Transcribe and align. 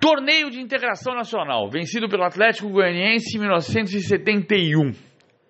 Torneio 0.00 0.50
de 0.50 0.58
Integração 0.58 1.14
Nacional, 1.14 1.68
vencido 1.68 2.08
pelo 2.08 2.24
Atlético 2.24 2.70
Goianiense 2.70 3.36
em 3.36 3.40
1971, 3.40 4.92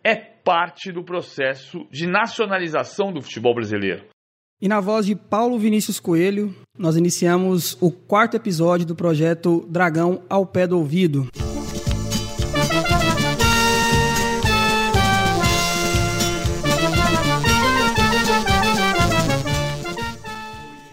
é 0.02 0.16
parte 0.16 0.90
do 0.90 1.04
processo 1.04 1.86
de 1.88 2.04
nacionalização 2.08 3.12
do 3.12 3.22
futebol 3.22 3.54
brasileiro. 3.54 4.06
E 4.60 4.66
na 4.66 4.80
voz 4.80 5.06
de 5.06 5.14
Paulo 5.14 5.56
Vinícius 5.56 6.00
Coelho, 6.00 6.52
nós 6.76 6.96
iniciamos 6.96 7.80
o 7.80 7.92
quarto 7.92 8.36
episódio 8.36 8.84
do 8.84 8.96
projeto 8.96 9.64
Dragão 9.70 10.24
ao 10.28 10.44
Pé 10.44 10.66
do 10.66 10.76
Ouvido. 10.76 11.28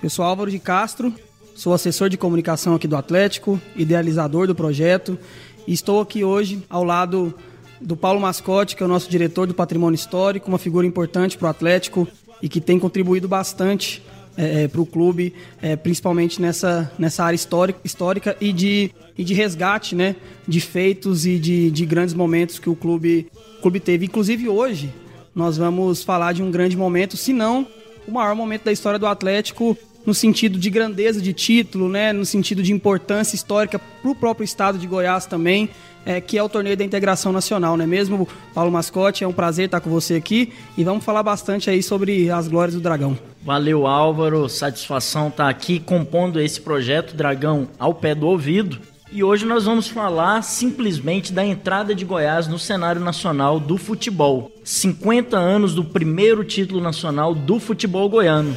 Eu 0.04 0.12
sou 0.12 0.24
Álvaro 0.24 0.52
de 0.52 0.60
Castro, 0.60 1.12
sou 1.58 1.74
assessor 1.74 2.08
de 2.08 2.18
comunicação 2.18 2.76
aqui 2.76 2.88
do 2.88 2.96
Atlético, 2.96 3.60
idealizador 3.76 4.46
do 4.46 4.54
projeto, 4.54 5.18
e 5.66 5.74
estou 5.74 6.00
aqui 6.00 6.24
hoje 6.24 6.64
ao 6.70 6.84
lado 6.84 7.34
do 7.82 7.98
Paulo 7.98 8.22
Mascote, 8.22 8.76
que 8.76 8.84
é 8.84 8.86
o 8.86 8.90
nosso 8.90 9.10
diretor 9.10 9.48
do 9.48 9.56
patrimônio 9.56 9.96
histórico, 9.96 10.50
uma 10.50 10.60
figura 10.60 10.86
importante 10.86 11.36
para 11.36 11.48
o 11.48 11.50
Atlético 11.50 12.08
e 12.44 12.48
que 12.48 12.62
tem 12.62 12.78
contribuído 12.78 13.28
bastante 13.28 14.04
é, 14.38 14.64
é 14.64 14.68
para 14.68 14.80
o 14.80 14.86
clube, 14.86 15.34
é, 15.60 15.76
principalmente 15.76 16.40
nessa, 16.40 16.92
nessa 16.98 17.24
área 17.24 17.36
histórica, 17.36 17.80
histórica 17.84 18.38
e, 18.40 18.54
de, 18.54 18.92
e 19.18 19.24
de 19.24 19.34
resgate 19.34 19.96
né, 19.96 20.16
de 20.48 20.62
feitos 20.62 21.26
e 21.26 21.40
de, 21.40 21.72
de 21.72 21.86
grandes 21.88 22.14
momentos 22.14 22.60
que 22.60 22.70
o 22.70 22.76
clube, 22.76 23.32
o 23.58 23.62
clube 23.64 23.80
teve. 23.80 24.06
Inclusive 24.06 24.48
hoje 24.48 24.94
nós 25.34 25.58
vamos 25.58 26.04
falar 26.04 26.34
de 26.34 26.44
um 26.44 26.52
grande 26.52 26.78
momento, 26.78 27.18
se 27.18 27.34
não 27.34 27.68
o 28.08 28.12
maior 28.12 28.36
momento 28.36 28.66
da 28.66 28.72
história 28.72 29.00
do 29.00 29.08
Atlético 29.08 29.76
no 30.08 30.14
sentido 30.14 30.58
de 30.58 30.70
grandeza 30.70 31.22
de 31.22 31.34
título, 31.34 31.90
né, 31.90 32.14
no 32.14 32.26
sentido 32.26 32.64
de 32.64 32.72
importância 32.72 33.36
histórica 33.36 33.78
para 33.78 34.10
o 34.10 34.16
próprio 34.16 34.46
estado 34.46 34.78
de 34.78 34.88
Goiás 34.88 35.26
também, 35.26 35.70
é, 36.06 36.22
que 36.22 36.38
é 36.38 36.42
o 36.42 36.48
torneio 36.48 36.78
da 36.78 36.86
integração 36.86 37.34
nacional, 37.34 37.76
né 37.76 37.86
mesmo, 37.86 38.26
Paulo 38.54 38.72
Mascote? 38.72 39.26
É 39.26 39.28
um 39.28 39.34
prazer 39.34 39.66
estar 39.66 39.82
com 39.82 39.90
você 39.90 40.16
aqui 40.16 40.54
e 40.78 40.84
vamos 40.86 41.04
falar 41.04 41.22
bastante 41.22 41.70
aí 41.70 41.84
sobre 41.84 42.32
as 42.32 42.48
glórias 42.48 42.74
do 42.74 42.80
Dragão. 42.80 43.20
Valeu, 43.44 43.86
Álvaro. 43.86 44.48
Satisfação 44.48 45.28
estar 45.28 45.50
aqui 45.50 45.78
compondo 45.78 46.40
esse 46.40 46.62
projeto 46.62 47.14
Dragão 47.14 47.68
ao 47.78 47.94
pé 47.94 48.16
do 48.16 48.28
ouvido. 48.28 48.80
E 49.12 49.24
hoje 49.24 49.46
nós 49.46 49.66
vamos 49.66 49.90
falar 49.90 50.42
simplesmente 50.42 51.34
da 51.34 51.46
entrada 51.46 51.94
de 51.94 52.06
Goiás 52.06 52.48
no 52.48 52.58
cenário 52.58 53.02
nacional 53.02 53.60
do 53.60 53.78
futebol. 53.78 54.52
50 54.64 55.38
anos 55.38 55.74
do 55.74 55.84
primeiro 55.84 56.46
título 56.46 56.80
nacional 56.80 57.36
do 57.36 57.60
futebol 57.60 58.10
goiano. 58.10 58.56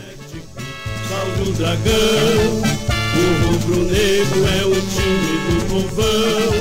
Salve 1.40 1.50
o 1.50 1.52
dragão, 1.54 2.60
o 3.16 3.24
rubro-negro 3.46 4.40
é 4.46 4.66
o 4.66 4.74
time 4.90 5.34
do 5.46 5.56
povão. 5.70 6.52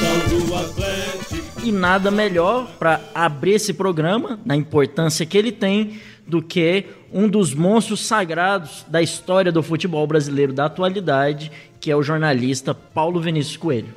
Salve 0.00 0.36
o 0.50 0.54
Atlético. 0.54 1.66
E 1.66 1.72
nada 1.72 2.12
melhor 2.12 2.68
para 2.78 3.00
abrir 3.12 3.54
esse 3.54 3.74
programa, 3.74 4.38
na 4.44 4.54
importância 4.54 5.26
que 5.26 5.36
ele 5.36 5.50
tem, 5.50 6.00
do 6.26 6.40
que 6.40 6.86
um 7.12 7.28
dos 7.28 7.54
monstros 7.54 8.06
sagrados 8.06 8.84
da 8.88 9.02
história 9.02 9.50
do 9.50 9.64
futebol 9.64 10.06
brasileiro 10.06 10.52
da 10.52 10.66
atualidade, 10.66 11.50
que 11.80 11.90
é 11.90 11.96
o 11.96 12.02
jornalista 12.02 12.72
Paulo 12.72 13.20
Vinícius 13.20 13.56
Coelho. 13.56 13.94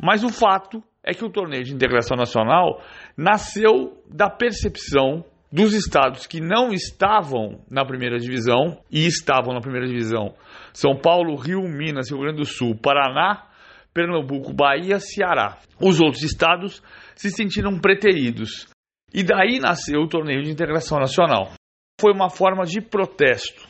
Mas 0.00 0.22
o 0.22 0.28
fato 0.28 0.82
é 1.02 1.14
que 1.14 1.24
o 1.24 1.30
torneio 1.30 1.64
de 1.64 1.74
integração 1.74 2.18
nacional 2.18 2.82
nasceu 3.16 4.02
da 4.12 4.28
percepção 4.28 5.24
dos 5.50 5.72
estados 5.72 6.26
que 6.26 6.40
não 6.40 6.72
estavam 6.72 7.60
na 7.70 7.84
primeira 7.84 8.18
divisão 8.18 8.78
e 8.90 9.06
estavam 9.06 9.54
na 9.54 9.60
primeira 9.60 9.86
divisão: 9.86 10.34
São 10.72 10.96
Paulo, 10.96 11.36
Rio, 11.36 11.62
Minas, 11.62 12.10
Rio 12.10 12.20
Grande 12.20 12.38
do 12.38 12.44
Sul, 12.44 12.76
Paraná, 12.76 13.46
Pernambuco, 13.92 14.52
Bahia, 14.52 15.00
Ceará. 15.00 15.58
Os 15.80 16.00
outros 16.00 16.22
estados 16.22 16.82
se 17.14 17.30
sentiram 17.30 17.78
preteridos. 17.80 18.68
E 19.12 19.22
daí 19.22 19.58
nasceu 19.58 20.00
o 20.00 20.08
torneio 20.08 20.42
de 20.42 20.50
integração 20.50 20.98
nacional. 20.98 21.52
Foi 21.98 22.12
uma 22.12 22.28
forma 22.28 22.64
de 22.64 22.80
protesto. 22.80 23.66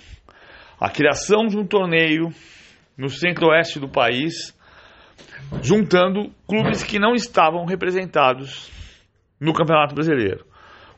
A 0.81 0.91
criação 0.91 1.47
de 1.47 1.57
um 1.57 1.67
torneio 1.67 2.31
no 2.97 3.09
centro-oeste 3.09 3.79
do 3.79 3.89
país, 3.89 4.57
juntando 5.63 6.33
clubes 6.47 6.83
que 6.83 6.99
não 6.99 7.15
estavam 7.15 7.65
representados 7.65 8.71
no 9.41 9.53
Campeonato 9.53 9.95
Brasileiro. 9.95 10.45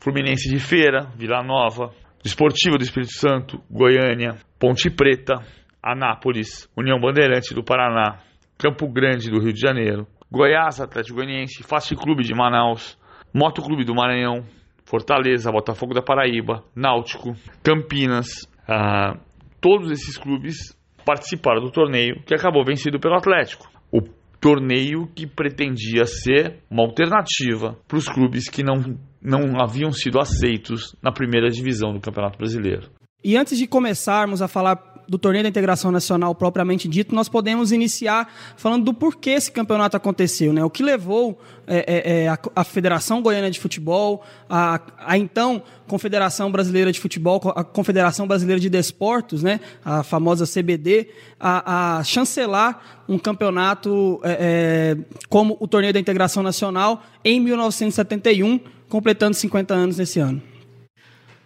Fluminense 0.01 0.49
de 0.49 0.59
Feira, 0.59 1.09
Vila 1.17 1.43
Nova, 1.43 1.93
Esportiva 2.25 2.77
do 2.77 2.83
Espírito 2.83 3.13
Santo, 3.13 3.63
Goiânia, 3.71 4.37
Ponte 4.59 4.91
Preta, 4.91 5.35
Anápolis, 5.83 6.69
União 6.77 6.99
Bandeirante 6.99 7.55
do 7.55 7.63
Paraná, 7.63 8.19
Campo 8.59 8.91
Grande 8.91 9.31
do 9.31 9.41
Rio 9.41 9.53
de 9.53 9.61
Janeiro, 9.61 10.07
Goiás, 10.31 10.81
Atlético 10.81 11.17
Goianiense, 11.17 11.63
Fast 11.63 11.95
Clube 11.97 12.23
de 12.23 12.35
Manaus, 12.35 12.99
Moto 13.33 13.63
Clube 13.63 13.85
do 13.85 13.95
Maranhão, 13.95 14.45
Fortaleza, 14.85 15.53
Botafogo 15.53 15.95
da 15.95 16.03
Paraíba, 16.03 16.65
Náutico, 16.75 17.35
Campinas, 17.63 18.49
ah, 18.69 19.17
todos 19.61 19.91
esses 19.91 20.17
clubes 20.17 20.77
participaram 21.05 21.61
do 21.61 21.71
torneio 21.71 22.23
que 22.25 22.35
acabou 22.35 22.65
vencido 22.65 22.99
pelo 22.99 23.17
Atlético. 23.17 23.69
O 23.93 24.01
torneio 24.41 25.07
que 25.15 25.27
pretendia 25.27 26.05
ser 26.07 26.61
uma 26.71 26.83
alternativa 26.83 27.77
para 27.87 27.99
os 27.99 28.09
clubes 28.09 28.49
que 28.49 28.63
não, 28.63 28.99
não 29.23 29.61
haviam 29.61 29.93
sido 29.93 30.19
aceitos 30.19 30.95
na 31.03 31.13
primeira 31.13 31.51
divisão 31.51 31.93
do 31.93 32.01
Campeonato 32.01 32.39
Brasileiro. 32.39 32.89
E 33.23 33.37
antes 33.37 33.59
de 33.59 33.67
começarmos 33.67 34.41
a 34.41 34.49
falar 34.49 34.91
do 35.11 35.19
torneio 35.19 35.43
da 35.43 35.49
integração 35.49 35.91
nacional 35.91 36.33
propriamente 36.37 36.87
dito, 36.87 37.13
nós 37.13 37.29
podemos 37.29 37.73
iniciar 37.73 38.33
falando 38.57 38.85
do 38.85 38.95
porquê 38.95 39.31
esse 39.31 39.51
campeonato 39.51 39.97
aconteceu, 39.97 40.53
né? 40.53 40.65
O 40.65 40.71
que 40.71 40.85
levou 40.85 41.37
é, 41.67 41.79
é, 41.79 42.23
é 42.23 42.29
a, 42.29 42.39
a, 42.55 42.63
Federação 42.63 43.21
Goiana 43.21 43.51
de 43.51 43.59
Futebol, 43.59 44.23
a, 44.49 44.81
a, 44.97 45.19
então 45.19 45.65
Confederação 45.89 46.53
Brasileira 46.53 46.93
de 46.93 47.01
Futebol, 47.01 47.41
a 47.57 47.65
Confederação 47.65 48.29
Brasileira 48.29 48.61
de 48.61 48.71
Desportos, 48.71 49.43
né? 49.43 49.59
A 49.85 50.05
famosa 50.05 50.47
CBD, 50.47 51.09
a, 51.41 51.99
a 51.99 52.05
chancelar 52.05 53.03
um 53.09 53.19
campeonato 53.19 54.21
é, 54.23 54.97
é, 54.97 55.17
como 55.29 55.57
o 55.59 55.67
torneio 55.67 55.93
da 55.93 55.99
integração 55.99 56.41
nacional 56.41 57.03
em 57.25 57.41
1971, 57.41 58.61
completando 58.91 59.35
50 59.35 59.73
anos 59.73 59.97
nesse 59.97 60.21
ano. 60.21 60.43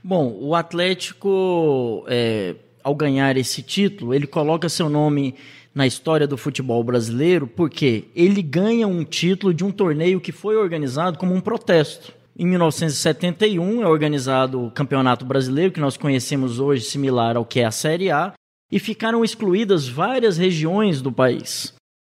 Bom, 0.02 0.36
o 0.40 0.54
Atlético 0.54 2.04
é, 2.08 2.56
ao 2.82 2.94
ganhar 2.94 3.36
esse 3.36 3.62
título, 3.62 4.12
ele 4.12 4.26
coloca 4.26 4.68
seu 4.68 4.88
nome 4.88 5.36
na 5.74 5.86
história 5.86 6.26
do 6.26 6.36
futebol 6.36 6.82
brasileiro 6.84 7.46
porque 7.46 8.04
ele 8.14 8.42
ganha 8.42 8.86
um 8.86 9.04
título 9.04 9.54
de 9.54 9.64
um 9.64 9.70
torneio 9.70 10.20
que 10.20 10.32
foi 10.32 10.56
organizado 10.56 11.18
como 11.18 11.34
um 11.34 11.40
protesto. 11.40 12.12
Em 12.36 12.46
1971 12.46 13.82
é 13.82 13.86
organizado 13.86 14.64
o 14.64 14.70
Campeonato 14.70 15.24
Brasileiro, 15.24 15.72
que 15.72 15.80
nós 15.80 15.96
conhecemos 15.96 16.58
hoje, 16.58 16.84
similar 16.84 17.36
ao 17.36 17.44
que 17.44 17.60
é 17.60 17.64
a 17.64 17.70
Série 17.70 18.10
A, 18.10 18.32
e 18.70 18.78
ficaram 18.80 19.24
excluídas 19.24 19.86
várias 19.86 20.36
regiões 20.36 21.00
do 21.00 21.12
país. 21.12 21.72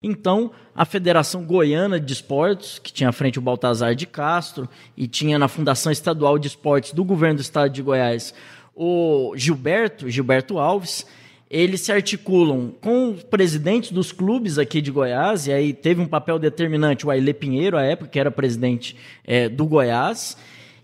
Então, 0.07 0.51
a 0.77 0.85
Federação 0.85 1.45
Goiana 1.45 1.99
de 1.99 2.13
Esportes, 2.13 2.79
que 2.79 2.93
tinha 2.93 3.09
à 3.09 3.13
frente 3.13 3.39
o 3.39 3.43
Baltazar 3.43 3.95
de 3.95 4.07
Castro 4.07 4.69
e 4.95 5.09
tinha 5.09 5.39
na 5.39 5.49
Fundação 5.49 5.91
Estadual 5.91 6.39
de 6.39 6.49
Esportes 6.49 6.93
do 6.93 7.03
Governo 7.03 7.37
do 7.37 7.41
Estado 7.41 7.73
de 7.73 7.81
Goiás 7.81 8.35
o 8.77 9.33
Gilberto, 9.37 10.11
Gilberto 10.11 10.59
Alves, 10.59 11.07
eles 11.49 11.83
se 11.83 11.93
articulam 11.93 12.75
com 12.81 13.13
os 13.13 13.23
presidentes 13.23 13.93
dos 13.93 14.11
clubes 14.11 14.59
aqui 14.59 14.81
de 14.81 14.91
Goiás, 14.91 15.47
e 15.47 15.53
aí 15.53 15.73
teve 15.73 16.01
um 16.01 16.07
papel 16.07 16.39
determinante 16.39 17.07
o 17.07 17.11
Aile 17.11 17.33
Pinheiro, 17.33 17.77
à 17.77 17.83
época, 17.83 18.11
que 18.11 18.19
era 18.19 18.31
presidente 18.31 18.97
é, 19.25 19.49
do 19.49 19.65
Goiás, 19.65 20.37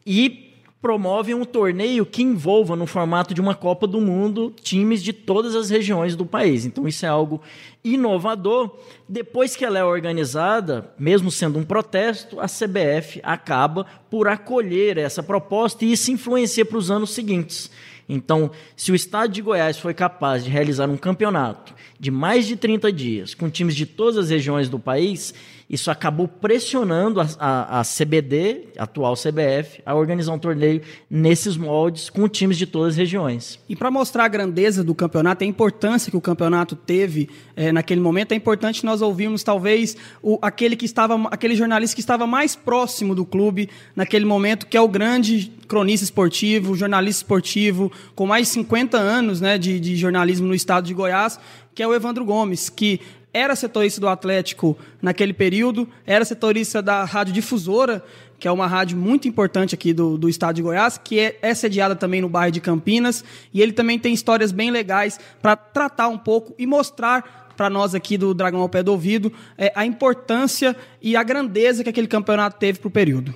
e 0.06 0.49
promovem 0.80 1.34
um 1.34 1.44
torneio 1.44 2.06
que 2.06 2.22
envolva, 2.22 2.74
no 2.74 2.86
formato 2.86 3.34
de 3.34 3.40
uma 3.40 3.54
Copa 3.54 3.86
do 3.86 4.00
Mundo, 4.00 4.54
times 4.62 5.02
de 5.02 5.12
todas 5.12 5.54
as 5.54 5.68
regiões 5.68 6.16
do 6.16 6.24
país. 6.24 6.64
Então, 6.64 6.88
isso 6.88 7.04
é 7.04 7.08
algo 7.08 7.42
inovador. 7.84 8.70
Depois 9.08 9.54
que 9.54 9.64
ela 9.64 9.78
é 9.78 9.84
organizada, 9.84 10.92
mesmo 10.98 11.30
sendo 11.30 11.58
um 11.58 11.64
protesto, 11.64 12.40
a 12.40 12.46
CBF 12.46 13.20
acaba 13.22 13.84
por 14.08 14.26
acolher 14.26 14.96
essa 14.96 15.22
proposta 15.22 15.84
e 15.84 15.92
isso 15.92 16.10
influencia 16.10 16.64
para 16.64 16.78
os 16.78 16.90
anos 16.90 17.10
seguintes. 17.10 17.70
Então, 18.08 18.50
se 18.74 18.90
o 18.90 18.94
estado 18.94 19.32
de 19.32 19.42
Goiás 19.42 19.78
foi 19.78 19.94
capaz 19.94 20.42
de 20.42 20.50
realizar 20.50 20.88
um 20.88 20.96
campeonato 20.96 21.74
de 21.98 22.10
mais 22.10 22.46
de 22.46 22.56
30 22.56 22.90
dias 22.90 23.34
com 23.34 23.50
times 23.50 23.76
de 23.76 23.86
todas 23.86 24.16
as 24.16 24.30
regiões 24.30 24.68
do 24.68 24.78
país, 24.78 25.32
isso 25.70 25.88
acabou 25.88 26.26
pressionando 26.26 27.20
a, 27.20 27.28
a, 27.38 27.80
a, 27.80 27.84
CBD, 27.84 28.70
atual 28.76 29.14
CBF, 29.14 29.80
a 29.86 29.94
organizar 29.94 30.32
um 30.32 30.38
torneio 30.38 30.82
nesses 31.08 31.56
moldes 31.56 32.10
com 32.10 32.28
times 32.28 32.58
de 32.58 32.66
todas 32.66 32.94
as 32.94 32.96
regiões. 32.96 33.60
E 33.68 33.76
para 33.76 33.88
mostrar 33.88 34.24
a 34.24 34.28
grandeza 34.28 34.82
do 34.82 34.96
campeonato, 34.96 35.44
a 35.44 35.46
importância 35.46 36.10
que 36.10 36.16
o 36.16 36.20
campeonato 36.20 36.74
teve 36.74 37.30
é, 37.54 37.70
naquele 37.70 38.00
momento, 38.00 38.32
é 38.32 38.34
importante 38.34 38.84
nós 38.84 39.00
ouvirmos 39.00 39.44
talvez 39.44 39.96
o, 40.20 40.40
aquele 40.42 40.74
que 40.74 40.84
estava, 40.84 41.14
aquele 41.30 41.54
jornalista 41.54 41.94
que 41.94 42.00
estava 42.00 42.26
mais 42.26 42.56
próximo 42.56 43.14
do 43.14 43.24
clube 43.24 43.70
naquele 43.94 44.24
momento, 44.24 44.66
que 44.66 44.76
é 44.76 44.80
o 44.80 44.88
grande 44.88 45.52
cronista 45.68 46.02
esportivo, 46.02 46.74
jornalista 46.74 47.22
esportivo, 47.22 47.92
com 48.16 48.26
mais 48.26 48.48
de 48.48 48.54
50 48.54 48.98
anos 48.98 49.40
né, 49.40 49.56
de, 49.56 49.78
de 49.78 49.94
jornalismo 49.94 50.48
no 50.48 50.54
estado 50.54 50.86
de 50.86 50.94
Goiás, 50.94 51.38
que 51.72 51.80
é 51.80 51.86
o 51.86 51.94
Evandro 51.94 52.24
Gomes, 52.24 52.68
que 52.68 53.00
era 53.32 53.54
setorista 53.54 54.00
do 54.00 54.08
Atlético 54.08 54.76
naquele 55.00 55.32
período, 55.32 55.88
era 56.06 56.24
setorista 56.24 56.82
da 56.82 57.04
Rádio 57.04 57.32
Difusora, 57.32 58.02
que 58.38 58.48
é 58.48 58.52
uma 58.52 58.66
rádio 58.66 58.96
muito 58.96 59.28
importante 59.28 59.74
aqui 59.74 59.92
do, 59.92 60.16
do 60.16 60.28
estado 60.28 60.56
de 60.56 60.62
Goiás, 60.62 60.98
que 60.98 61.20
é, 61.20 61.38
é 61.42 61.54
sediada 61.54 61.94
também 61.94 62.20
no 62.20 62.28
bairro 62.28 62.50
de 62.50 62.60
Campinas, 62.60 63.22
e 63.52 63.60
ele 63.60 63.72
também 63.72 63.98
tem 63.98 64.14
histórias 64.14 64.50
bem 64.50 64.70
legais 64.70 65.20
para 65.40 65.54
tratar 65.54 66.08
um 66.08 66.18
pouco 66.18 66.54
e 66.58 66.66
mostrar 66.66 67.52
para 67.56 67.68
nós 67.68 67.94
aqui 67.94 68.16
do 68.16 68.32
Dragão 68.32 68.60
ao 68.60 68.68
Pé 68.70 68.82
do 68.82 68.90
Ouvido 68.90 69.30
é, 69.58 69.70
a 69.76 69.84
importância 69.84 70.74
e 71.02 71.14
a 71.14 71.22
grandeza 71.22 71.84
que 71.84 71.90
aquele 71.90 72.08
campeonato 72.08 72.58
teve 72.58 72.78
para 72.78 72.88
o 72.88 72.90
período. 72.90 73.34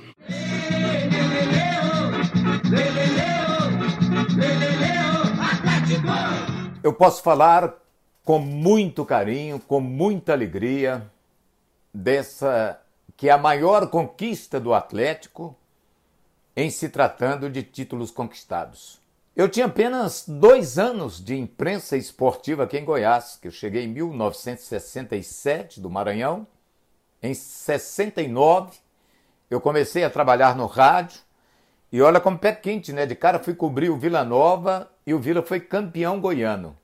Eu 6.83 6.93
posso 6.95 7.23
falar 7.23 7.84
com 8.25 8.39
muito 8.39 9.05
carinho, 9.05 9.61
com 9.61 9.81
muita 9.81 10.33
alegria, 10.33 11.11
dessa 11.93 12.81
que 13.17 13.29
é 13.29 13.33
a 13.33 13.39
maior 13.39 13.89
conquista 13.91 14.59
do 14.59 14.75
Atlético 14.75 15.55
em 16.57 16.71
se 16.71 16.89
tratando 16.89 17.51
de 17.51 17.63
títulos 17.63 18.11
conquistados. 18.11 19.01
Eu 19.37 19.49
tinha 19.49 19.67
apenas 19.67 20.25
dois 20.27 20.79
anos 20.79 21.23
de 21.23 21.37
imprensa 21.37 21.97
esportiva 21.97 22.65
aqui 22.65 22.79
em 22.79 22.85
Goiás, 22.85 23.39
que 23.41 23.49
eu 23.49 23.53
cheguei 23.53 23.85
em 23.85 23.89
1967 23.89 25.81
do 25.81 25.91
Maranhão. 25.91 26.47
Em 27.23 27.35
69 27.35 28.79
eu 29.51 29.61
comecei 29.61 30.05
a 30.05 30.11
trabalhar 30.11 30.57
no 30.57 30.67
rádio 30.67 31.21
e 31.93 32.01
olha 32.01 32.21
como 32.21 32.39
pé 32.39 32.53
quente, 32.53 32.93
né? 32.93 33.07
De 33.07 33.15
cara 33.15 33.39
fui 33.39 33.55
cobrir 33.55 33.91
o 33.91 33.99
Vila 33.99 34.25
Nova 34.25 34.91
e 35.07 35.13
o 35.13 35.19
Vila 35.19 35.43
foi 35.43 35.61
campeão 35.61 36.21
goiano. 36.21 36.77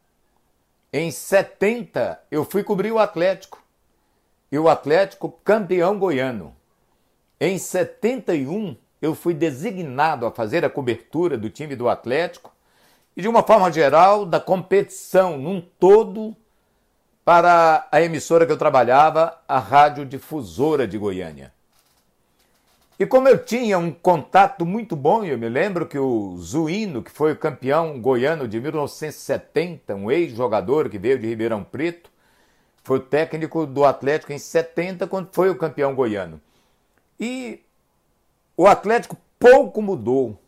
Em 0.92 1.12
70, 1.12 2.20
eu 2.30 2.44
fui 2.44 2.64
cobrir 2.64 2.90
o 2.90 2.98
Atlético. 2.98 3.62
E 4.50 4.58
o 4.58 4.68
Atlético 4.68 5.30
campeão 5.44 5.96
goiano. 5.96 6.54
Em 7.40 7.58
71, 7.58 8.76
eu 9.00 9.14
fui 9.14 9.32
designado 9.32 10.26
a 10.26 10.32
fazer 10.32 10.64
a 10.64 10.70
cobertura 10.70 11.38
do 11.38 11.48
time 11.48 11.76
do 11.76 11.88
Atlético 11.88 12.52
e, 13.16 13.22
de 13.22 13.28
uma 13.28 13.42
forma 13.44 13.70
geral, 13.70 14.26
da 14.26 14.40
competição 14.40 15.38
num 15.38 15.60
todo 15.60 16.36
para 17.24 17.86
a 17.92 18.02
emissora 18.02 18.44
que 18.44 18.50
eu 18.50 18.58
trabalhava, 18.58 19.40
a 19.46 19.60
Rádio 19.60 20.04
Difusora 20.04 20.88
de 20.88 20.98
Goiânia. 20.98 21.52
E 23.00 23.06
como 23.06 23.26
eu 23.26 23.42
tinha 23.42 23.78
um 23.78 23.90
contato 23.90 24.66
muito 24.66 24.94
bom, 24.94 25.24
eu 25.24 25.38
me 25.38 25.48
lembro 25.48 25.86
que 25.86 25.98
o 25.98 26.36
Zuíno, 26.36 27.02
que 27.02 27.10
foi 27.10 27.32
o 27.32 27.36
campeão 27.36 27.98
goiano 27.98 28.46
de 28.46 28.60
1970, 28.60 29.94
um 29.94 30.10
ex-jogador 30.10 30.90
que 30.90 30.98
veio 30.98 31.18
de 31.18 31.26
Ribeirão 31.26 31.64
Preto, 31.64 32.10
foi 32.84 32.98
o 32.98 33.02
técnico 33.02 33.64
do 33.64 33.86
Atlético 33.86 34.34
em 34.34 34.38
70, 34.38 35.06
quando 35.06 35.30
foi 35.32 35.48
o 35.48 35.56
campeão 35.56 35.94
goiano. 35.94 36.42
E 37.18 37.62
o 38.54 38.66
Atlético 38.66 39.16
pouco 39.38 39.80
mudou. 39.80 40.38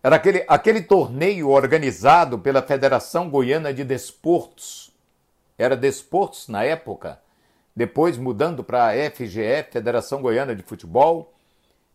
Era 0.00 0.14
aquele, 0.14 0.44
aquele 0.46 0.80
torneio 0.80 1.48
organizado 1.48 2.38
pela 2.38 2.62
Federação 2.62 3.28
Goiana 3.28 3.74
de 3.74 3.82
Desportos. 3.82 4.94
Era 5.58 5.76
Desportos 5.76 6.46
na 6.46 6.62
época, 6.62 7.18
depois 7.74 8.16
mudando 8.16 8.62
para 8.62 8.90
a 8.90 9.10
FGF, 9.10 9.72
Federação 9.72 10.22
Goiana 10.22 10.54
de 10.54 10.62
Futebol 10.62 11.33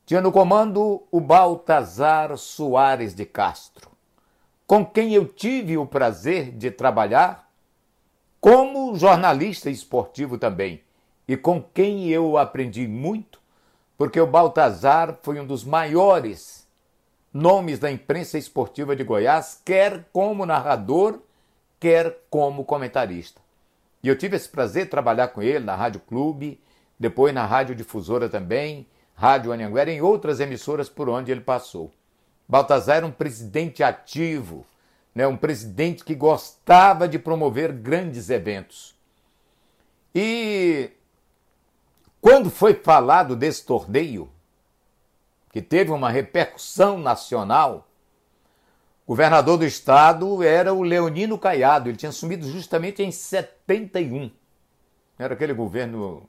tinha 0.10 0.22
no 0.22 0.32
comando 0.32 1.04
o 1.12 1.22
Baltazar 1.22 2.36
Soares 2.36 3.14
de 3.14 3.28
Castro, 3.28 3.92
com 4.66 4.84
quem 4.84 5.14
eu 5.14 5.28
tive 5.28 5.78
o 5.78 5.86
prazer 5.86 6.50
de 6.50 6.72
trabalhar 6.72 7.48
como 8.42 8.96
jornalista 8.96 9.70
esportivo 9.70 10.40
também, 10.40 10.82
e 11.28 11.38
com 11.38 11.62
quem 11.62 12.10
eu 12.10 12.40
aprendi 12.40 12.88
muito, 12.88 13.40
porque 13.96 14.20
o 14.20 14.26
Baltazar 14.26 15.20
foi 15.22 15.40
um 15.40 15.46
dos 15.46 15.64
maiores 15.64 16.68
nomes 17.32 17.78
da 17.78 17.92
imprensa 17.92 18.36
esportiva 18.36 18.96
de 18.96 19.04
Goiás, 19.04 19.62
quer 19.64 20.10
como 20.12 20.44
narrador, 20.44 21.20
quer 21.80 22.18
como 22.32 22.66
comentarista. 22.66 23.40
E 24.02 24.08
eu 24.08 24.18
tive 24.18 24.38
esse 24.38 24.50
prazer 24.50 24.86
de 24.86 24.90
trabalhar 24.90 25.28
com 25.28 25.44
ele 25.44 25.64
na 25.64 25.76
Rádio 25.76 26.02
Clube, 26.02 26.60
depois 27.00 27.32
na 27.32 27.46
Rádio 27.46 27.76
Difusora 27.76 28.28
também, 28.28 28.88
Rádio 29.19 29.51
Anhanguera 29.51 29.92
e 29.92 29.95
em 29.95 30.01
outras 30.01 30.39
emissoras 30.39 30.88
por 30.88 31.10
onde 31.10 31.30
ele 31.30 31.42
passou. 31.42 31.92
Baltazar 32.48 32.95
era 32.95 33.06
um 33.06 33.12
presidente 33.12 33.83
ativo, 33.83 34.66
né, 35.13 35.27
um 35.27 35.36
presidente 35.36 36.06
que 36.06 36.16
gostava 36.16 37.06
de 37.06 37.19
promover 37.19 37.74
grandes 37.74 38.30
eventos. 38.30 38.95
E 40.16 40.92
quando 42.21 42.50
foi 42.50 42.74
falado 42.74 43.36
desse 43.36 43.66
torneio, 43.66 44.30
que 45.51 45.62
teve 45.62 45.92
uma 45.92 46.10
repercussão 46.10 46.98
nacional, 46.98 47.89
o 49.06 49.10
governador 49.10 49.57
do 49.57 49.66
estado 49.66 50.42
era 50.42 50.74
o 50.74 50.81
Leonino 50.81 51.38
Caiado, 51.38 51.89
ele 51.89 51.98
tinha 51.98 52.10
assumido 52.10 52.50
justamente 52.50 53.04
em 53.04 53.12
71. 53.12 54.31
Era 55.18 55.33
aquele 55.33 55.54
governo 55.54 56.24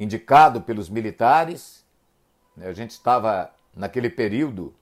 indicado 0.00 0.62
pelos 0.62 0.88
militares. 0.88 1.84
Né? 2.56 2.66
A 2.66 2.72
gente 2.72 2.92
estava 2.92 3.52
naquele 3.76 4.08
período 4.08 4.74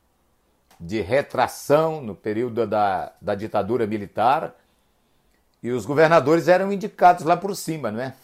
de 0.78 1.00
retração, 1.00 2.00
no 2.00 2.14
período 2.14 2.64
da, 2.64 3.12
da 3.20 3.34
ditadura 3.34 3.84
militar, 3.84 4.54
e 5.60 5.72
os 5.72 5.84
governadores 5.84 6.46
eram 6.46 6.72
indicados 6.72 7.24
lá 7.24 7.36
por 7.36 7.54
cima, 7.56 7.90
não 7.90 8.00
é? 8.00 8.14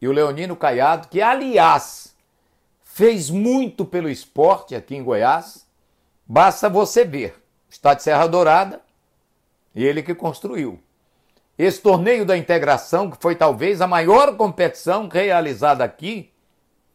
E 0.00 0.06
o 0.06 0.12
Leonino 0.12 0.54
Caiado, 0.54 1.08
que 1.08 1.22
aliás 1.22 2.14
fez 2.82 3.30
muito 3.30 3.86
pelo 3.86 4.10
esporte 4.10 4.74
aqui 4.74 4.94
em 4.94 5.02
Goiás, 5.02 5.66
basta 6.26 6.68
você 6.68 7.06
ver. 7.06 7.42
Está 7.70 7.94
de 7.94 8.02
Serra 8.02 8.26
Dourada, 8.26 8.82
e 9.74 9.82
ele 9.82 10.02
que 10.02 10.14
construiu. 10.14 10.78
Esse 11.58 11.82
torneio 11.82 12.24
da 12.24 12.38
integração, 12.38 13.10
que 13.10 13.16
foi 13.20 13.34
talvez 13.34 13.80
a 13.80 13.86
maior 13.88 14.36
competição 14.36 15.08
realizada 15.08 15.82
aqui, 15.82 16.30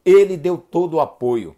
ele 0.05 0.37
deu 0.37 0.57
todo 0.57 0.93
o 0.93 1.01
apoio. 1.01 1.53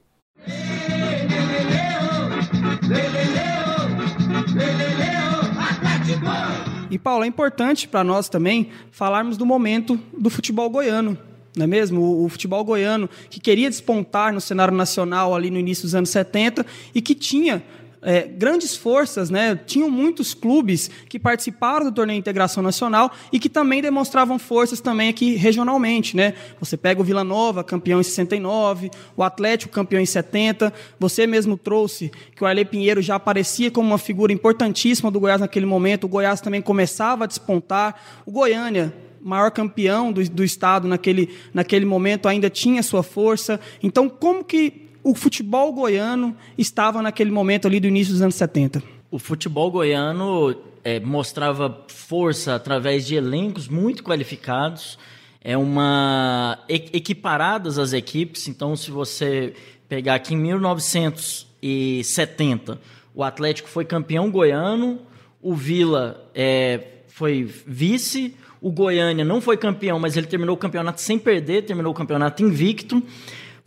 E 6.89 6.97
Paulo, 6.97 7.23
é 7.23 7.27
importante 7.27 7.87
para 7.87 8.03
nós 8.03 8.27
também 8.27 8.71
falarmos 8.89 9.37
do 9.37 9.45
momento 9.45 9.99
do 10.17 10.31
futebol 10.31 10.67
goiano, 10.67 11.15
não 11.55 11.65
é 11.65 11.67
mesmo? 11.67 12.01
O, 12.01 12.25
o, 12.25 12.29
futebol 12.29 12.63
goiano 12.63 13.07
que 13.29 13.39
queria 13.39 13.69
despontar 13.69 14.33
no 14.33 14.41
cenário 14.41 14.73
nacional 14.73 15.35
ali 15.35 15.51
no 15.51 15.59
início 15.59 15.83
dos 15.83 15.93
anos 15.93 16.09
70 16.09 16.65
e 16.93 17.01
que 17.03 17.13
tinha 17.13 17.63
é, 18.05 18.21
grandes 18.21 18.75
forças, 18.75 19.31
né? 19.31 19.59
Tinham 19.65 19.89
muitos 19.89 20.35
clubes 20.35 20.91
que 21.09 21.17
participaram 21.17 21.85
do 21.85 21.91
torneio 21.91 22.17
de 22.17 22.21
integração 22.21 22.61
nacional 22.61 23.11
e 23.33 23.39
que 23.39 23.49
também 23.49 23.81
demonstravam 23.81 24.37
forças 24.37 24.79
também 24.79 25.09
aqui 25.09 25.35
regionalmente, 25.35 26.15
né? 26.15 26.35
Você 26.59 26.77
pega 26.77 27.01
o 27.01 27.03
Vila 27.03 27.23
Nova, 27.23 27.63
campeão 27.63 27.99
em 27.99 28.03
69, 28.03 28.91
o 29.17 29.23
Atlético, 29.23 29.73
campeão 29.73 29.99
em 29.99 30.05
70. 30.05 30.71
Você 30.99 31.25
mesmo 31.25 31.57
trouxe 31.57 32.11
que 32.35 32.43
o 32.43 32.47
Arley 32.47 32.63
Pinheiro 32.63 33.01
já 33.01 33.15
aparecia 33.15 33.71
como 33.71 33.87
uma 33.87 33.97
figura 33.97 34.31
importantíssima 34.31 35.09
do 35.09 35.19
Goiás 35.19 35.41
naquele 35.41 35.65
momento. 35.65 36.03
O 36.03 36.07
Goiás 36.07 36.39
também 36.39 36.61
começava 36.61 37.23
a 37.23 37.27
despontar. 37.27 37.99
O 38.23 38.31
Goiânia, 38.31 38.93
maior 39.19 39.49
campeão 39.49 40.11
do, 40.11 40.23
do 40.29 40.43
estado 40.43 40.87
naquele, 40.87 41.35
naquele 41.51 41.85
momento, 41.85 42.27
ainda 42.27 42.51
tinha 42.51 42.83
sua 42.83 43.01
força. 43.01 43.59
Então, 43.81 44.07
como 44.07 44.43
que 44.43 44.84
o 45.05 45.13
futebol 45.13 45.71
goiano 45.71 46.35
estava 46.57 46.99
naquele 46.99 47.29
momento 47.29 47.67
ali 47.67 47.79
do 47.79 47.87
início 47.87 48.11
dos 48.11 48.23
anos 48.23 48.33
70? 48.33 48.81
O 49.11 49.19
futebol 49.19 49.69
goiano 49.69 50.57
é, 50.83 50.99
mostrava 50.99 51.85
força 51.87 52.55
através 52.55 53.05
de 53.05 53.13
elencos 53.13 53.67
muito 53.67 54.03
qualificados, 54.03 54.97
é 55.41 55.55
uma 55.55 56.57
equiparadas 56.67 57.77
as 57.77 57.93
equipes. 57.93 58.47
Então, 58.47 58.75
se 58.75 58.89
você 58.89 59.53
pegar 59.87 60.15
aqui 60.15 60.33
em 60.33 60.37
1970, 60.37 62.81
o 63.13 63.23
Atlético 63.23 63.69
foi 63.69 63.85
campeão 63.85 64.31
goiano, 64.31 64.97
o 65.39 65.53
Vila 65.53 66.27
é, 66.33 66.81
foi 67.09 67.43
vice, 67.43 68.33
o 68.59 68.71
Goiânia 68.71 69.23
não 69.23 69.39
foi 69.39 69.55
campeão, 69.55 69.99
mas 69.99 70.17
ele 70.17 70.25
terminou 70.25 70.55
o 70.55 70.57
campeonato 70.57 70.99
sem 70.99 71.19
perder, 71.19 71.65
terminou 71.65 71.91
o 71.91 71.95
campeonato 71.95 72.41
invicto. 72.41 73.03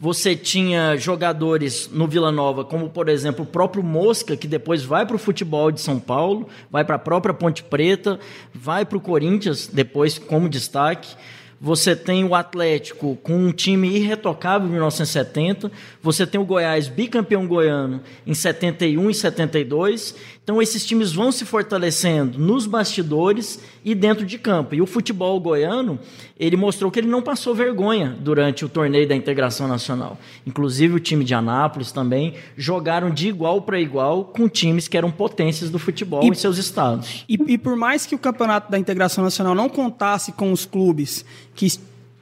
Você 0.00 0.36
tinha 0.36 0.96
jogadores 0.96 1.90
no 1.92 2.06
Vila 2.06 2.30
Nova, 2.30 2.64
como 2.64 2.88
por 2.88 3.08
exemplo 3.08 3.42
o 3.42 3.48
próprio 3.48 3.82
Mosca, 3.82 4.36
que 4.36 4.46
depois 4.46 4.84
vai 4.84 5.04
para 5.04 5.16
o 5.16 5.18
futebol 5.18 5.72
de 5.72 5.80
São 5.80 5.98
Paulo, 5.98 6.46
vai 6.70 6.84
para 6.84 6.94
a 6.94 7.00
própria 7.00 7.34
Ponte 7.34 7.64
Preta, 7.64 8.20
vai 8.54 8.84
para 8.84 8.96
o 8.96 9.00
Corinthians 9.00 9.66
depois 9.66 10.16
como 10.16 10.48
destaque. 10.48 11.16
Você 11.60 11.96
tem 11.96 12.22
o 12.22 12.36
Atlético 12.36 13.18
com 13.24 13.36
um 13.36 13.50
time 13.50 13.88
irretocável 13.88 14.68
em 14.68 14.70
1970. 14.70 15.72
Você 16.00 16.24
tem 16.24 16.40
o 16.40 16.44
Goiás 16.44 16.86
bicampeão 16.86 17.48
goiano 17.48 18.00
em 18.24 18.34
71 18.34 19.10
e 19.10 19.14
72. 19.14 20.14
Então 20.48 20.62
esses 20.62 20.86
times 20.86 21.12
vão 21.12 21.30
se 21.30 21.44
fortalecendo 21.44 22.38
nos 22.38 22.64
bastidores 22.64 23.60
e 23.84 23.94
dentro 23.94 24.24
de 24.24 24.38
campo. 24.38 24.74
E 24.74 24.80
o 24.80 24.86
futebol 24.86 25.38
goiano, 25.38 25.98
ele 26.40 26.56
mostrou 26.56 26.90
que 26.90 26.98
ele 26.98 27.06
não 27.06 27.20
passou 27.20 27.54
vergonha 27.54 28.16
durante 28.18 28.64
o 28.64 28.68
torneio 28.68 29.06
da 29.06 29.14
integração 29.14 29.68
nacional. 29.68 30.18
Inclusive 30.46 30.94
o 30.94 31.00
time 31.00 31.22
de 31.22 31.34
Anápolis 31.34 31.92
também 31.92 32.32
jogaram 32.56 33.10
de 33.10 33.28
igual 33.28 33.60
para 33.60 33.78
igual 33.78 34.24
com 34.24 34.48
times 34.48 34.88
que 34.88 34.96
eram 34.96 35.10
potências 35.10 35.68
do 35.68 35.78
futebol 35.78 36.24
e, 36.24 36.28
em 36.28 36.34
seus 36.34 36.56
estados. 36.56 37.26
E, 37.28 37.34
e 37.46 37.58
por 37.58 37.76
mais 37.76 38.06
que 38.06 38.14
o 38.14 38.18
campeonato 38.18 38.70
da 38.70 38.78
integração 38.78 39.22
nacional 39.22 39.54
não 39.54 39.68
contasse 39.68 40.32
com 40.32 40.50
os 40.50 40.64
clubes 40.64 41.26
que 41.54 41.68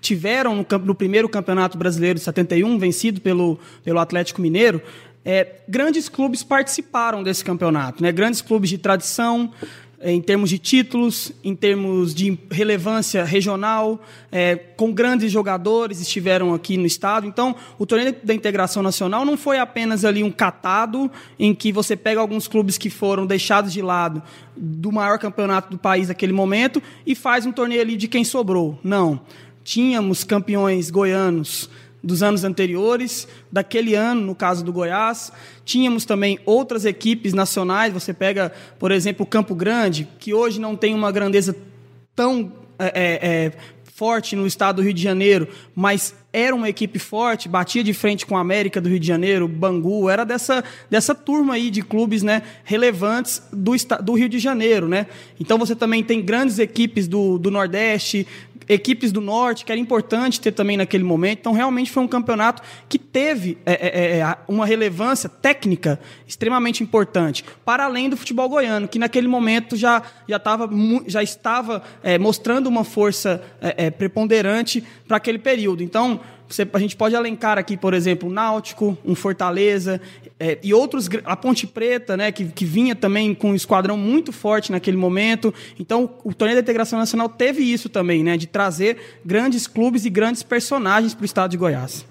tiveram 0.07 0.55
no, 0.55 0.67
no, 0.85 0.95
primeiro 0.95 1.29
campeonato 1.29 1.77
brasileiro 1.77 2.19
de 2.19 2.25
71, 2.25 2.79
vencido 2.79 3.21
pelo, 3.21 3.59
pelo 3.83 3.99
Atlético 3.99 4.41
Mineiro, 4.41 4.81
é, 5.27 5.57
grandes 5.69 6.09
clubes 6.09 6.45
participaram 6.45 7.21
desse 7.21 7.45
campeonato, 7.45 8.01
né? 8.01 8.13
grandes 8.13 8.41
clubes 8.41 8.71
de 8.71 8.79
tradição, 8.79 9.51
é, 9.99 10.13
em 10.13 10.23
termos 10.23 10.49
de 10.49 10.57
títulos, 10.57 11.33
em 11.43 11.57
termos 11.57 12.15
de 12.15 12.39
relevância 12.49 13.25
regional, 13.25 14.01
é, 14.31 14.55
com 14.55 14.93
grandes 14.93 15.33
jogadores 15.33 16.01
estiveram 16.01 16.55
aqui 16.55 16.77
no 16.77 16.87
estado. 16.87 17.27
Então, 17.27 17.57
o 17.77 17.85
torneio 17.85 18.15
da 18.23 18.33
integração 18.33 18.85
nacional 18.85 19.25
não 19.25 19.37
foi 19.37 19.59
apenas 19.59 20.05
ali 20.05 20.23
um 20.23 20.31
catado 20.31 21.11
em 21.37 21.53
que 21.53 21.73
você 21.73 21.97
pega 21.97 22.21
alguns 22.21 22.47
clubes 22.47 22.79
que 22.79 22.89
foram 22.89 23.27
deixados 23.27 23.73
de 23.73 23.83
lado 23.83 24.23
do 24.57 24.93
maior 24.93 25.19
campeonato 25.19 25.71
do 25.71 25.79
país 25.79 26.07
naquele 26.07 26.33
momento 26.33 26.81
e 27.05 27.17
faz 27.17 27.45
um 27.45 27.51
torneio 27.51 27.81
ali 27.81 27.97
de 27.97 28.07
quem 28.07 28.23
sobrou. 28.23 28.79
Não. 28.85 29.21
Tínhamos 29.65 30.23
campeões 30.23 30.89
goianos 30.89 31.69
dos 32.03 32.23
anos 32.23 32.45
anteriores, 32.45 33.27
daquele 33.51 33.95
ano, 33.95 34.21
no 34.21 34.35
caso 34.35 34.65
do 34.65 34.73
Goiás. 34.73 35.33
Tínhamos 35.65 36.05
também 36.05 36.39
outras 36.45 36.85
equipes 36.85 37.33
nacionais, 37.33 37.93
você 37.93 38.13
pega, 38.13 38.53
por 38.79 38.93
exemplo, 38.93 39.25
o 39.25 39.29
Campo 39.29 39.55
Grande, 39.55 40.09
que 40.19 40.33
hoje 40.33 40.61
não 40.61 40.77
tem 40.77 40.95
uma 40.95 41.11
grandeza 41.11 41.57
tão 42.15 42.53
é, 42.79 42.87
é, 42.87 43.19
é, 43.23 43.53
forte 43.97 44.37
no 44.37 44.47
estado 44.47 44.77
do 44.77 44.83
Rio 44.83 44.93
de 44.93 45.03
Janeiro, 45.03 45.49
mas 45.75 46.15
era 46.31 46.55
uma 46.55 46.69
equipe 46.69 46.99
forte, 46.99 47.49
batia 47.49 47.83
de 47.83 47.95
frente 47.95 48.27
com 48.27 48.37
a 48.37 48.41
América 48.41 48.79
do 48.79 48.91
Rio 48.91 49.01
de 49.01 49.07
Janeiro, 49.07 49.49
Bangu, 49.49 50.11
era 50.11 50.23
dessa, 50.23 50.63
dessa 50.91 51.15
turma 51.15 51.55
aí 51.55 51.71
de 51.71 51.81
clubes 51.81 52.23
né, 52.23 52.43
relevantes 52.63 53.43
do, 53.51 53.73
do 54.03 54.13
Rio 54.13 54.29
de 54.29 54.39
Janeiro. 54.39 54.87
Né? 54.87 55.07
Então 55.41 55.57
você 55.57 55.75
também 55.75 56.05
tem 56.05 56.21
grandes 56.23 56.59
equipes 56.59 57.09
do, 57.09 57.39
do 57.39 57.51
Nordeste, 57.51 58.27
equipes 58.69 59.13
do 59.13 59.21
norte, 59.21 59.65
que 59.65 59.73
era 59.73 59.81
importante 59.81 60.41
ter 60.41 60.53
também 60.53 60.77
naquele 60.77 61.05
momento. 61.05 61.41
Então, 61.41 61.53
realmente 61.53 61.91
foi 61.91 62.03
um 62.03 62.09
campeonato 62.09 62.63
que 62.89 62.99
teve 62.99 63.59
é, 63.65 63.73
é, 63.73 64.19
é 64.19 64.37
uma 64.49 64.67
relevância 64.67 65.29
técnica 65.29 66.01
extremamente 66.27 66.83
importante, 66.83 67.45
para 67.65 67.85
além 67.85 68.09
do 68.09 68.17
futebol 68.17 68.49
goiano, 68.49 68.89
que 68.89 68.99
naquele 68.99 69.29
momento 69.29 69.77
já, 69.77 70.03
já, 70.29 70.39
tava, 70.39 70.69
já 71.07 71.23
estava 71.23 71.83
é, 72.03 72.19
mostrando 72.19 72.67
uma 72.67 72.85
força 72.85 73.43
é, 73.61 73.87
é, 73.87 73.91
preponderante 73.91 74.83
para 75.07 75.17
aquele 75.17 75.39
período. 75.39 75.83
Então, 75.83 76.21
você, 76.49 76.69
a 76.73 76.79
gente 76.79 76.97
pode 76.97 77.17
alencar 77.17 77.59
aqui, 77.59 77.77
por 77.77 77.93
exemplo, 77.95 78.29
o 78.29 78.33
Náutico, 78.33 78.97
um 79.05 79.15
Fortaleza 79.15 80.01
é, 80.39 80.59
e 80.63 80.73
outros, 80.73 81.09
a 81.25 81.37
Ponte 81.37 81.67
Preta, 81.67 82.17
né, 82.17 82.31
que, 82.31 82.45
que 82.47 82.65
vinha 82.65 82.95
também 82.95 83.35
com 83.35 83.51
um 83.51 83.55
esquadrão 83.55 83.97
muito 83.97 84.33
forte 84.33 84.71
naquele 84.71 84.97
momento. 84.97 85.53
Então, 85.79 86.11
o 86.23 86.33
torneio 86.33 86.57
da 86.57 86.63
integração 86.63 86.99
nacional 86.99 87.29
teve 87.29 87.63
isso 87.63 87.89
também, 87.89 88.23
né, 88.23 88.37
de 88.37 88.47
trazer 88.47 89.19
grandes 89.25 89.67
clubes 89.67 90.05
e 90.05 90.11
grandes 90.11 90.43
personagens 90.43 91.15
para 91.15 91.23
o 91.23 91.27
estado 91.27 91.51
de 91.51 91.57
Goiás. 91.57 92.07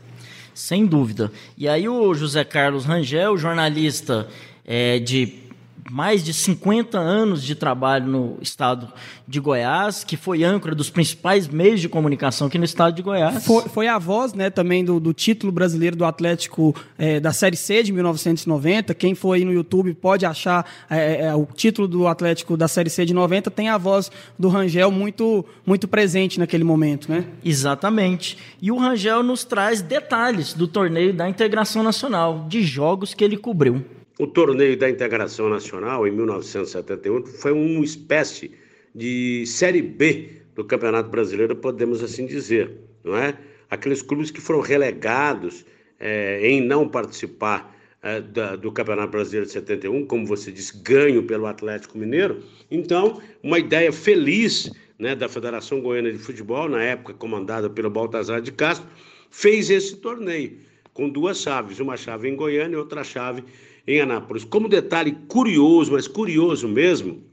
Sem 0.54 0.86
dúvida. 0.86 1.32
E 1.58 1.68
aí 1.68 1.88
o 1.88 2.14
José 2.14 2.44
Carlos 2.44 2.86
Rangel, 2.86 3.38
jornalista 3.38 4.28
é, 4.66 5.00
de 5.00 5.45
mais 5.90 6.24
de 6.24 6.34
50 6.34 6.98
anos 6.98 7.44
de 7.44 7.54
trabalho 7.54 8.08
no 8.08 8.38
estado 8.42 8.92
de 9.28 9.40
Goiás, 9.40 10.04
que 10.04 10.18
foi 10.18 10.44
âncora 10.44 10.74
dos 10.74 10.90
principais 10.90 11.48
meios 11.48 11.80
de 11.80 11.88
comunicação 11.88 12.48
aqui 12.48 12.58
no 12.58 12.66
estado 12.66 12.96
de 12.96 13.04
Goiás. 13.04 13.46
Foi, 13.46 13.64
foi 13.70 13.88
a 13.88 14.00
voz 14.00 14.34
né, 14.34 14.50
também 14.50 14.84
do, 14.84 15.00
do 15.00 15.14
título 15.14 15.52
brasileiro 15.52 15.96
do 15.96 16.04
Atlético 16.04 16.76
é, 16.98 17.20
da 17.20 17.32
Série 17.32 17.56
C 17.56 17.84
de 17.84 17.94
1990. 17.94 18.96
Quem 18.96 19.14
for 19.14 19.34
aí 19.34 19.46
no 19.46 19.54
YouTube 19.54 19.94
pode 19.94 20.26
achar 20.26 20.66
é, 20.90 21.26
é, 21.28 21.36
o 21.36 21.46
título 21.46 21.88
do 21.88 22.08
Atlético 22.08 22.58
da 22.58 22.68
Série 22.68 22.90
C 22.90 23.06
de 23.06 23.14
90, 23.14 23.52
tem 23.52 23.70
a 23.70 23.78
voz 23.78 24.12
do 24.40 24.50
Rangel 24.50 24.90
muito, 24.90 25.46
muito 25.66 25.88
presente 25.88 26.40
naquele 26.40 26.64
momento. 26.64 27.12
Né? 27.12 27.26
Exatamente. 27.44 28.38
E 28.60 28.72
o 28.72 28.78
Rangel 28.78 29.22
nos 29.22 29.44
traz 29.44 29.84
detalhes 29.84 30.54
do 30.54 30.68
torneio 30.68 31.14
da 31.14 31.30
integração 31.30 31.84
nacional, 31.84 32.48
de 32.50 32.64
jogos 32.64 33.14
que 33.14 33.24
ele 33.24 33.38
cobriu. 33.38 33.86
O 34.18 34.26
torneio 34.26 34.78
da 34.78 34.90
integração 34.90 35.50
nacional, 35.50 36.08
em 36.08 36.12
1971, 36.12 37.26
foi 37.26 37.52
uma 37.52 37.84
espécie 37.84 38.52
de 38.94 39.46
Série 39.46 39.82
B 39.82 40.42
do 40.56 40.64
Campeonato 40.64 41.10
Brasileiro, 41.10 41.54
podemos 41.54 42.02
assim 42.02 42.26
dizer, 42.26 42.72
não 43.04 43.18
é? 43.18 43.38
Aqueles 43.70 44.02
clubes 44.02 44.32
que 44.32 44.40
foram 44.40 44.62
relegados 44.62 45.66
é, 46.00 46.48
em 46.48 46.62
não 46.62 46.88
participar 46.88 47.76
é, 48.02 48.22
da, 48.22 48.56
do 48.56 48.72
Campeonato 48.72 49.12
Brasileiro 49.12 49.48
de 49.48 49.52
71, 49.52 50.06
como 50.06 50.26
você 50.26 50.50
disse, 50.50 50.78
ganho 50.82 51.24
pelo 51.24 51.46
Atlético 51.46 51.98
Mineiro. 51.98 52.42
Então, 52.72 53.22
uma 53.44 53.60
ideia 53.60 53.92
feliz 53.92 54.72
né, 54.98 55.14
da 55.14 55.28
Federação 55.28 55.82
Goiana 55.82 56.10
de 56.10 56.20
Futebol, 56.20 56.70
na 56.70 56.82
época 56.82 57.14
comandada 57.16 57.70
pelo 57.70 57.90
Baltazar 57.90 58.40
de 58.40 58.54
Castro, 58.54 58.88
fez 59.30 59.70
esse 59.70 59.98
torneio 59.98 60.58
com 60.94 61.10
duas 61.10 61.42
chaves, 61.42 61.82
uma 61.82 61.98
chave 61.98 62.30
em 62.30 62.36
Goiânia 62.38 62.76
e 62.76 62.80
outra 62.80 63.04
chave 63.04 63.44
em 63.88 64.02
Anápolis. 64.02 64.44
Como 64.44 64.68
detalhe 64.68 65.18
curioso, 65.28 65.92
mas 65.92 66.08
curioso 66.08 66.68
mesmo, 66.68 67.24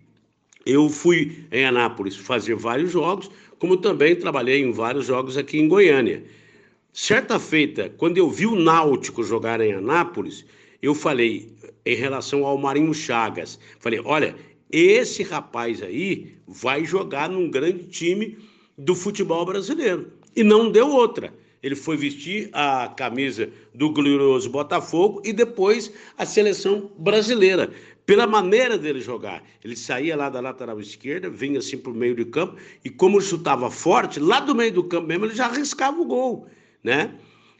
eu 0.64 0.88
fui 0.88 1.46
em 1.50 1.64
Anápolis 1.64 2.16
fazer 2.16 2.54
vários 2.54 2.92
jogos, 2.92 3.30
como 3.58 3.76
também 3.76 4.16
trabalhei 4.16 4.60
em 4.60 4.72
vários 4.72 5.06
jogos 5.06 5.36
aqui 5.36 5.58
em 5.58 5.68
Goiânia. 5.68 6.24
Certa 6.92 7.38
feita, 7.38 7.88
quando 7.96 8.18
eu 8.18 8.28
vi 8.28 8.46
o 8.46 8.54
Náutico 8.54 9.22
jogar 9.22 9.60
em 9.60 9.72
Anápolis, 9.72 10.44
eu 10.82 10.94
falei 10.94 11.50
em 11.86 11.94
relação 11.94 12.44
ao 12.44 12.58
Marinho 12.58 12.92
Chagas, 12.92 13.58
falei, 13.80 14.00
olha, 14.04 14.36
esse 14.70 15.22
rapaz 15.22 15.82
aí 15.82 16.34
vai 16.46 16.84
jogar 16.84 17.28
num 17.28 17.50
grande 17.50 17.84
time 17.84 18.36
do 18.76 18.94
futebol 18.94 19.44
brasileiro. 19.44 20.12
E 20.34 20.42
não 20.42 20.70
deu 20.70 20.88
outra 20.88 21.32
ele 21.62 21.76
foi 21.76 21.96
vestir 21.96 22.50
a 22.52 22.88
camisa 22.88 23.48
do 23.74 23.90
glorioso 23.90 24.50
Botafogo 24.50 25.22
e 25.24 25.32
depois 25.32 25.92
a 26.18 26.26
seleção 26.26 26.90
brasileira. 26.98 27.72
Pela 28.04 28.26
maneira 28.26 28.76
dele 28.76 29.00
jogar, 29.00 29.44
ele 29.62 29.76
saía 29.76 30.16
lá 30.16 30.28
da 30.28 30.40
lateral 30.40 30.80
esquerda, 30.80 31.30
vinha 31.30 31.60
assim 31.60 31.78
para 31.78 31.92
o 31.92 31.94
meio 31.94 32.16
de 32.16 32.24
campo 32.24 32.56
e 32.84 32.90
como 32.90 33.18
ele 33.18 33.24
chutava 33.24 33.70
forte, 33.70 34.18
lá 34.18 34.40
do 34.40 34.54
meio 34.54 34.72
do 34.72 34.84
campo 34.84 35.06
mesmo 35.06 35.26
ele 35.26 35.34
já 35.34 35.46
arriscava 35.46 36.00
o 36.00 36.04
gol, 36.04 36.48
né? 36.82 37.14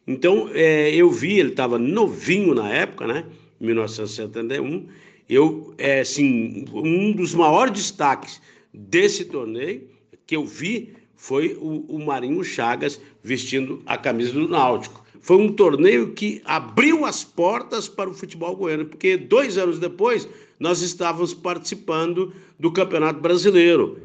Então 0.04 0.50
é, 0.52 0.92
eu 0.92 1.10
vi, 1.10 1.38
ele 1.38 1.50
estava 1.50 1.78
novinho 1.78 2.54
na 2.54 2.68
época, 2.68 3.06
né? 3.06 3.24
1971. 3.60 4.88
Eu, 5.28 5.72
é, 5.78 6.00
assim, 6.00 6.64
um 6.74 7.12
dos 7.12 7.34
maiores 7.34 7.72
destaques 7.72 8.42
desse 8.74 9.24
torneio 9.24 9.88
que 10.26 10.34
eu 10.34 10.44
vi 10.44 10.94
foi 11.14 11.56
o, 11.60 11.84
o 11.88 12.04
Marinho 12.04 12.42
Chagas 12.42 13.00
vestindo 13.22 13.82
a 13.86 13.96
camisa 13.96 14.32
do 14.32 14.48
Náutico. 14.48 15.02
Foi 15.20 15.36
um 15.36 15.52
torneio 15.52 16.12
que 16.12 16.42
abriu 16.44 17.04
as 17.04 17.22
portas 17.22 17.88
para 17.88 18.10
o 18.10 18.14
futebol 18.14 18.56
goiano, 18.56 18.86
porque 18.86 19.16
dois 19.16 19.56
anos 19.56 19.78
depois 19.78 20.28
nós 20.58 20.82
estávamos 20.82 21.32
participando 21.32 22.32
do 22.58 22.72
Campeonato 22.72 23.20
Brasileiro. 23.20 24.00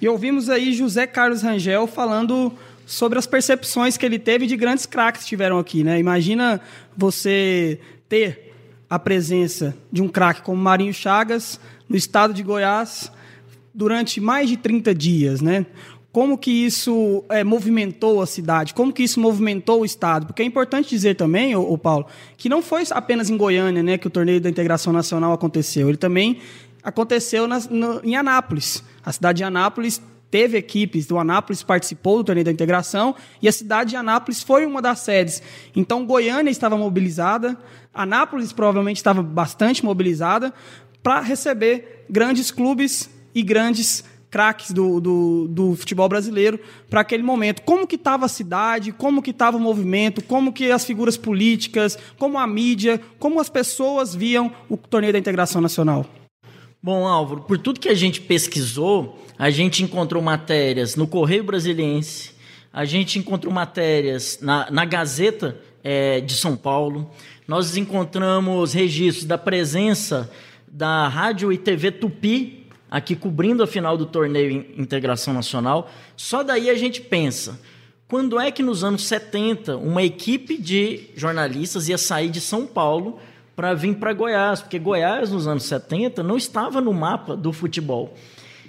E 0.00 0.08
ouvimos 0.08 0.50
aí 0.50 0.72
José 0.72 1.06
Carlos 1.06 1.40
Rangel 1.40 1.86
falando 1.86 2.52
sobre 2.84 3.18
as 3.18 3.26
percepções 3.26 3.96
que 3.96 4.04
ele 4.04 4.18
teve 4.18 4.46
de 4.46 4.56
grandes 4.56 4.86
craques 4.86 5.20
que 5.20 5.24
estiveram 5.24 5.58
aqui, 5.58 5.82
né? 5.82 5.98
Imagina 5.98 6.60
você 6.96 7.80
ter 8.08 8.52
a 8.90 8.98
presença 8.98 9.74
de 9.90 10.02
um 10.02 10.08
craque 10.08 10.42
como 10.42 10.60
Marinho 10.60 10.92
Chagas 10.92 11.58
no 11.88 11.96
estado 11.96 12.32
de 12.32 12.42
Goiás 12.42 13.10
durante 13.72 14.20
mais 14.20 14.48
de 14.48 14.56
30 14.56 14.94
dias, 14.94 15.40
né? 15.40 15.66
Como 16.12 16.38
que 16.38 16.50
isso 16.50 17.24
é, 17.28 17.42
movimentou 17.42 18.22
a 18.22 18.26
cidade? 18.26 18.72
Como 18.72 18.92
que 18.92 19.02
isso 19.02 19.18
movimentou 19.18 19.80
o 19.80 19.84
estado? 19.84 20.26
Porque 20.26 20.42
é 20.42 20.44
importante 20.44 20.88
dizer 20.88 21.16
também, 21.16 21.56
o 21.56 21.76
Paulo, 21.76 22.06
que 22.36 22.48
não 22.48 22.62
foi 22.62 22.84
apenas 22.90 23.28
em 23.28 23.36
Goiânia, 23.36 23.82
né, 23.82 23.98
que 23.98 24.06
o 24.06 24.10
torneio 24.10 24.40
da 24.40 24.48
integração 24.48 24.92
nacional 24.92 25.32
aconteceu. 25.32 25.88
Ele 25.88 25.96
também 25.96 26.38
aconteceu 26.84 27.48
no, 27.48 28.00
em 28.04 28.14
Anápolis. 28.14 28.84
A 29.04 29.10
cidade 29.10 29.38
de 29.38 29.44
Anápolis 29.44 30.00
teve 30.30 30.58
equipes 30.58 31.06
do 31.06 31.16
Anápolis 31.16 31.62
participou 31.62 32.18
do 32.18 32.24
torneio 32.24 32.44
da 32.44 32.50
integração 32.50 33.14
e 33.40 33.48
a 33.48 33.52
cidade 33.52 33.90
de 33.90 33.96
Anápolis 33.96 34.42
foi 34.42 34.66
uma 34.66 34.82
das 34.82 34.98
sedes. 34.98 35.40
Então 35.76 36.04
Goiânia 36.04 36.50
estava 36.50 36.76
mobilizada, 36.76 37.56
Anápolis 37.94 38.52
provavelmente 38.52 38.96
estava 38.96 39.22
bastante 39.22 39.84
mobilizada 39.84 40.52
para 41.04 41.20
receber 41.20 42.06
grandes 42.08 42.50
clubes 42.50 43.10
e 43.34 43.42
grandes 43.42 44.02
craques 44.30 44.72
do, 44.72 45.00
do, 45.00 45.46
do, 45.48 45.76
futebol 45.76 46.08
brasileiro 46.08 46.58
para 46.88 47.02
aquele 47.02 47.22
momento. 47.22 47.62
Como 47.62 47.86
que 47.86 47.94
estava 47.94 48.24
a 48.24 48.28
cidade, 48.28 48.90
como 48.90 49.22
que 49.22 49.30
estava 49.30 49.58
o 49.58 49.60
movimento, 49.60 50.24
como 50.24 50.52
que 50.52 50.72
as 50.72 50.84
figuras 50.84 51.16
políticas, 51.16 51.96
como 52.18 52.38
a 52.38 52.46
mídia, 52.46 53.00
como 53.18 53.38
as 53.38 53.50
pessoas 53.50 54.14
viam 54.14 54.50
o 54.68 54.76
torneio 54.78 55.12
da 55.12 55.18
integração 55.18 55.60
nacional. 55.60 56.06
Bom, 56.82 57.06
Álvaro, 57.06 57.42
por 57.42 57.58
tudo 57.58 57.78
que 57.78 57.88
a 57.88 57.94
gente 57.94 58.20
pesquisou, 58.22 59.22
a 59.38 59.50
gente 59.50 59.84
encontrou 59.84 60.22
matérias 60.22 60.96
no 60.96 61.06
Correio 61.06 61.44
Brasiliense, 61.44 62.32
a 62.72 62.84
gente 62.84 63.18
encontrou 63.18 63.52
matérias 63.52 64.38
na, 64.40 64.70
na 64.70 64.84
Gazeta 64.84 65.60
é, 65.82 66.20
de 66.20 66.34
São 66.34 66.56
Paulo, 66.56 67.10
nós 67.46 67.76
encontramos 67.76 68.72
registros 68.72 69.26
da 69.26 69.36
presença 69.36 70.30
da 70.74 71.06
Rádio 71.06 71.52
e 71.52 71.56
TV 71.56 71.92
Tupi, 71.92 72.66
aqui 72.90 73.14
cobrindo 73.14 73.62
a 73.62 73.66
final 73.66 73.96
do 73.96 74.06
torneio 74.06 74.66
Integração 74.76 75.32
Nacional. 75.32 75.88
Só 76.16 76.42
daí 76.42 76.68
a 76.68 76.74
gente 76.74 77.00
pensa, 77.00 77.60
quando 78.08 78.40
é 78.40 78.50
que 78.50 78.60
nos 78.60 78.82
anos 78.82 79.04
70 79.06 79.76
uma 79.76 80.02
equipe 80.02 80.58
de 80.58 81.10
jornalistas 81.14 81.88
ia 81.88 81.96
sair 81.96 82.28
de 82.28 82.40
São 82.40 82.66
Paulo 82.66 83.20
para 83.54 83.72
vir 83.72 83.94
para 83.94 84.12
Goiás? 84.12 84.62
Porque 84.62 84.80
Goiás, 84.80 85.30
nos 85.30 85.46
anos 85.46 85.62
70, 85.62 86.24
não 86.24 86.36
estava 86.36 86.80
no 86.80 86.92
mapa 86.92 87.36
do 87.36 87.52
futebol. 87.52 88.12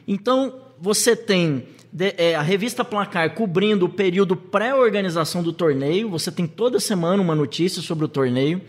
Então, 0.07 0.62
você 0.79 1.15
tem 1.15 1.65
de, 1.91 2.13
é, 2.19 2.35
a 2.35 2.41
revista 2.43 2.85
Placar 2.85 3.33
cobrindo 3.33 3.88
o 3.88 3.89
período 3.89 4.35
pré-organização 4.35 5.41
do 5.41 5.51
torneio, 5.51 6.07
você 6.07 6.31
tem 6.31 6.45
toda 6.45 6.79
semana 6.79 7.19
uma 7.19 7.33
notícia 7.33 7.81
sobre 7.81 8.05
o 8.05 8.07
torneio. 8.07 8.62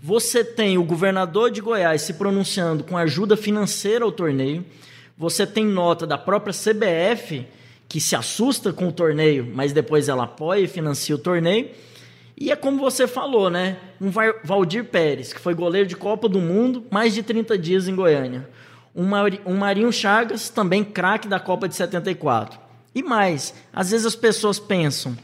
Você 0.00 0.44
tem 0.44 0.78
o 0.78 0.84
governador 0.84 1.50
de 1.50 1.60
Goiás 1.60 2.02
se 2.02 2.14
pronunciando 2.14 2.84
com 2.84 2.96
ajuda 2.96 3.36
financeira 3.36 4.04
ao 4.04 4.12
torneio. 4.12 4.64
Você 5.16 5.44
tem 5.44 5.66
nota 5.66 6.06
da 6.06 6.16
própria 6.16 6.54
CBF 6.54 7.44
que 7.88 8.00
se 8.00 8.14
assusta 8.14 8.72
com 8.72 8.88
o 8.88 8.92
torneio, 8.92 9.50
mas 9.52 9.72
depois 9.72 10.08
ela 10.08 10.24
apoia 10.24 10.60
e 10.60 10.68
financia 10.68 11.14
o 11.14 11.18
torneio. 11.18 11.70
E 12.36 12.52
é 12.52 12.56
como 12.56 12.78
você 12.78 13.08
falou, 13.08 13.50
né? 13.50 13.76
Um 14.00 14.12
Valdir 14.44 14.84
Pérez, 14.84 15.32
que 15.32 15.40
foi 15.40 15.54
goleiro 15.54 15.88
de 15.88 15.96
Copa 15.96 16.28
do 16.28 16.38
Mundo, 16.38 16.84
mais 16.90 17.12
de 17.12 17.24
30 17.24 17.58
dias 17.58 17.88
em 17.88 17.96
Goiânia. 17.96 18.48
Um 18.94 19.56
Marinho 19.56 19.92
Chagas, 19.92 20.48
também 20.48 20.84
craque 20.84 21.26
da 21.26 21.40
Copa 21.40 21.68
de 21.68 21.74
74. 21.74 22.60
E 22.94 23.02
mais, 23.02 23.52
às 23.72 23.90
vezes 23.90 24.06
as 24.06 24.14
pessoas 24.14 24.60
pensam, 24.60 25.16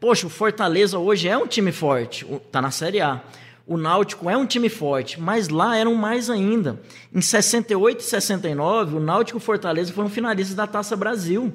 poxa, 0.00 0.26
o 0.26 0.30
Fortaleza 0.30 0.98
hoje 0.98 1.28
é 1.28 1.36
um 1.36 1.46
time 1.46 1.72
forte, 1.72 2.24
tá 2.50 2.62
na 2.62 2.70
Série 2.70 3.02
A. 3.02 3.22
O 3.66 3.78
Náutico 3.78 4.28
é 4.28 4.36
um 4.36 4.44
time 4.44 4.68
forte, 4.68 5.18
mas 5.18 5.48
lá 5.48 5.76
eram 5.76 5.94
mais 5.94 6.28
ainda. 6.28 6.78
Em 7.12 7.22
68 7.22 8.00
e 8.00 8.02
69, 8.02 8.96
o 8.96 9.00
Náutico 9.00 9.38
e 9.38 9.40
Fortaleza 9.40 9.92
foram 9.92 10.10
finalistas 10.10 10.54
da 10.54 10.66
Taça 10.66 10.94
Brasil. 10.94 11.50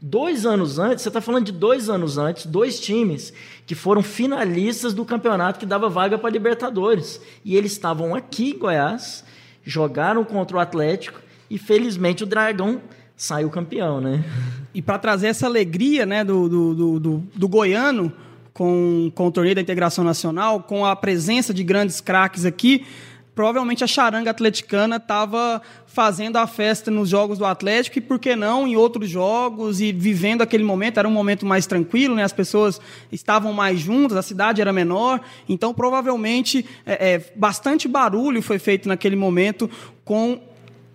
Dois 0.00 0.44
anos 0.44 0.78
antes, 0.78 1.02
você 1.02 1.08
está 1.08 1.22
falando 1.22 1.46
de 1.46 1.52
dois 1.52 1.88
anos 1.88 2.18
antes, 2.18 2.44
dois 2.44 2.78
times 2.78 3.32
que 3.66 3.74
foram 3.74 4.02
finalistas 4.02 4.92
do 4.92 5.06
campeonato 5.06 5.58
que 5.58 5.64
dava 5.64 5.88
vaga 5.88 6.18
para 6.18 6.28
Libertadores. 6.28 7.18
E 7.42 7.56
eles 7.56 7.72
estavam 7.72 8.14
aqui 8.14 8.50
em 8.50 8.58
Goiás, 8.58 9.24
jogaram 9.64 10.22
contra 10.22 10.58
o 10.58 10.60
Atlético 10.60 11.18
e 11.48 11.56
felizmente 11.56 12.22
o 12.22 12.26
Dragão 12.26 12.82
saiu 13.16 13.48
campeão, 13.48 14.02
né? 14.02 14.22
E 14.74 14.82
para 14.82 14.98
trazer 14.98 15.28
essa 15.28 15.46
alegria 15.46 16.04
né, 16.04 16.22
do, 16.22 16.48
do, 16.48 16.74
do, 16.74 17.00
do, 17.00 17.22
do 17.34 17.48
goiano, 17.48 18.12
com, 18.54 19.10
com 19.14 19.26
o 19.26 19.32
torneio 19.32 19.56
da 19.56 19.60
integração 19.60 20.04
nacional, 20.04 20.62
com 20.62 20.86
a 20.86 20.94
presença 20.94 21.52
de 21.52 21.64
grandes 21.64 22.00
craques 22.00 22.44
aqui, 22.44 22.86
provavelmente 23.34 23.82
a 23.82 23.86
charanga 23.86 24.30
atleticana 24.30 24.96
estava 24.96 25.60
fazendo 25.86 26.36
a 26.36 26.46
festa 26.46 26.88
nos 26.88 27.08
jogos 27.08 27.36
do 27.36 27.44
Atlético 27.44 27.98
e, 27.98 28.00
por 28.00 28.18
que 28.18 28.36
não, 28.36 28.66
em 28.66 28.76
outros 28.76 29.10
jogos 29.10 29.80
e 29.80 29.92
vivendo 29.92 30.42
aquele 30.42 30.62
momento. 30.62 30.98
Era 30.98 31.08
um 31.08 31.12
momento 31.12 31.44
mais 31.44 31.66
tranquilo, 31.66 32.14
né? 32.14 32.22
as 32.22 32.32
pessoas 32.32 32.80
estavam 33.10 33.52
mais 33.52 33.80
juntas, 33.80 34.16
a 34.16 34.22
cidade 34.22 34.60
era 34.60 34.72
menor. 34.72 35.20
Então, 35.48 35.74
provavelmente, 35.74 36.64
é, 36.86 37.14
é, 37.14 37.32
bastante 37.34 37.88
barulho 37.88 38.40
foi 38.40 38.60
feito 38.60 38.88
naquele 38.88 39.16
momento 39.16 39.68
com 40.04 40.40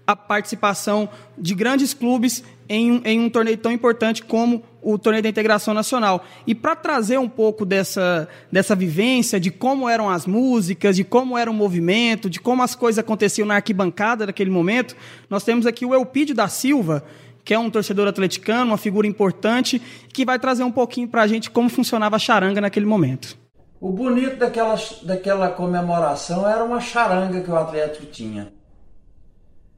a 0.08 0.16
participação 0.16 1.10
de 1.38 1.54
grandes 1.54 1.94
clubes 1.94 2.44
em 2.70 2.92
um, 2.92 3.02
em 3.04 3.20
um 3.20 3.30
torneio 3.30 3.58
tão 3.58 3.72
importante 3.72 4.24
como 4.24 4.64
o 4.82 4.98
torneio 4.98 5.24
da 5.24 5.30
integração 5.30 5.74
nacional. 5.74 6.24
E 6.48 6.56
para 6.56 6.76
trazer 6.76 7.18
um 7.18 7.30
pouco 7.30 7.66
dessa, 7.66 8.28
dessa 8.52 8.76
vivência, 8.76 9.40
de 9.40 9.52
como 9.52 9.90
eram 9.90 10.10
as 10.10 10.26
músicas, 10.26 10.96
de 10.96 11.04
como 11.04 11.38
era 11.38 11.50
o 11.50 11.54
movimento, 11.54 12.30
de 12.30 12.40
como 12.40 12.64
as 12.64 12.76
coisas 12.76 13.00
aconteciam 13.00 13.46
na 13.46 13.56
arquibancada 13.56 14.26
naquele 14.26 14.50
momento, 14.50 14.96
nós 15.30 15.44
temos 15.44 15.66
aqui 15.66 15.86
o 15.86 15.94
Elpidio 15.94 16.36
da 16.36 16.48
Silva, 16.48 17.04
que 17.44 17.54
é 17.54 17.60
um 17.60 17.70
torcedor 17.70 18.08
atleticano, 18.08 18.72
uma 18.72 18.78
figura 18.78 19.08
importante, 19.08 19.82
que 20.14 20.26
vai 20.26 20.38
trazer 20.38 20.64
um 20.64 20.72
pouquinho 20.72 21.08
para 21.08 21.24
a 21.24 21.28
gente 21.28 21.50
como 21.50 21.70
funcionava 21.70 22.16
a 22.16 22.20
charanga 22.20 22.62
naquele 22.62 22.86
momento. 22.86 23.38
O 23.82 23.92
bonito 23.92 24.36
daquela, 24.36 24.76
daquela 25.04 25.50
comemoração 25.50 26.48
era 26.48 26.64
uma 26.64 26.82
charanga 26.82 27.42
que 27.42 27.50
o 27.50 27.56
Atlético 27.56 28.06
tinha. 28.08 28.52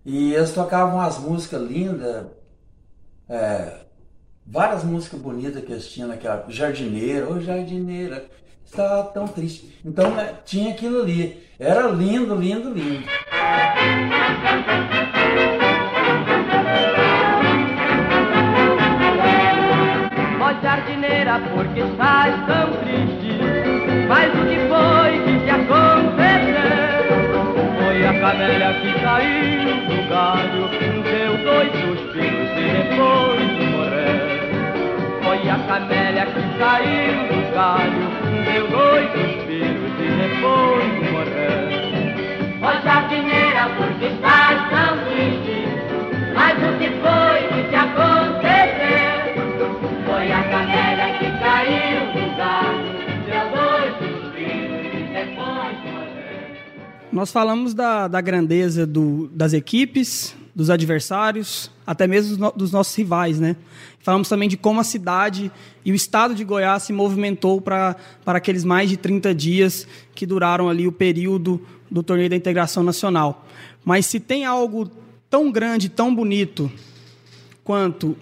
E 0.04 0.34
eles 0.34 0.52
tocavam 0.52 1.00
as 1.00 1.20
músicas 1.20 1.62
lindas, 1.62 2.26
é, 3.30 3.81
várias 4.46 4.84
músicas 4.84 5.20
bonitas 5.20 5.64
que 5.64 5.72
eles 5.72 5.88
tinham 5.88 6.10
naquela 6.10 6.46
jardineira, 6.50 7.30
ô 7.30 7.40
jardineira, 7.40 8.26
está 8.66 9.04
tão 9.04 9.28
triste. 9.28 9.80
Então 9.86 10.12
né, 10.12 10.36
tinha 10.46 10.72
aquilo 10.72 11.02
ali. 11.02 11.44
Era 11.60 11.88
lindo, 11.88 12.36
lindo, 12.36 12.74
lindo. 12.74 13.06
Ó 20.42 20.62
jardineira, 20.62 21.40
porque 21.54 21.82
estás 21.82 22.46
tão 22.48 22.74
triste? 22.82 23.40
Mas 24.08 24.34
o 24.34 24.46
que 24.46 24.58
foi 24.68 25.12
que 25.26 25.40
te 25.46 25.50
aconteceu? 25.50 26.82
Foi 27.80 28.06
a 28.06 28.20
camélia 28.20 28.74
que 28.82 28.92
caiu 29.02 29.72
do 29.88 30.10
galho, 30.10 30.70
deu 31.04 31.38
dois 31.44 31.72
suspiros 31.72 32.52
e 32.58 32.64
depois 32.90 33.71
foi 35.42 35.50
a 35.50 35.58
camélia 35.66 36.26
que 36.28 36.58
caiu 36.60 37.28
do 37.28 37.54
galho, 37.54 38.06
deu 38.46 38.68
dois 38.70 39.08
suspiros 39.12 39.94
e 39.98 40.08
depois 40.22 40.94
morreu. 41.12 41.62
Ó 42.62 42.72
jardineira, 42.84 43.70
porque 43.76 44.06
estás 44.06 44.70
tão 44.70 44.92
triste? 45.06 45.58
Mas 46.36 46.54
o 46.58 46.78
que 46.78 46.90
foi 47.02 47.40
que 47.50 47.70
te 47.70 47.76
aconteceu? 47.76 49.18
Foi 50.06 50.32
a 50.32 50.44
camélia 50.44 51.18
que 51.18 51.28
caiu 51.40 52.02
do 52.14 52.26
galho, 52.38 52.92
deu 53.26 53.46
dois 53.58 53.92
suspiros 53.98 54.86
e 54.94 55.02
depois 55.12 55.78
morreu. 55.92 56.56
Nós 57.12 57.32
falamos 57.32 57.74
da, 57.74 58.08
da 58.08 58.22
grandeza 58.22 58.86
do, 58.86 59.28
das 59.30 59.54
equipes, 59.54 60.36
dos 60.54 60.70
adversários, 60.70 61.72
até 61.86 62.06
mesmo 62.08 62.52
dos 62.52 62.72
nossos 62.72 62.94
rivais, 62.96 63.40
né? 63.40 63.56
Falamos 64.00 64.28
também 64.28 64.50
de 64.50 64.58
como 64.58 64.80
a 64.80 64.84
cidade 64.84 65.52
e 65.86 65.92
o 65.92 65.96
estado 65.96 66.34
de 66.36 66.44
Goiás 66.44 66.84
se 66.84 66.94
movimentou 66.94 67.62
para 67.62 67.96
aqueles 68.26 68.64
mais 68.64 68.90
de 68.90 68.98
30 68.98 69.34
dias 69.34 69.88
que 70.14 70.26
duraram 70.26 70.68
ali 70.68 70.88
o 70.88 70.92
período 70.92 71.62
do 71.90 72.02
torneio 72.02 72.30
da 72.30 72.36
integração 72.36 72.84
nacional. 72.84 73.46
Mas 73.86 74.06
se 74.06 74.20
tem 74.20 74.46
algo 74.46 74.90
tão 75.30 75.52
grande, 75.52 75.88
tão 75.88 76.14
bonito 76.14 76.72
quanto 77.64 78.18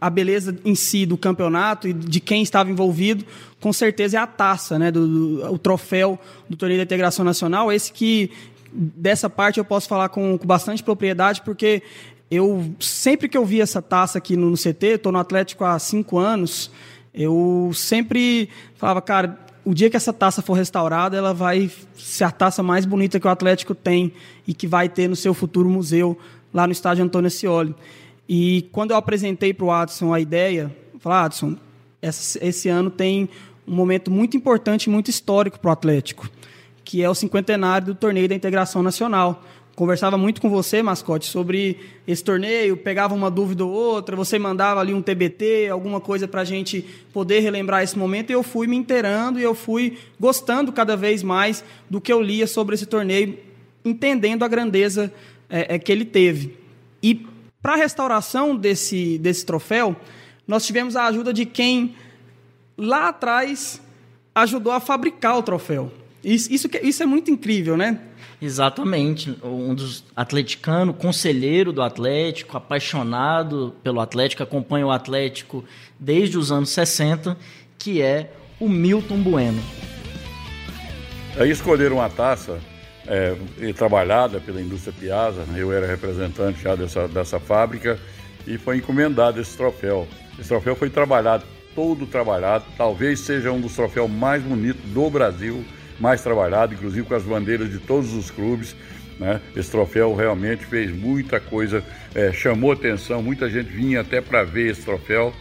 a 0.00 0.10
beleza 0.10 0.56
em 0.64 0.74
si 0.74 1.06
do 1.06 1.16
campeonato 1.16 1.88
e 1.88 1.92
de 1.92 2.20
quem 2.20 2.42
estava 2.42 2.70
envolvido, 2.70 3.24
com 3.60 3.72
certeza 3.72 4.18
é 4.18 4.20
a 4.20 4.26
taça, 4.26 4.78
né, 4.78 4.90
do, 4.90 5.06
do 5.38 5.52
o 5.52 5.58
troféu 5.58 6.18
do 6.48 6.56
torneio 6.56 6.78
da 6.78 6.84
integração 6.84 7.24
nacional, 7.24 7.72
esse 7.72 7.90
que 7.90 8.30
dessa 8.74 9.30
parte 9.30 9.58
eu 9.58 9.64
posso 9.64 9.88
falar 9.88 10.08
com, 10.08 10.36
com 10.36 10.46
bastante 10.46 10.82
propriedade, 10.82 11.42
porque 11.42 11.82
eu 12.30 12.74
sempre 12.80 13.28
que 13.28 13.38
eu 13.38 13.44
vi 13.44 13.60
essa 13.60 13.80
taça 13.80 14.18
aqui 14.18 14.36
no, 14.36 14.50
no 14.50 14.56
CT, 14.56 14.86
estou 14.86 15.12
no 15.12 15.18
Atlético 15.18 15.64
há 15.64 15.78
cinco 15.78 16.18
anos, 16.18 16.70
eu 17.14 17.70
sempre 17.72 18.48
falava, 18.74 19.00
cara, 19.00 19.38
o 19.64 19.72
dia 19.72 19.88
que 19.88 19.96
essa 19.96 20.12
taça 20.12 20.42
for 20.42 20.54
restaurada, 20.54 21.16
ela 21.16 21.32
vai 21.32 21.70
ser 21.94 22.24
a 22.24 22.30
taça 22.30 22.62
mais 22.62 22.84
bonita 22.84 23.20
que 23.20 23.26
o 23.26 23.30
Atlético 23.30 23.74
tem 23.74 24.12
e 24.46 24.52
que 24.52 24.66
vai 24.66 24.88
ter 24.88 25.08
no 25.08 25.16
seu 25.16 25.32
futuro 25.32 25.68
museu 25.68 26.18
lá 26.52 26.66
no 26.66 26.72
estádio 26.72 27.04
Antônio 27.04 27.30
Scioli. 27.30 27.74
E 28.28 28.68
quando 28.72 28.90
eu 28.90 28.96
apresentei 28.96 29.54
para 29.54 29.64
o 29.64 29.70
Adson 29.70 30.12
a 30.12 30.18
ideia, 30.18 30.74
eu 30.92 30.98
falei, 30.98 31.26
Adson, 31.26 31.56
esse 32.02 32.68
ano 32.68 32.90
tem 32.90 33.28
um 33.66 33.74
momento 33.74 34.10
muito 34.10 34.36
importante, 34.36 34.90
muito 34.90 35.08
histórico 35.08 35.58
para 35.58 35.68
o 35.70 35.72
Atlético 35.72 36.28
que 36.84 37.02
é 37.02 37.08
o 37.08 37.14
cinquentenário 37.14 37.88
do 37.88 37.94
torneio 37.94 38.28
da 38.28 38.34
integração 38.34 38.82
nacional. 38.82 39.42
Conversava 39.74 40.16
muito 40.16 40.40
com 40.40 40.48
você, 40.48 40.82
mascote, 40.82 41.26
sobre 41.26 41.80
esse 42.06 42.22
torneio, 42.22 42.76
pegava 42.76 43.12
uma 43.12 43.28
dúvida 43.28 43.64
ou 43.64 43.72
outra, 43.72 44.14
você 44.14 44.38
mandava 44.38 44.78
ali 44.78 44.94
um 44.94 45.02
TBT, 45.02 45.68
alguma 45.68 46.00
coisa 46.00 46.28
para 46.28 46.42
a 46.42 46.44
gente 46.44 46.82
poder 47.12 47.40
relembrar 47.40 47.82
esse 47.82 47.98
momento, 47.98 48.30
e 48.30 48.34
eu 48.34 48.42
fui 48.44 48.68
me 48.68 48.76
inteirando 48.76 49.40
e 49.40 49.42
eu 49.42 49.54
fui 49.54 49.98
gostando 50.20 50.72
cada 50.72 50.96
vez 50.96 51.24
mais 51.24 51.64
do 51.90 52.00
que 52.00 52.12
eu 52.12 52.22
lia 52.22 52.46
sobre 52.46 52.76
esse 52.76 52.86
torneio, 52.86 53.36
entendendo 53.84 54.44
a 54.44 54.48
grandeza 54.48 55.12
é, 55.50 55.74
é, 55.74 55.78
que 55.78 55.90
ele 55.90 56.04
teve. 56.04 56.56
E 57.02 57.26
para 57.60 57.72
a 57.72 57.76
restauração 57.76 58.54
desse, 58.54 59.18
desse 59.18 59.44
troféu, 59.44 59.96
nós 60.46 60.64
tivemos 60.64 60.94
a 60.94 61.06
ajuda 61.06 61.32
de 61.32 61.44
quem 61.44 61.96
lá 62.78 63.08
atrás 63.08 63.80
ajudou 64.34 64.72
a 64.72 64.78
fabricar 64.78 65.36
o 65.36 65.42
troféu. 65.42 65.90
Isso, 66.24 66.52
isso, 66.52 66.68
isso 66.82 67.02
é 67.02 67.06
muito 67.06 67.30
incrível, 67.30 67.76
né? 67.76 68.00
Exatamente. 68.40 69.36
Um 69.42 69.74
dos 69.74 70.04
atleticanos, 70.16 70.96
conselheiro 70.96 71.72
do 71.72 71.82
Atlético, 71.82 72.56
apaixonado 72.56 73.74
pelo 73.82 74.00
Atlético, 74.00 74.42
acompanha 74.42 74.86
o 74.86 74.90
Atlético 74.90 75.64
desde 75.98 76.38
os 76.38 76.50
anos 76.50 76.70
60, 76.70 77.36
que 77.78 78.02
é 78.02 78.32
o 78.58 78.68
Milton 78.68 79.18
Bueno. 79.18 79.62
Aí 81.36 81.50
escolheram 81.50 81.96
uma 81.96 82.08
taça 82.08 82.60
é, 83.06 83.36
trabalhada 83.72 84.40
pela 84.40 84.60
indústria 84.60 84.94
Piazza, 84.98 85.44
né? 85.46 85.60
eu 85.60 85.72
era 85.72 85.86
representante 85.86 86.62
já 86.62 86.74
dessa, 86.74 87.08
dessa 87.08 87.40
fábrica, 87.40 87.98
e 88.46 88.58
foi 88.58 88.76
encomendado 88.76 89.40
esse 89.40 89.56
troféu. 89.56 90.06
Esse 90.38 90.48
troféu 90.48 90.76
foi 90.76 90.90
trabalhado, 90.90 91.44
todo 91.74 92.06
trabalhado, 92.06 92.64
talvez 92.76 93.20
seja 93.20 93.50
um 93.50 93.60
dos 93.60 93.74
troféus 93.74 94.10
mais 94.10 94.42
bonitos 94.42 94.82
do 94.90 95.10
Brasil, 95.10 95.64
mais 96.04 96.20
trabalhado, 96.20 96.74
inclusive 96.74 97.06
com 97.06 97.14
as 97.14 97.22
bandeiras 97.22 97.70
de 97.70 97.78
todos 97.78 98.12
os 98.12 98.30
clubes. 98.30 98.76
Né? 99.18 99.40
Esse 99.56 99.70
troféu 99.70 100.14
realmente 100.14 100.62
fez 100.66 100.94
muita 100.94 101.40
coisa, 101.40 101.82
é, 102.14 102.30
chamou 102.30 102.72
atenção, 102.72 103.22
muita 103.22 103.48
gente 103.48 103.70
vinha 103.70 104.02
até 104.02 104.20
para 104.20 104.44
ver 104.44 104.70
esse 104.70 104.82
troféu. 104.82 105.32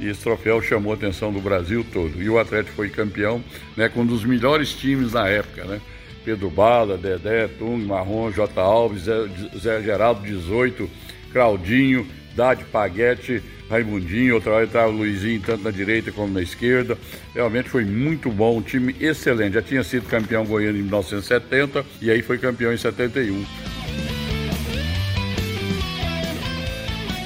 E 0.00 0.08
esse 0.08 0.22
troféu 0.22 0.62
chamou 0.62 0.92
a 0.92 0.94
atenção 0.94 1.30
do 1.30 1.40
Brasil 1.40 1.84
todo. 1.92 2.22
E 2.22 2.30
o 2.30 2.38
Atlético 2.38 2.76
foi 2.76 2.88
campeão 2.88 3.44
né, 3.76 3.90
com 3.90 4.00
um 4.00 4.06
dos 4.06 4.24
melhores 4.24 4.72
times 4.72 5.12
na 5.12 5.28
época. 5.28 5.64
Né? 5.64 5.80
Pedro 6.24 6.48
Bala, 6.48 6.96
Dedé, 6.96 7.46
Tung, 7.46 7.84
Marrom, 7.84 8.30
J. 8.30 8.58
Alves, 8.58 9.02
Zé, 9.02 9.28
Zé 9.58 9.82
Geraldo 9.82 10.22
18, 10.22 10.88
Claudinho, 11.30 12.06
Dade 12.36 12.64
Paguete, 12.66 13.42
Raimundinho, 13.70 14.34
outra 14.34 14.52
hora 14.52 14.64
estava 14.66 14.88
o 14.88 14.92
Luizinho, 14.92 15.40
tanto 15.40 15.64
na 15.64 15.70
direita 15.70 16.12
como 16.12 16.32
na 16.32 16.42
esquerda. 16.42 16.98
Realmente 17.34 17.70
foi 17.70 17.84
muito 17.84 18.30
bom, 18.30 18.58
um 18.58 18.62
time 18.62 18.94
excelente. 19.00 19.54
Já 19.54 19.62
tinha 19.62 19.82
sido 19.82 20.06
campeão 20.06 20.44
goiano 20.44 20.78
em 20.78 20.82
1970 20.82 21.84
e 22.02 22.10
aí 22.10 22.20
foi 22.20 22.36
campeão 22.36 22.72
em 22.72 22.76
71. 22.76 23.44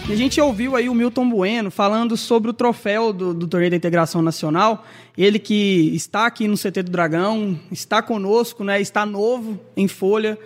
E 0.08 0.12
a 0.12 0.16
gente 0.16 0.40
ouviu 0.40 0.74
aí 0.74 0.88
o 0.88 0.94
Milton 0.94 1.28
Bueno 1.28 1.70
falando 1.70 2.16
sobre 2.16 2.50
o 2.50 2.52
troféu 2.52 3.12
do, 3.12 3.34
do 3.34 3.46
Torneio 3.46 3.70
da 3.70 3.76
Integração 3.76 4.22
Nacional. 4.22 4.84
Ele 5.16 5.38
que 5.38 5.92
está 5.94 6.26
aqui 6.26 6.48
no 6.48 6.56
CT 6.56 6.82
do 6.84 6.90
Dragão, 6.90 7.58
está 7.70 8.02
conosco, 8.02 8.64
né? 8.64 8.80
Está 8.80 9.06
novo 9.06 9.60
em 9.76 9.86
folha. 9.86 10.36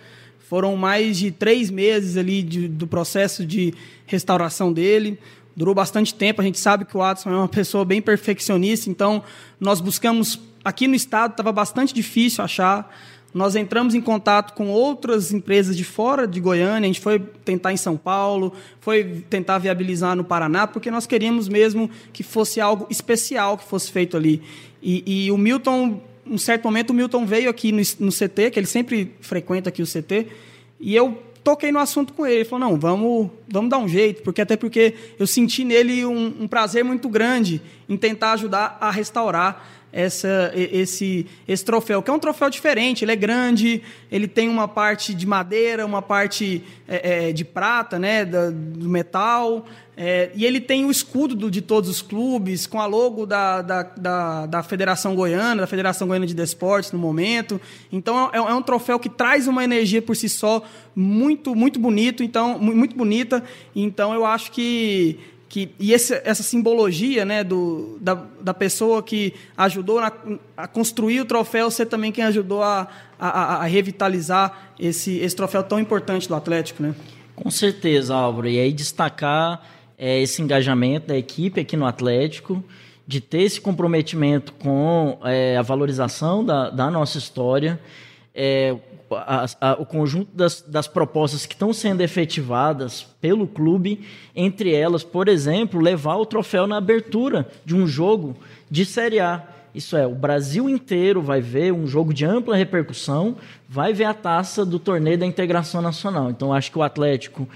Foram 0.54 0.76
mais 0.76 1.18
de 1.18 1.32
três 1.32 1.68
meses 1.68 2.16
ali 2.16 2.40
de, 2.40 2.68
do 2.68 2.86
processo 2.86 3.44
de 3.44 3.74
restauração 4.06 4.72
dele 4.72 5.18
durou 5.56 5.74
bastante 5.74 6.14
tempo. 6.14 6.40
A 6.40 6.44
gente 6.44 6.60
sabe 6.60 6.84
que 6.84 6.96
o 6.96 7.00
Watson 7.00 7.30
é 7.30 7.34
uma 7.34 7.48
pessoa 7.48 7.84
bem 7.84 8.00
perfeccionista, 8.00 8.88
então 8.88 9.24
nós 9.58 9.80
buscamos 9.80 10.38
aqui 10.64 10.86
no 10.86 10.94
estado 10.94 11.32
estava 11.32 11.50
bastante 11.50 11.92
difícil 11.92 12.44
achar. 12.44 12.96
Nós 13.34 13.56
entramos 13.56 13.96
em 13.96 14.00
contato 14.00 14.54
com 14.54 14.68
outras 14.68 15.32
empresas 15.32 15.76
de 15.76 15.82
fora 15.82 16.24
de 16.24 16.38
Goiânia, 16.38 16.88
a 16.88 16.92
gente 16.92 17.00
foi 17.00 17.18
tentar 17.44 17.72
em 17.72 17.76
São 17.76 17.96
Paulo, 17.96 18.52
foi 18.78 19.24
tentar 19.28 19.58
viabilizar 19.58 20.14
no 20.14 20.22
Paraná, 20.22 20.68
porque 20.68 20.88
nós 20.88 21.04
queríamos 21.04 21.48
mesmo 21.48 21.90
que 22.12 22.22
fosse 22.22 22.60
algo 22.60 22.86
especial 22.88 23.58
que 23.58 23.64
fosse 23.64 23.90
feito 23.90 24.16
ali. 24.16 24.40
E, 24.80 25.24
e 25.24 25.32
o 25.32 25.36
Milton, 25.36 26.00
um 26.26 26.38
certo 26.38 26.64
momento, 26.64 26.90
o 26.90 26.94
Milton 26.94 27.26
veio 27.26 27.50
aqui 27.50 27.72
no, 27.72 27.82
no 28.00 28.10
CT, 28.12 28.50
que 28.50 28.58
ele 28.58 28.66
sempre 28.66 29.14
frequenta 29.20 29.68
aqui 29.68 29.82
o 29.82 29.86
CT, 29.86 30.26
e 30.80 30.94
eu 30.94 31.22
toquei 31.44 31.70
no 31.70 31.78
assunto 31.78 32.12
com 32.14 32.26
ele. 32.26 32.36
Ele 32.36 32.44
falou: 32.44 32.70
não, 32.70 32.78
vamos, 32.78 33.30
vamos 33.46 33.70
dar 33.70 33.78
um 33.78 33.88
jeito, 33.88 34.22
porque 34.22 34.40
até 34.40 34.56
porque 34.56 34.94
eu 35.18 35.26
senti 35.26 35.64
nele 35.64 36.04
um, 36.04 36.34
um 36.40 36.48
prazer 36.48 36.82
muito 36.82 37.08
grande 37.08 37.60
em 37.88 37.96
tentar 37.96 38.32
ajudar 38.32 38.78
a 38.80 38.90
restaurar 38.90 39.83
essa, 39.94 40.50
esse, 40.54 41.24
esse 41.46 41.64
troféu, 41.64 42.02
que 42.02 42.10
é 42.10 42.12
um 42.12 42.18
troféu 42.18 42.50
diferente, 42.50 43.04
ele 43.04 43.12
é 43.12 43.16
grande, 43.16 43.80
ele 44.10 44.26
tem 44.26 44.48
uma 44.48 44.66
parte 44.66 45.14
de 45.14 45.24
madeira, 45.24 45.86
uma 45.86 46.02
parte 46.02 46.64
é, 46.88 47.28
é, 47.28 47.32
de 47.32 47.44
prata, 47.44 47.96
né, 47.96 48.24
do, 48.24 48.88
metal, 48.88 49.64
é, 49.96 50.32
e 50.34 50.44
ele 50.44 50.60
tem 50.60 50.84
o 50.84 50.90
escudo 50.90 51.36
do, 51.36 51.48
de 51.48 51.62
todos 51.62 51.88
os 51.88 52.02
clubes, 52.02 52.66
com 52.66 52.80
a 52.80 52.86
logo 52.86 53.24
da, 53.24 53.62
da, 53.62 53.82
da, 53.84 54.46
da, 54.46 54.62
Federação 54.64 55.14
Goiana, 55.14 55.60
da 55.60 55.66
Federação 55.68 56.08
Goiana 56.08 56.26
de 56.26 56.34
Desportes 56.34 56.90
no 56.90 56.98
momento. 56.98 57.60
Então 57.92 58.28
é, 58.32 58.38
é, 58.38 58.54
um 58.54 58.62
troféu 58.62 58.98
que 58.98 59.08
traz 59.08 59.46
uma 59.46 59.62
energia 59.62 60.02
por 60.02 60.16
si 60.16 60.28
só 60.28 60.64
muito, 60.96 61.54
muito 61.54 61.78
bonito, 61.78 62.24
então, 62.24 62.58
muito 62.58 62.96
bonita. 62.96 63.44
Então 63.76 64.12
eu 64.12 64.26
acho 64.26 64.50
que 64.50 65.20
que, 65.54 65.70
e 65.78 65.92
esse, 65.92 66.20
essa 66.24 66.42
simbologia 66.42 67.24
né, 67.24 67.44
do, 67.44 67.96
da, 68.00 68.20
da 68.40 68.52
pessoa 68.52 69.00
que 69.00 69.34
ajudou 69.56 70.00
na, 70.00 70.10
a 70.56 70.66
construir 70.66 71.20
o 71.20 71.24
troféu 71.24 71.70
ser 71.70 71.86
também 71.86 72.10
quem 72.10 72.24
ajudou 72.24 72.60
a, 72.60 72.88
a, 73.16 73.58
a, 73.58 73.64
revitalizar 73.64 74.72
esse, 74.80 75.16
esse 75.18 75.36
troféu 75.36 75.62
tão 75.62 75.78
importante 75.78 76.26
do 76.26 76.34
Atlético. 76.34 76.82
Né? 76.82 76.92
Com 77.36 77.52
certeza, 77.52 78.16
Álvaro. 78.16 78.48
E 78.48 78.58
aí 78.58 78.72
destacar 78.72 79.64
é, 79.96 80.20
esse 80.20 80.42
engajamento 80.42 81.06
da 81.06 81.16
equipe 81.16 81.60
aqui 81.60 81.76
no 81.76 81.86
Atlético, 81.86 82.60
de 83.06 83.20
ter 83.20 83.42
esse 83.42 83.60
comprometimento 83.60 84.52
com 84.54 85.20
é, 85.22 85.56
a 85.56 85.62
valorização 85.62 86.44
da, 86.44 86.68
da 86.68 86.90
nossa 86.90 87.16
história. 87.16 87.78
É, 88.34 88.74
a, 89.16 89.46
a, 89.60 89.72
o 89.74 89.86
conjunto 89.86 90.34
das, 90.34 90.60
das 90.62 90.86
propostas 90.86 91.46
que 91.46 91.54
estão 91.54 91.72
sendo 91.72 92.00
efetivadas 92.00 93.06
pelo 93.20 93.46
clube, 93.46 94.06
entre 94.34 94.74
elas, 94.74 95.02
por 95.02 95.28
exemplo, 95.28 95.80
levar 95.80 96.16
o 96.16 96.26
troféu 96.26 96.66
na 96.66 96.76
abertura 96.76 97.48
de 97.64 97.74
um 97.74 97.86
jogo 97.86 98.36
de 98.70 98.84
Série 98.84 99.20
A. 99.20 99.42
Isso 99.74 99.96
é, 99.96 100.06
o 100.06 100.14
Brasil 100.14 100.68
inteiro 100.68 101.20
vai 101.20 101.40
ver 101.40 101.72
um 101.72 101.86
jogo 101.86 102.14
de 102.14 102.24
ampla 102.24 102.56
repercussão, 102.56 103.36
vai 103.68 103.92
ver 103.92 104.04
a 104.04 104.14
taça 104.14 104.64
do 104.64 104.78
torneio 104.78 105.18
da 105.18 105.26
integração 105.26 105.82
nacional. 105.82 106.30
Então, 106.30 106.52
acho 106.52 106.70
que 106.70 106.78
o 106.78 106.82
Atlético 106.82 107.48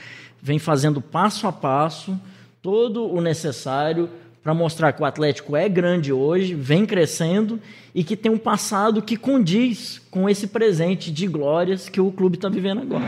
vem 0.43 0.59
fazendo 0.59 1.01
passo 1.01 1.47
a 1.47 1.53
passo 1.53 2.19
todo 2.61 3.07
o 3.07 3.21
necessário 3.21 4.09
para 4.43 4.55
mostrar 4.55 4.93
que 4.93 5.03
o 5.03 5.05
Atlético 5.05 5.57
é 5.57 5.69
grande 5.69 6.13
hoje, 6.13 6.55
vem 6.55 6.87
crescendo 6.87 7.61
e 7.99 8.05
que 8.05 8.17
tem 8.17 8.31
um 8.31 8.39
passado 8.39 9.03
que 9.03 9.17
condiz 9.17 10.01
com 10.09 10.31
esse 10.31 10.47
presente 10.47 11.11
de 11.11 11.27
glórias 11.27 11.89
que 11.89 12.01
o 12.01 12.13
clube 12.13 12.37
está 12.37 12.49
vivendo 12.49 12.83
agora. 12.83 13.03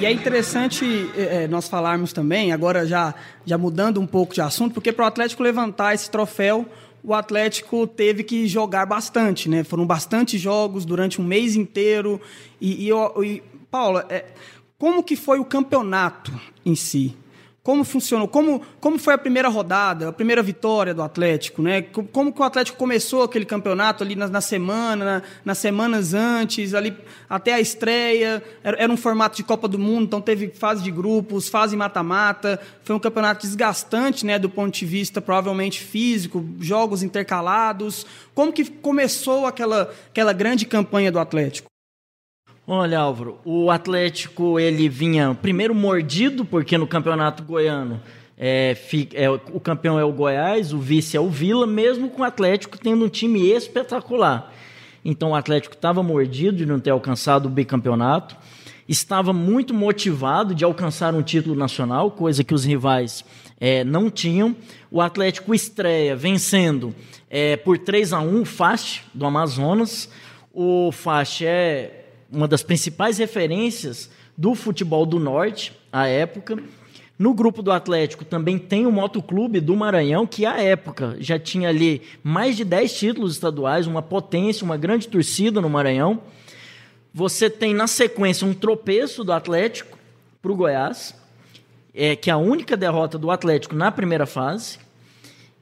E 0.00 0.06
é 0.06 0.10
interessante 0.10 0.86
é, 1.14 1.46
nós 1.46 1.68
falarmos 1.68 2.14
também, 2.14 2.50
agora 2.50 2.86
já, 2.86 3.14
já 3.44 3.58
mudando 3.58 4.00
um 4.00 4.06
pouco 4.06 4.32
de 4.32 4.40
assunto, 4.40 4.72
porque 4.72 4.90
para 4.90 5.04
o 5.04 5.08
Atlético 5.08 5.42
levantar 5.42 5.92
esse 5.92 6.10
troféu, 6.10 6.64
o 7.02 7.12
Atlético 7.12 7.86
teve 7.86 8.24
que 8.24 8.48
jogar 8.48 8.86
bastante, 8.86 9.50
né? 9.50 9.62
Foram 9.62 9.86
bastante 9.86 10.38
jogos 10.38 10.86
durante 10.86 11.20
um 11.20 11.24
mês 11.24 11.56
inteiro. 11.56 12.18
E, 12.58 12.88
e, 12.88 13.22
e 13.22 13.42
Paula, 13.70 14.06
é, 14.08 14.24
como 14.78 15.02
que 15.02 15.14
foi 15.14 15.38
o 15.38 15.44
campeonato 15.44 16.32
em 16.64 16.74
si? 16.74 17.14
Como 17.64 17.82
funcionou? 17.82 18.28
Como, 18.28 18.60
como 18.78 18.98
foi 18.98 19.14
a 19.14 19.18
primeira 19.18 19.48
rodada, 19.48 20.10
a 20.10 20.12
primeira 20.12 20.42
vitória 20.42 20.92
do 20.92 21.02
Atlético? 21.02 21.62
Né? 21.62 21.80
Como 21.80 22.30
que 22.30 22.38
o 22.38 22.44
Atlético 22.44 22.76
começou 22.76 23.22
aquele 23.22 23.46
campeonato 23.46 24.04
ali 24.04 24.14
na, 24.14 24.28
na 24.28 24.42
semana, 24.42 25.02
na, 25.02 25.22
nas 25.42 25.56
semanas 25.56 26.12
antes, 26.12 26.74
ali 26.74 26.94
até 27.26 27.54
a 27.54 27.60
estreia? 27.60 28.44
Era, 28.62 28.82
era, 28.82 28.92
um 28.92 28.98
formato 28.98 29.38
de 29.38 29.42
Copa 29.42 29.66
do 29.66 29.78
Mundo, 29.78 30.04
então 30.04 30.20
teve 30.20 30.48
fase 30.50 30.82
de 30.82 30.90
grupos, 30.90 31.48
fase 31.48 31.74
mata-mata. 31.74 32.60
Foi 32.82 32.94
um 32.94 33.00
campeonato 33.00 33.46
desgastante 33.46 34.26
né, 34.26 34.38
do 34.38 34.50
ponto 34.50 34.78
de 34.78 34.84
vista 34.84 35.22
provavelmente 35.22 35.80
físico, 35.80 36.46
jogos 36.60 37.02
intercalados. 37.02 38.04
Como 38.34 38.52
que 38.52 38.66
começou 38.66 39.46
aquela, 39.46 39.90
aquela 40.10 40.34
grande 40.34 40.66
campanha 40.66 41.10
do 41.10 41.18
Atlético? 41.18 41.73
Olha, 42.66 42.98
Álvaro, 42.98 43.38
o 43.44 43.70
Atlético 43.70 44.58
ele 44.58 44.88
vinha 44.88 45.36
primeiro 45.40 45.74
mordido, 45.74 46.46
porque 46.46 46.78
no 46.78 46.86
campeonato 46.86 47.42
goiano 47.42 48.00
é, 48.38 48.74
é, 49.12 49.30
o 49.30 49.60
campeão 49.60 49.98
é 49.98 50.04
o 50.04 50.10
Goiás, 50.10 50.72
o 50.72 50.78
vice 50.78 51.14
é 51.14 51.20
o 51.20 51.28
Vila, 51.28 51.66
mesmo 51.66 52.08
com 52.08 52.22
o 52.22 52.24
Atlético 52.24 52.78
tendo 52.78 53.04
um 53.04 53.08
time 53.10 53.50
espetacular. 53.50 54.50
Então 55.04 55.32
o 55.32 55.34
Atlético 55.34 55.74
estava 55.74 56.02
mordido 56.02 56.56
de 56.56 56.64
não 56.64 56.80
ter 56.80 56.88
alcançado 56.88 57.46
o 57.46 57.50
bicampeonato, 57.50 58.34
estava 58.88 59.30
muito 59.34 59.74
motivado 59.74 60.54
de 60.54 60.64
alcançar 60.64 61.14
um 61.14 61.22
título 61.22 61.54
nacional, 61.54 62.10
coisa 62.12 62.42
que 62.42 62.54
os 62.54 62.64
rivais 62.64 63.26
é, 63.60 63.84
não 63.84 64.10
tinham. 64.10 64.56
O 64.90 65.02
Atlético 65.02 65.54
estreia 65.54 66.16
vencendo 66.16 66.94
é, 67.28 67.58
por 67.58 67.76
3 67.76 68.14
a 68.14 68.20
1 68.20 68.40
o 68.40 68.44
FAST 68.46 69.02
do 69.12 69.26
Amazonas. 69.26 70.08
O 70.50 70.90
FAST 70.90 71.44
é 71.44 72.03
uma 72.34 72.48
das 72.48 72.62
principais 72.62 73.18
referências 73.18 74.10
do 74.36 74.54
futebol 74.54 75.06
do 75.06 75.18
norte 75.18 75.72
à 75.92 76.06
época. 76.08 76.58
No 77.16 77.32
grupo 77.32 77.62
do 77.62 77.70
Atlético 77.70 78.24
também 78.24 78.58
tem 78.58 78.86
o 78.86 78.92
Motoclube 78.92 79.60
do 79.60 79.76
Maranhão, 79.76 80.26
que 80.26 80.44
à 80.44 80.60
época 80.60 81.16
já 81.20 81.38
tinha 81.38 81.68
ali 81.68 82.02
mais 82.24 82.56
de 82.56 82.64
10 82.64 82.92
títulos 82.92 83.34
estaduais, 83.34 83.86
uma 83.86 84.02
potência, 84.02 84.64
uma 84.64 84.76
grande 84.76 85.06
torcida 85.06 85.60
no 85.60 85.70
Maranhão. 85.70 86.20
Você 87.12 87.48
tem 87.48 87.72
na 87.72 87.86
sequência 87.86 88.44
um 88.44 88.52
tropeço 88.52 89.22
do 89.22 89.32
Atlético 89.32 89.96
para 90.42 90.50
o 90.50 90.56
Goiás, 90.56 91.14
é, 91.94 92.16
que 92.16 92.28
é 92.28 92.32
a 92.32 92.36
única 92.36 92.76
derrota 92.76 93.16
do 93.16 93.30
Atlético 93.30 93.76
na 93.76 93.92
primeira 93.92 94.26
fase. 94.26 94.78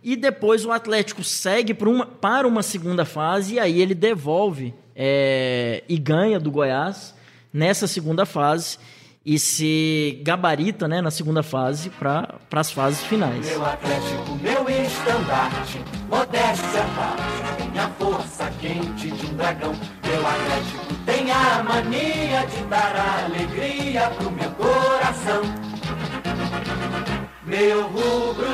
E 0.02 0.16
depois 0.16 0.64
o 0.64 0.72
Atlético 0.72 1.22
segue 1.22 1.76
uma, 1.82 2.06
para 2.06 2.48
uma 2.48 2.62
segunda 2.62 3.04
fase 3.04 3.54
e 3.54 3.60
aí 3.60 3.80
ele 3.80 3.94
devolve 3.94 4.74
é, 4.94 5.82
e 5.88 5.98
ganha 5.98 6.38
do 6.38 6.50
Goiás 6.50 7.14
nessa 7.52 7.86
segunda 7.86 8.24
fase 8.24 8.78
e 9.24 9.38
se 9.38 10.20
gabarita 10.24 10.88
né, 10.88 11.00
na 11.00 11.10
segunda 11.10 11.42
fase 11.42 11.90
para 11.90 12.38
as 12.52 12.72
fases 12.72 13.00
finais. 13.04 13.46
Meu 13.46 13.64
Atlético, 13.64 14.36
meu 14.42 14.68
estandarte, 14.68 15.80
modéstia 16.08 16.82
parte, 16.96 17.70
minha 17.70 17.88
força 17.98 18.50
quente 18.60 19.10
de 19.10 19.26
um 19.26 19.34
dragão. 19.36 19.72
Meu 20.04 20.26
Atlético 20.26 20.94
tem 21.06 21.30
a 21.30 21.62
mania 21.62 22.44
de 22.46 22.64
dar 22.64 23.24
alegria 23.24 24.10
pro 24.10 24.30
meu 24.30 24.50
coração. 24.50 25.42
Meu 27.44 27.82
rubro-negro, 27.82 28.50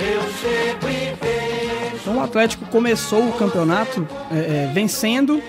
eu 0.00 0.22
chego 0.40 0.88
e 0.88 1.14
vejo. 1.14 1.55
Então 2.06 2.18
o 2.18 2.20
Atlético 2.22 2.64
começou 2.66 3.28
o 3.28 3.32
campeonato 3.32 4.06
é, 4.30 4.68
é, 4.68 4.72
vencendo 4.72 5.42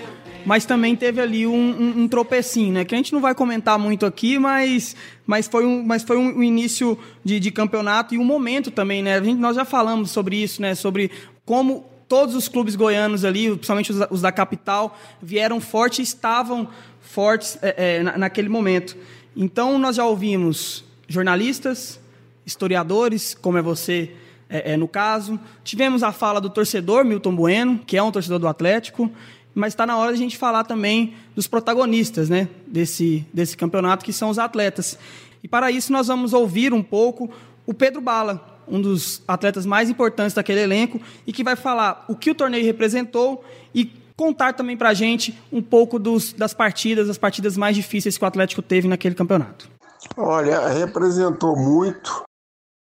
mas 0.44 0.64
também 0.64 0.96
teve 0.96 1.20
ali 1.20 1.46
um, 1.46 1.52
um, 1.52 2.02
um, 2.02 2.08
tropecinho, 2.08 2.72
né? 2.72 2.84
Que 2.84 2.94
a 2.94 2.98
gente 2.98 3.12
não 3.12 3.20
vai 3.20 3.34
comentar 3.34 3.78
muito 3.78 4.06
aqui, 4.06 4.38
mas, 4.38 4.96
mas 5.26 5.46
foi 5.46 5.64
um, 5.64 5.84
mas 5.84 6.02
foi 6.02 6.16
um, 6.16 6.42
início 6.42 6.98
de, 7.22 7.38
de, 7.38 7.50
campeonato 7.50 8.14
e 8.14 8.18
um 8.18 8.24
momento 8.24 8.70
também, 8.70 9.02
né? 9.02 9.22
Gente, 9.22 9.38
nós 9.38 9.54
já 9.54 9.64
falamos 9.64 10.10
sobre 10.10 10.42
isso, 10.42 10.62
né? 10.62 10.74
Sobre 10.74 11.10
como 11.44 11.84
todos 12.08 12.34
os 12.34 12.48
clubes 12.48 12.74
goianos 12.74 13.24
ali, 13.24 13.50
principalmente 13.50 13.92
os, 13.92 14.00
os 14.10 14.22
da 14.22 14.32
capital, 14.32 14.98
vieram 15.20 15.60
fortes 15.60 15.98
e 15.98 16.02
estavam 16.02 16.66
fortes 17.00 17.58
é, 17.60 17.98
é, 17.98 18.02
naquele 18.16 18.48
momento. 18.48 18.96
Então 19.36 19.78
nós 19.78 19.96
já 19.96 20.06
ouvimos 20.06 20.82
jornalistas, 21.06 22.00
historiadores, 22.46 23.34
como 23.34 23.58
é 23.58 23.62
você 23.62 24.12
é, 24.48 24.72
é, 24.72 24.76
no 24.76 24.88
caso. 24.88 25.38
Tivemos 25.62 26.02
a 26.02 26.12
fala 26.12 26.40
do 26.40 26.50
torcedor 26.50 27.04
Milton 27.04 27.34
Bueno, 27.34 27.80
que 27.86 27.96
é 27.96 28.02
um 28.02 28.10
torcedor 28.10 28.38
do 28.38 28.48
Atlético 28.48 29.10
mas 29.58 29.72
está 29.72 29.84
na 29.84 29.96
hora 29.96 30.12
de 30.12 30.18
a 30.18 30.22
gente 30.22 30.38
falar 30.38 30.62
também 30.62 31.14
dos 31.34 31.48
protagonistas 31.48 32.28
né, 32.28 32.48
desse, 32.66 33.26
desse 33.34 33.56
campeonato, 33.56 34.04
que 34.04 34.12
são 34.12 34.30
os 34.30 34.38
atletas. 34.38 34.96
E 35.42 35.48
para 35.48 35.70
isso 35.70 35.92
nós 35.92 36.06
vamos 36.06 36.32
ouvir 36.32 36.72
um 36.72 36.82
pouco 36.82 37.28
o 37.66 37.74
Pedro 37.74 38.00
Bala, 38.00 38.62
um 38.68 38.80
dos 38.80 39.20
atletas 39.26 39.66
mais 39.66 39.90
importantes 39.90 40.32
daquele 40.34 40.60
elenco, 40.60 41.00
e 41.26 41.32
que 41.32 41.42
vai 41.42 41.56
falar 41.56 42.04
o 42.08 42.14
que 42.14 42.30
o 42.30 42.34
torneio 42.34 42.64
representou 42.64 43.44
e 43.74 43.92
contar 44.16 44.52
também 44.52 44.76
para 44.76 44.90
a 44.90 44.94
gente 44.94 45.36
um 45.52 45.62
pouco 45.62 45.98
dos, 45.98 46.32
das 46.32 46.54
partidas, 46.54 47.08
das 47.08 47.18
partidas 47.18 47.56
mais 47.56 47.74
difíceis 47.74 48.16
que 48.16 48.24
o 48.24 48.28
Atlético 48.28 48.62
teve 48.62 48.86
naquele 48.86 49.14
campeonato. 49.14 49.68
Olha, 50.16 50.68
representou 50.68 51.56
muito, 51.56 52.22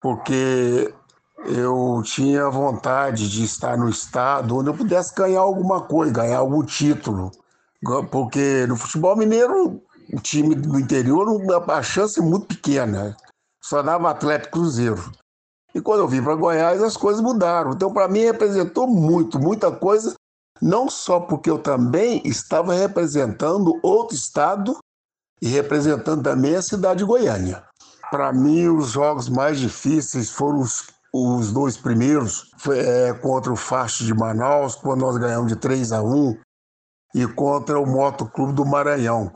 porque 0.00 0.92
eu 1.44 2.02
tinha 2.04 2.48
vontade 2.50 3.28
de 3.28 3.44
estar 3.44 3.76
no 3.76 3.88
estado 3.88 4.56
onde 4.56 4.70
eu 4.70 4.74
pudesse 4.74 5.14
ganhar 5.14 5.40
alguma 5.40 5.82
coisa, 5.82 6.12
ganhar 6.12 6.38
algum 6.38 6.64
título. 6.64 7.30
Porque 8.10 8.66
no 8.66 8.76
futebol 8.76 9.16
mineiro, 9.16 9.80
o 10.12 10.20
time 10.20 10.54
do 10.54 10.78
interior, 10.78 11.26
a 11.70 11.82
chance 11.82 12.18
é 12.18 12.22
muito 12.22 12.46
pequena. 12.46 13.16
Só 13.62 13.82
dava 13.82 14.10
Atlético 14.10 14.58
Cruzeiro. 14.58 15.12
E 15.74 15.80
quando 15.80 16.00
eu 16.00 16.08
vim 16.08 16.22
para 16.22 16.34
Goiás, 16.34 16.82
as 16.82 16.96
coisas 16.96 17.22
mudaram. 17.22 17.72
Então, 17.72 17.92
para 17.92 18.08
mim, 18.08 18.20
representou 18.20 18.86
muito, 18.86 19.38
muita 19.38 19.70
coisa, 19.70 20.14
não 20.60 20.88
só 20.90 21.20
porque 21.20 21.50
eu 21.50 21.58
também 21.58 22.20
estava 22.24 22.74
representando 22.74 23.78
outro 23.82 24.16
estado 24.16 24.76
e 25.40 25.46
representando 25.46 26.22
também 26.22 26.56
a 26.56 26.62
cidade 26.62 26.98
de 26.98 27.04
Goiânia. 27.04 27.62
Para 28.10 28.32
mim, 28.32 28.66
os 28.68 28.90
jogos 28.90 29.28
mais 29.28 29.60
difíceis 29.60 30.30
foram 30.30 30.60
os 30.60 30.86
os 31.12 31.52
dois 31.52 31.76
primeiros 31.76 32.50
foi, 32.58 32.78
é, 32.78 33.12
contra 33.14 33.52
o 33.52 33.56
Fast 33.56 34.04
de 34.04 34.14
Manaus, 34.14 34.74
quando 34.74 35.00
nós 35.00 35.16
ganhamos 35.16 35.48
de 35.48 35.56
3 35.56 35.92
a 35.92 36.02
1, 36.02 36.38
e 37.14 37.26
contra 37.26 37.80
o 37.80 37.86
Motoclube 37.86 38.52
do 38.52 38.66
Maranhão, 38.66 39.32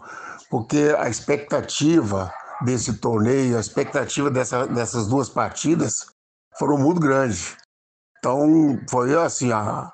porque 0.51 0.95
a 0.99 1.09
expectativa 1.09 2.33
desse 2.63 2.99
torneio, 2.99 3.57
a 3.57 3.61
expectativa 3.61 4.31
dessa, 4.31 4.67
dessas 4.67 5.07
duas 5.09 5.29
partidas 5.29 6.07
foram 6.59 6.77
muito 6.79 7.01
grandes. 7.01 7.57
Então, 8.19 8.79
foi 8.89 9.15
assim, 9.17 9.51
a, 9.51 9.93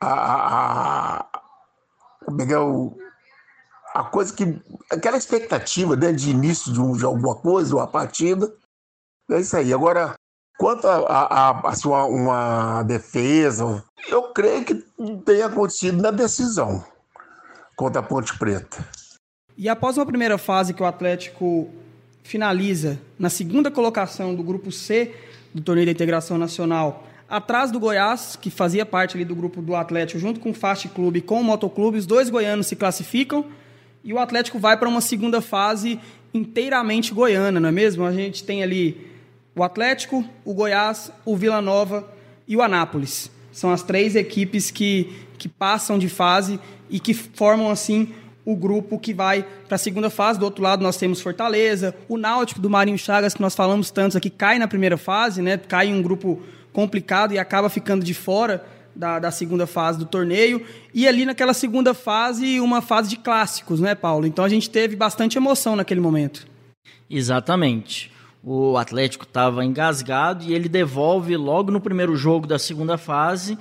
a, 0.00 0.10
a, 0.10 1.18
a, 1.20 1.30
a 3.94 4.04
coisa 4.04 4.34
que. 4.34 4.60
aquela 4.90 5.16
expectativa 5.16 5.96
né, 5.96 6.12
de 6.12 6.30
início 6.30 6.72
de, 6.72 6.80
um, 6.80 6.92
de 6.92 7.04
alguma 7.04 7.36
coisa, 7.36 7.76
uma 7.76 7.86
partida. 7.86 8.52
É 9.30 9.40
isso 9.40 9.56
aí. 9.56 9.72
Agora, 9.72 10.14
Quanto 10.60 10.86
a, 10.86 10.98
a, 11.08 11.70
a, 11.70 11.74
sua 11.74 12.04
uma 12.04 12.82
defesa, 12.82 13.82
eu 14.10 14.24
creio 14.24 14.62
que 14.62 14.74
tenha 15.24 15.46
acontecido 15.46 16.02
na 16.02 16.10
decisão 16.10 16.84
contra 17.74 18.00
a 18.00 18.02
Ponte 18.02 18.38
Preta. 18.38 18.76
E 19.56 19.70
após 19.70 19.96
uma 19.96 20.04
primeira 20.04 20.36
fase 20.36 20.74
que 20.74 20.82
o 20.82 20.84
Atlético 20.84 21.70
finaliza 22.22 23.00
na 23.18 23.30
segunda 23.30 23.70
colocação 23.70 24.34
do 24.34 24.42
grupo 24.42 24.70
C 24.70 25.14
do 25.54 25.62
torneio 25.62 25.86
da 25.86 25.92
integração 25.92 26.36
nacional, 26.36 27.04
atrás 27.26 27.70
do 27.70 27.80
Goiás, 27.80 28.36
que 28.36 28.50
fazia 28.50 28.84
parte 28.84 29.16
ali 29.16 29.24
do 29.24 29.34
grupo 29.34 29.62
do 29.62 29.74
Atlético, 29.74 30.20
junto 30.20 30.40
com 30.40 30.50
o 30.50 30.54
Fast 30.54 30.90
Clube 30.90 31.20
e 31.20 31.22
com 31.22 31.40
o 31.40 31.44
Motoclube, 31.44 31.96
os 31.96 32.04
dois 32.04 32.28
goianos 32.28 32.66
se 32.66 32.76
classificam 32.76 33.46
e 34.04 34.12
o 34.12 34.18
Atlético 34.18 34.58
vai 34.58 34.76
para 34.76 34.90
uma 34.90 35.00
segunda 35.00 35.40
fase 35.40 35.98
inteiramente 36.34 37.14
goiana, 37.14 37.58
não 37.58 37.70
é 37.70 37.72
mesmo? 37.72 38.04
A 38.04 38.12
gente 38.12 38.44
tem 38.44 38.62
ali 38.62 39.09
o 39.54 39.62
Atlético, 39.62 40.24
o 40.44 40.54
Goiás, 40.54 41.12
o 41.24 41.36
Vila 41.36 41.60
Nova 41.60 42.08
e 42.46 42.56
o 42.56 42.62
Anápolis. 42.62 43.30
São 43.52 43.70
as 43.70 43.82
três 43.82 44.14
equipes 44.14 44.70
que, 44.70 45.12
que 45.38 45.48
passam 45.48 45.98
de 45.98 46.08
fase 46.08 46.60
e 46.88 47.00
que 47.00 47.12
formam, 47.12 47.70
assim, 47.70 48.12
o 48.44 48.56
grupo 48.56 48.98
que 48.98 49.12
vai 49.12 49.44
para 49.66 49.74
a 49.74 49.78
segunda 49.78 50.08
fase. 50.08 50.38
Do 50.38 50.44
outro 50.44 50.62
lado, 50.62 50.82
nós 50.82 50.96
temos 50.96 51.20
Fortaleza, 51.20 51.94
o 52.08 52.16
Náutico 52.16 52.60
do 52.60 52.70
Marinho 52.70 52.98
Chagas, 52.98 53.34
que 53.34 53.42
nós 53.42 53.54
falamos 53.54 53.90
tantos 53.90 54.16
aqui, 54.16 54.30
cai 54.30 54.58
na 54.58 54.68
primeira 54.68 54.96
fase, 54.96 55.42
né? 55.42 55.56
cai 55.56 55.88
em 55.88 55.94
um 55.94 56.02
grupo 56.02 56.40
complicado 56.72 57.32
e 57.32 57.38
acaba 57.38 57.68
ficando 57.68 58.04
de 58.04 58.14
fora 58.14 58.64
da, 58.94 59.18
da 59.18 59.30
segunda 59.30 59.66
fase 59.66 59.98
do 59.98 60.06
torneio. 60.06 60.64
E 60.94 61.08
ali 61.08 61.24
naquela 61.24 61.54
segunda 61.54 61.92
fase, 61.92 62.60
uma 62.60 62.80
fase 62.80 63.10
de 63.10 63.16
clássicos, 63.16 63.80
né, 63.80 63.94
Paulo? 63.94 64.26
Então 64.26 64.44
a 64.44 64.48
gente 64.48 64.70
teve 64.70 64.94
bastante 64.94 65.36
emoção 65.36 65.74
naquele 65.74 66.00
momento. 66.00 66.46
Exatamente 67.08 68.10
o 68.42 68.76
Atlético 68.76 69.24
estava 69.24 69.64
engasgado 69.64 70.44
e 70.44 70.54
ele 70.54 70.68
devolve 70.68 71.36
logo 71.36 71.70
no 71.70 71.80
primeiro 71.80 72.16
jogo 72.16 72.46
da 72.46 72.58
segunda 72.58 72.96
fase, 72.96 73.58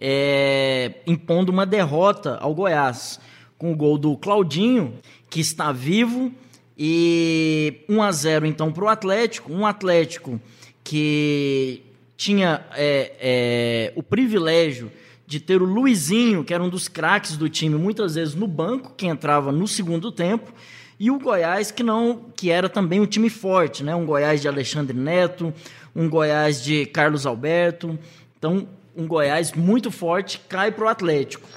é, 0.00 0.94
impondo 1.06 1.50
uma 1.50 1.66
derrota 1.66 2.36
ao 2.40 2.54
Goiás, 2.54 3.20
com 3.58 3.72
o 3.72 3.76
gol 3.76 3.98
do 3.98 4.16
Claudinho, 4.16 4.94
que 5.28 5.40
está 5.40 5.72
vivo, 5.72 6.32
e 6.78 7.84
1 7.88 8.02
a 8.02 8.10
0 8.10 8.46
então 8.46 8.72
para 8.72 8.84
o 8.84 8.88
Atlético, 8.88 9.52
um 9.52 9.66
Atlético 9.66 10.40
que 10.82 11.82
tinha 12.16 12.64
é, 12.74 13.12
é, 13.20 13.92
o 13.94 14.02
privilégio 14.02 14.90
de 15.26 15.38
ter 15.38 15.60
o 15.60 15.64
Luizinho, 15.64 16.42
que 16.42 16.54
era 16.54 16.62
um 16.62 16.68
dos 16.68 16.88
craques 16.88 17.36
do 17.36 17.48
time, 17.48 17.76
muitas 17.76 18.14
vezes 18.14 18.34
no 18.34 18.48
banco, 18.48 18.94
que 18.96 19.06
entrava 19.06 19.52
no 19.52 19.68
segundo 19.68 20.10
tempo, 20.10 20.52
e 21.00 21.10
o 21.10 21.18
Goiás 21.18 21.70
que 21.70 21.82
não 21.82 22.26
que 22.36 22.50
era 22.50 22.68
também 22.68 23.00
um 23.00 23.06
time 23.06 23.30
forte, 23.30 23.82
né? 23.82 23.94
Um 23.94 24.04
Goiás 24.04 24.42
de 24.42 24.46
Alexandre 24.46 24.94
Neto, 24.94 25.52
um 25.96 26.06
Goiás 26.10 26.62
de 26.62 26.84
Carlos 26.84 27.24
Alberto. 27.24 27.98
Então, 28.38 28.68
um 28.94 29.06
Goiás 29.06 29.52
muito 29.52 29.90
forte 29.90 30.38
cai 30.46 30.70
para 30.70 30.84
o 30.84 30.88
Atlético. 30.88 31.48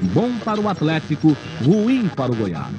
Bom 0.00 0.38
para 0.38 0.60
o 0.60 0.68
Atlético, 0.68 1.36
ruim 1.60 2.08
para 2.08 2.30
o 2.30 2.36
Goiás. 2.36 2.72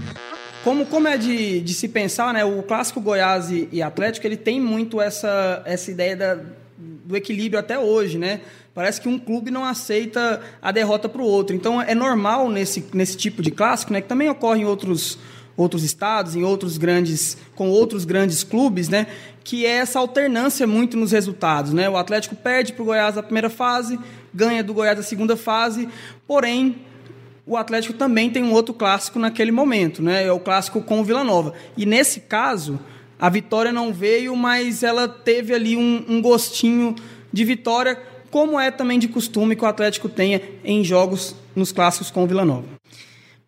Como, 0.63 0.85
como 0.85 1.07
é 1.07 1.17
de, 1.17 1.59
de 1.59 1.73
se 1.73 1.89
pensar, 1.89 2.33
né? 2.33 2.45
O 2.45 2.63
clássico 2.63 3.01
Goiás 3.01 3.51
e, 3.51 3.67
e 3.69 3.81
Atlético 3.81 4.25
ele 4.25 4.37
tem 4.37 4.59
muito 4.59 5.01
essa, 5.01 5.61
essa 5.65 5.91
ideia 5.91 6.15
da, 6.15 6.39
do 6.77 7.17
equilíbrio 7.17 7.59
até 7.59 7.77
hoje, 7.77 8.17
né? 8.17 8.39
Parece 8.73 9.01
que 9.01 9.09
um 9.09 9.19
clube 9.19 9.51
não 9.51 9.65
aceita 9.65 10.39
a 10.61 10.71
derrota 10.71 11.09
para 11.09 11.21
o 11.21 11.25
outro. 11.25 11.53
Então 11.53 11.81
é 11.81 11.93
normal 11.93 12.49
nesse, 12.49 12.85
nesse 12.93 13.17
tipo 13.17 13.41
de 13.41 13.51
clássico, 13.51 13.91
né? 13.91 13.99
Que 13.99 14.07
também 14.07 14.29
ocorre 14.29 14.61
em 14.61 14.65
outros 14.65 15.19
outros 15.61 15.83
estados, 15.83 16.35
em 16.35 16.43
outros 16.43 16.77
grandes, 16.77 17.37
com 17.55 17.69
outros 17.69 18.05
grandes 18.05 18.43
clubes, 18.43 18.89
né? 18.89 19.07
Que 19.43 19.65
é 19.65 19.77
essa 19.77 19.99
alternância 19.99 20.65
muito 20.65 20.97
nos 20.97 21.11
resultados, 21.11 21.73
né? 21.73 21.89
O 21.89 21.97
Atlético 21.97 22.35
perde 22.35 22.73
para 22.73 22.83
o 22.83 22.85
Goiás 22.85 23.17
a 23.17 23.23
primeira 23.23 23.49
fase, 23.49 23.99
ganha 24.33 24.63
do 24.63 24.73
Goiás 24.73 24.99
a 24.99 25.03
segunda 25.03 25.35
fase, 25.35 25.87
porém 26.27 26.77
o 27.45 27.57
Atlético 27.57 27.93
também 27.93 28.29
tem 28.29 28.43
um 28.43 28.53
outro 28.53 28.73
clássico 28.73 29.17
naquele 29.17 29.51
momento, 29.51 30.01
né? 30.01 30.25
É 30.25 30.31
o 30.31 30.39
clássico 30.39 30.81
com 30.81 31.01
o 31.01 31.03
Vila 31.03 31.23
Nova. 31.23 31.53
E 31.75 31.85
nesse 31.85 32.19
caso 32.21 32.79
A 33.19 33.27
vitória 33.27 33.73
não 33.73 33.91
veio, 33.91 34.33
mas 34.33 34.81
ela 34.81 35.05
teve 35.05 35.53
ali 35.53 35.75
um, 35.75 36.05
um 36.07 36.21
gostinho 36.21 36.95
de 37.33 37.43
vitória, 37.43 38.01
como 38.31 38.57
é 38.57 38.71
também 38.71 38.97
de 38.97 39.09
costume 39.09 39.57
que 39.57 39.63
o 39.63 39.67
Atlético 39.67 40.07
tenha 40.07 40.41
em 40.63 40.85
jogos 40.85 41.35
nos 41.53 41.73
clássicos 41.73 42.09
com 42.09 42.23
o 42.23 42.27
Vila 42.27 42.45
Nova. 42.45 42.78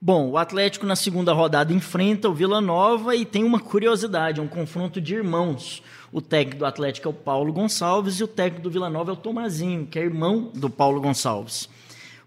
Bom, 0.04 0.32
o 0.32 0.38
Atlético 0.40 0.84
na 0.84 0.96
segunda 0.96 1.32
rodada 1.32 1.72
enfrenta 1.72 2.28
o 2.28 2.34
Vila 2.34 2.60
Nova 2.60 3.16
e 3.16 3.24
tem 3.24 3.44
uma 3.44 3.60
curiosidade, 3.60 4.42
um 4.42 4.48
confronto 4.48 5.00
de 5.00 5.14
irmãos. 5.14 5.84
O 6.12 6.20
técnico 6.20 6.58
do 6.58 6.66
Atlético 6.66 7.08
é 7.08 7.12
o 7.12 7.14
Paulo 7.14 7.54
Gonçalves 7.54 8.16
e 8.16 8.24
o 8.24 8.28
técnico 8.28 8.64
do 8.64 8.72
Vila 8.72 8.90
Nova 8.90 9.12
é 9.12 9.14
o 9.14 9.16
Tomazinho, 9.16 9.86
que 9.86 10.00
é 10.00 10.02
irmão 10.02 10.50
do 10.56 10.72
Paulo 10.72 11.00
Gonçalves. 11.00 11.70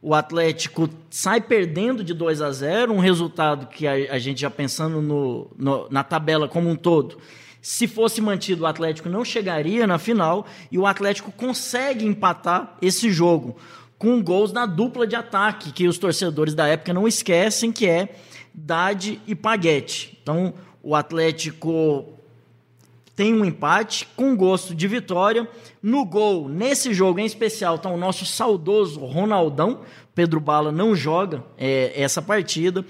O 0.01 0.15
Atlético 0.15 0.89
sai 1.11 1.41
perdendo 1.41 2.05
de 2.05 2.15
2 2.15 2.43
a 2.43 2.53
0, 2.53 2.93
um 2.93 3.01
resultado 3.01 3.67
que 3.67 3.89
a, 3.89 3.95
a 4.15 4.19
gente 4.21 4.43
já 4.43 4.51
pensando 4.51 5.03
no, 5.03 5.51
no, 5.59 5.89
na 5.91 6.05
tabela 6.05 6.47
como 6.47 6.71
um 6.71 6.77
todo, 6.77 7.19
se 7.61 7.89
fosse 7.89 8.21
mantido 8.21 8.63
o 8.63 8.67
Atlético 8.67 9.09
não 9.09 9.25
chegaria 9.25 9.85
na 9.85 9.99
final 9.99 10.47
e 10.71 10.79
o 10.79 10.87
Atlético 10.87 11.33
consegue 11.33 12.07
empatar 12.07 12.77
esse 12.81 13.11
jogo 13.11 13.57
com 14.05 14.23
gols 14.23 14.53
na 14.53 14.67
dupla 14.67 15.07
de 15.07 15.17
ataque 15.17 15.73
que 15.73 15.89
os 15.89 15.97
torcedores 15.97 16.53
da 16.53 16.67
época 16.69 16.93
não 16.93 17.09
esquecem 17.09 17.73
que 17.73 17.89
é 17.89 18.11
Dade 18.53 19.19
e 19.27 19.35
Paguete. 19.35 20.19
Então 20.23 20.53
o 20.83 20.95
Atlético 20.95 22.05
tem 23.17 23.33
um 23.33 23.47
empate 23.47 24.07
com 24.15 24.37
gosto 24.37 24.75
de 24.75 24.87
vitória. 24.87 25.49
No 25.83 26.05
gol, 26.05 26.51
nesse 26.51 26.93
jogo 26.93 27.19
em 27.19 27.25
especial, 27.25 27.77
está 27.77 27.89
o 27.89 27.97
nosso 27.97 28.27
saudoso 28.27 29.01
Ronaldão. 29.01 29.81
Pedro 30.15 30.39
Bala 30.39 30.71
não 30.71 30.95
joga 30.95 31.43
é, 31.57 31.91
essa 31.97 32.21
partida. 32.21 32.85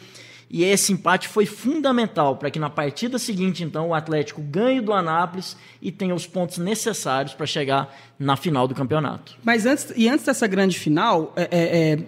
E 0.54 0.62
esse 0.62 0.92
empate 0.92 1.26
foi 1.26 1.46
fundamental 1.46 2.36
para 2.36 2.48
que 2.48 2.60
na 2.60 2.70
partida 2.70 3.18
seguinte, 3.18 3.64
então, 3.64 3.88
o 3.88 3.94
Atlético 3.94 4.40
ganhe 4.40 4.80
do 4.80 4.92
Anápolis 4.92 5.56
e 5.82 5.90
tenha 5.90 6.14
os 6.14 6.28
pontos 6.28 6.58
necessários 6.58 7.34
para 7.34 7.44
chegar 7.44 7.92
na 8.16 8.36
final 8.36 8.68
do 8.68 8.72
campeonato. 8.72 9.36
Mas 9.42 9.66
antes, 9.66 9.92
e 9.96 10.08
antes 10.08 10.24
dessa 10.24 10.46
grande 10.46 10.78
final, 10.78 11.32
é, 11.34 11.48
é, 11.50 11.92
é 11.94 11.98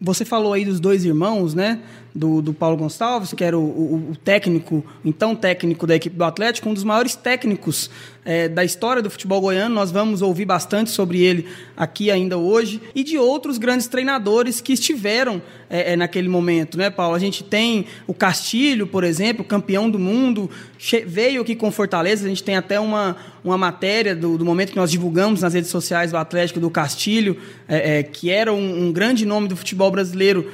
você 0.00 0.24
falou 0.24 0.52
aí 0.52 0.64
dos 0.64 0.80
dois 0.80 1.04
irmãos, 1.04 1.54
né? 1.54 1.80
Do, 2.14 2.42
do 2.42 2.52
Paulo 2.52 2.76
Gonçalves, 2.76 3.32
que 3.32 3.42
era 3.42 3.58
o, 3.58 3.62
o, 3.62 4.10
o, 4.10 4.16
técnico, 4.16 4.84
então 5.04 5.34
técnico 5.34 5.86
da 5.86 5.96
equipe 5.96 6.14
do 6.14 6.24
Atlético, 6.24 6.68
um 6.68 6.74
dos 6.74 6.84
maiores 6.84 7.14
técnicos 7.14 7.90
é, 8.24 8.48
da 8.48 8.64
história 8.64 9.02
do 9.02 9.10
futebol 9.10 9.40
goiano. 9.40 9.74
Nós 9.74 9.90
vamos 9.90 10.20
ouvir 10.20 10.44
bastante 10.44 10.90
sobre 10.90 11.22
ele 11.22 11.46
aqui 11.76 12.10
ainda 12.10 12.36
hoje 12.36 12.80
e 12.94 13.02
de 13.02 13.16
outros 13.16 13.56
grandes 13.56 13.86
treinadores 13.86 14.60
que 14.60 14.74
estiveram 14.74 15.40
é, 15.70 15.92
é, 15.92 15.96
naquele 15.96 16.28
momento, 16.28 16.76
né, 16.76 16.90
Paulo? 16.90 17.14
A 17.14 17.18
gente 17.18 17.42
tem 17.42 17.86
o 18.06 18.12
Castilho, 18.12 18.86
por 18.86 19.04
exemplo, 19.04 19.42
campeão 19.42 19.88
do 19.88 19.98
mundo, 19.98 20.50
veio 21.06 21.40
aqui 21.40 21.56
com 21.56 21.70
Fortaleza. 21.70 22.26
A 22.26 22.28
gente 22.28 22.44
tem 22.44 22.56
até 22.56 22.78
uma, 22.78 23.16
uma 23.42 23.56
matéria 23.56 24.14
do, 24.14 24.36
do 24.36 24.44
momento 24.44 24.70
que 24.70 24.76
nós 24.76 24.90
divulgamos 24.90 25.40
nas 25.40 25.54
redes 25.54 25.70
sociais 25.70 26.10
do 26.10 26.18
Atlético 26.18 26.60
do 26.60 26.70
Castilho, 26.70 27.38
é, 27.66 27.98
é, 27.98 28.02
que 28.02 28.28
era 28.28 28.52
um, 28.52 28.88
um 28.88 28.92
grande 28.92 29.24
nome 29.24 29.48
do 29.48 29.56
futebol 29.56 29.90
brasileiro 29.90 30.50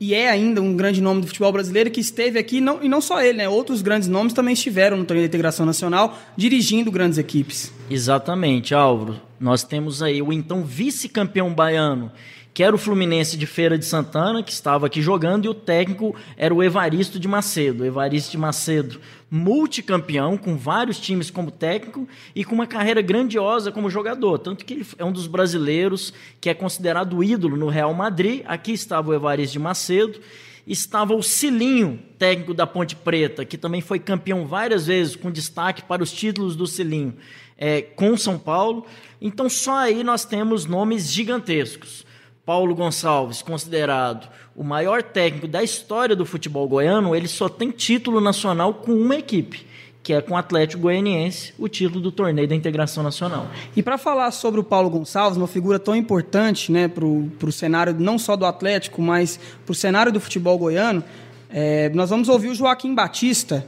e 0.00 0.14
é 0.14 0.30
ainda 0.30 0.62
um 0.62 0.76
grande 0.76 1.00
nome 1.00 1.20
do 1.20 1.26
futebol 1.26 1.52
brasileiro 1.52 1.90
que 1.90 2.00
esteve 2.00 2.38
aqui, 2.38 2.60
não, 2.60 2.82
e 2.82 2.88
não 2.88 3.00
só 3.00 3.20
ele, 3.20 3.38
né? 3.38 3.48
Outros 3.48 3.82
grandes 3.82 4.08
nomes 4.08 4.32
também 4.32 4.54
estiveram 4.54 4.96
no 4.96 5.04
torneio 5.04 5.26
de 5.26 5.30
integração 5.30 5.66
nacional, 5.66 6.18
dirigindo 6.36 6.90
grandes 6.90 7.18
equipes. 7.18 7.72
Exatamente, 7.90 8.74
Álvaro. 8.74 9.20
Nós 9.40 9.64
temos 9.64 10.02
aí 10.02 10.22
o 10.22 10.32
então 10.32 10.64
vice-campeão 10.64 11.52
baiano 11.52 12.10
que 12.58 12.62
era 12.64 12.74
o 12.74 12.78
Fluminense 12.78 13.36
de 13.36 13.46
Feira 13.46 13.78
de 13.78 13.84
Santana, 13.84 14.42
que 14.42 14.50
estava 14.50 14.84
aqui 14.84 15.00
jogando, 15.00 15.44
e 15.44 15.48
o 15.48 15.54
técnico 15.54 16.16
era 16.36 16.52
o 16.52 16.60
Evaristo 16.60 17.16
de 17.16 17.28
Macedo. 17.28 17.86
Evaristo 17.86 18.32
de 18.32 18.36
Macedo, 18.36 19.00
multicampeão, 19.30 20.36
com 20.36 20.56
vários 20.56 20.98
times 20.98 21.30
como 21.30 21.52
técnico 21.52 22.08
e 22.34 22.44
com 22.44 22.56
uma 22.56 22.66
carreira 22.66 23.00
grandiosa 23.00 23.70
como 23.70 23.88
jogador. 23.88 24.40
Tanto 24.40 24.64
que 24.64 24.74
ele 24.74 24.86
é 24.98 25.04
um 25.04 25.12
dos 25.12 25.28
brasileiros 25.28 26.12
que 26.40 26.50
é 26.50 26.54
considerado 26.54 27.22
ídolo 27.22 27.56
no 27.56 27.68
Real 27.68 27.94
Madrid. 27.94 28.42
Aqui 28.44 28.72
estava 28.72 29.10
o 29.10 29.14
Evaristo 29.14 29.52
de 29.52 29.60
Macedo. 29.60 30.18
Estava 30.66 31.14
o 31.14 31.22
Cilinho, 31.22 32.00
técnico 32.18 32.52
da 32.52 32.66
Ponte 32.66 32.96
Preta, 32.96 33.44
que 33.44 33.56
também 33.56 33.80
foi 33.80 34.00
campeão 34.00 34.44
várias 34.48 34.88
vezes, 34.88 35.14
com 35.14 35.30
destaque 35.30 35.84
para 35.84 36.02
os 36.02 36.10
títulos 36.10 36.56
do 36.56 36.66
Cilinho, 36.66 37.14
é, 37.56 37.82
com 37.82 38.16
São 38.16 38.36
Paulo. 38.36 38.84
Então, 39.20 39.48
só 39.48 39.76
aí 39.76 40.02
nós 40.02 40.24
temos 40.24 40.66
nomes 40.66 41.08
gigantescos. 41.08 42.07
Paulo 42.48 42.74
Gonçalves, 42.74 43.42
considerado 43.42 44.26
o 44.56 44.64
maior 44.64 45.02
técnico 45.02 45.46
da 45.46 45.62
história 45.62 46.16
do 46.16 46.24
futebol 46.24 46.66
goiano, 46.66 47.14
ele 47.14 47.28
só 47.28 47.46
tem 47.46 47.70
título 47.70 48.22
nacional 48.22 48.72
com 48.72 48.92
uma 48.92 49.16
equipe, 49.16 49.66
que 50.02 50.14
é 50.14 50.22
com 50.22 50.32
o 50.32 50.36
Atlético 50.38 50.80
Goianiense, 50.80 51.52
o 51.58 51.68
título 51.68 52.00
do 52.00 52.10
torneio 52.10 52.48
da 52.48 52.54
integração 52.54 53.02
nacional. 53.02 53.48
E 53.76 53.82
para 53.82 53.98
falar 53.98 54.30
sobre 54.30 54.58
o 54.58 54.64
Paulo 54.64 54.88
Gonçalves, 54.88 55.36
uma 55.36 55.46
figura 55.46 55.78
tão 55.78 55.94
importante 55.94 56.72
né, 56.72 56.88
para 56.88 57.04
o 57.04 57.52
cenário 57.52 57.92
não 57.92 58.18
só 58.18 58.34
do 58.34 58.46
Atlético, 58.46 59.02
mas 59.02 59.38
para 59.66 59.72
o 59.72 59.74
cenário 59.74 60.10
do 60.10 60.18
futebol 60.18 60.56
goiano, 60.56 61.04
é, 61.50 61.90
nós 61.90 62.08
vamos 62.08 62.30
ouvir 62.30 62.48
o 62.48 62.54
Joaquim 62.54 62.94
Batista, 62.94 63.66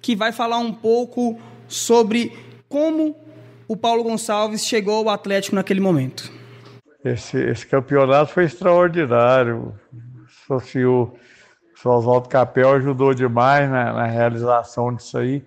que 0.00 0.16
vai 0.16 0.32
falar 0.32 0.56
um 0.56 0.72
pouco 0.72 1.38
sobre 1.68 2.32
como 2.66 3.14
o 3.68 3.76
Paulo 3.76 4.02
Gonçalves 4.02 4.64
chegou 4.64 5.00
ao 5.00 5.10
Atlético 5.10 5.54
naquele 5.54 5.80
momento. 5.80 6.40
Esse, 7.04 7.38
esse 7.38 7.66
campeonato 7.66 8.32
foi 8.32 8.44
extraordinário. 8.44 9.74
Senhor, 10.60 11.14
o 11.84 11.88
Oswaldo 11.88 12.28
Capel 12.28 12.72
ajudou 12.74 13.12
demais 13.14 13.68
na, 13.68 13.92
na, 13.92 14.06
realização 14.06 14.94
disso 14.94 15.18
aí. 15.18 15.44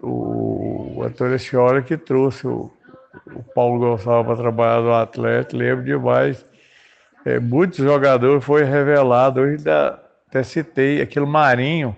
O, 0.00 0.98
o 0.98 1.02
Antônio 1.02 1.38
Senhora 1.38 1.82
que 1.82 1.96
trouxe 1.96 2.46
o, 2.46 2.70
o 3.34 3.42
Paulo 3.54 3.78
Gonçalves 3.78 4.26
para 4.26 4.36
trabalhar 4.36 4.82
no 4.82 4.94
Atlético, 4.94 5.56
lembro 5.56 5.84
demais. 5.84 6.46
É, 7.24 7.40
muitos 7.40 7.78
jogadores 7.78 8.44
foi 8.44 8.64
revelado, 8.64 9.40
hoje 9.40 9.64
até 9.68 10.42
citei 10.42 11.00
aquele 11.00 11.26
Marinho, 11.26 11.96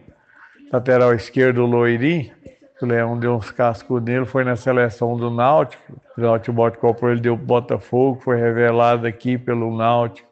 lateral 0.73 1.12
esquerdo 1.14 1.66
loirinho, 1.66 2.33
o 2.80 2.86
Leão 2.86 3.18
deu 3.18 3.34
uns 3.34 3.50
cascos 3.50 4.02
nele, 4.02 4.26
foi 4.26 4.44
na 4.44 4.54
seleção 4.54 5.16
do 5.16 5.30
Náutico. 5.30 5.82
O 6.16 6.20
Náutico 6.20 6.78
comprou, 6.78 7.10
ele 7.10 7.20
deu 7.20 7.36
Botafogo, 7.36 8.20
foi 8.22 8.36
revelado 8.36 9.06
aqui 9.06 9.38
pelo 9.38 9.74
Náutico. 9.74 10.28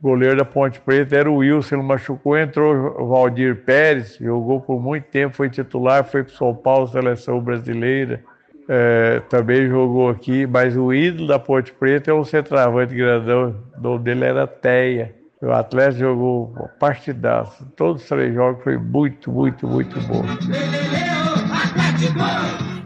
O 0.00 0.10
goleiro 0.10 0.36
da 0.36 0.44
Ponte 0.44 0.80
Preta 0.80 1.16
era 1.16 1.30
o 1.30 1.36
Wilson, 1.36 1.76
ele 1.76 1.84
machucou, 1.84 2.38
entrou 2.38 2.72
o 3.00 3.08
Valdir 3.08 3.64
Pérez, 3.64 4.16
jogou 4.20 4.60
por 4.60 4.80
muito 4.80 5.04
tempo, 5.04 5.34
foi 5.34 5.50
titular, 5.50 6.04
foi 6.04 6.22
para 6.22 6.34
São 6.34 6.54
Paulo, 6.54 6.86
seleção 6.86 7.40
brasileira. 7.40 8.22
É, 8.68 9.20
também 9.28 9.66
jogou 9.66 10.08
aqui, 10.08 10.46
mas 10.46 10.76
o 10.76 10.92
ídolo 10.92 11.28
da 11.28 11.38
Ponte 11.38 11.72
Preta 11.72 12.10
é 12.10 12.14
o 12.14 12.24
centroavante 12.24 12.94
grandão, 12.94 13.56
o 13.76 13.80
nome 13.80 14.04
dele 14.04 14.24
era 14.24 14.46
Teia. 14.46 15.14
O 15.40 15.52
Atlético 15.52 16.00
jogou 16.00 16.68
partidaço. 16.78 17.64
Todos 17.76 18.02
os 18.02 18.08
três 18.08 18.34
jogos 18.34 18.62
foi 18.62 18.76
muito, 18.76 19.30
muito, 19.30 19.66
muito 19.66 19.98
bom. 20.00 20.24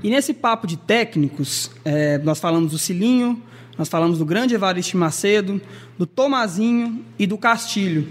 E 0.02 0.10
nesse 0.10 0.34
papo 0.34 0.66
de 0.66 0.76
técnicos, 0.76 1.70
é, 1.84 2.18
nós 2.18 2.40
falamos 2.40 2.72
do 2.72 2.78
Cilinho, 2.78 3.40
nós 3.78 3.88
falamos 3.88 4.18
do 4.18 4.24
grande 4.24 4.54
Evaristo 4.54 4.96
Macedo, 4.96 5.60
do 5.98 6.06
Tomazinho 6.06 7.04
e 7.18 7.26
do 7.26 7.38
Castilho. 7.38 8.08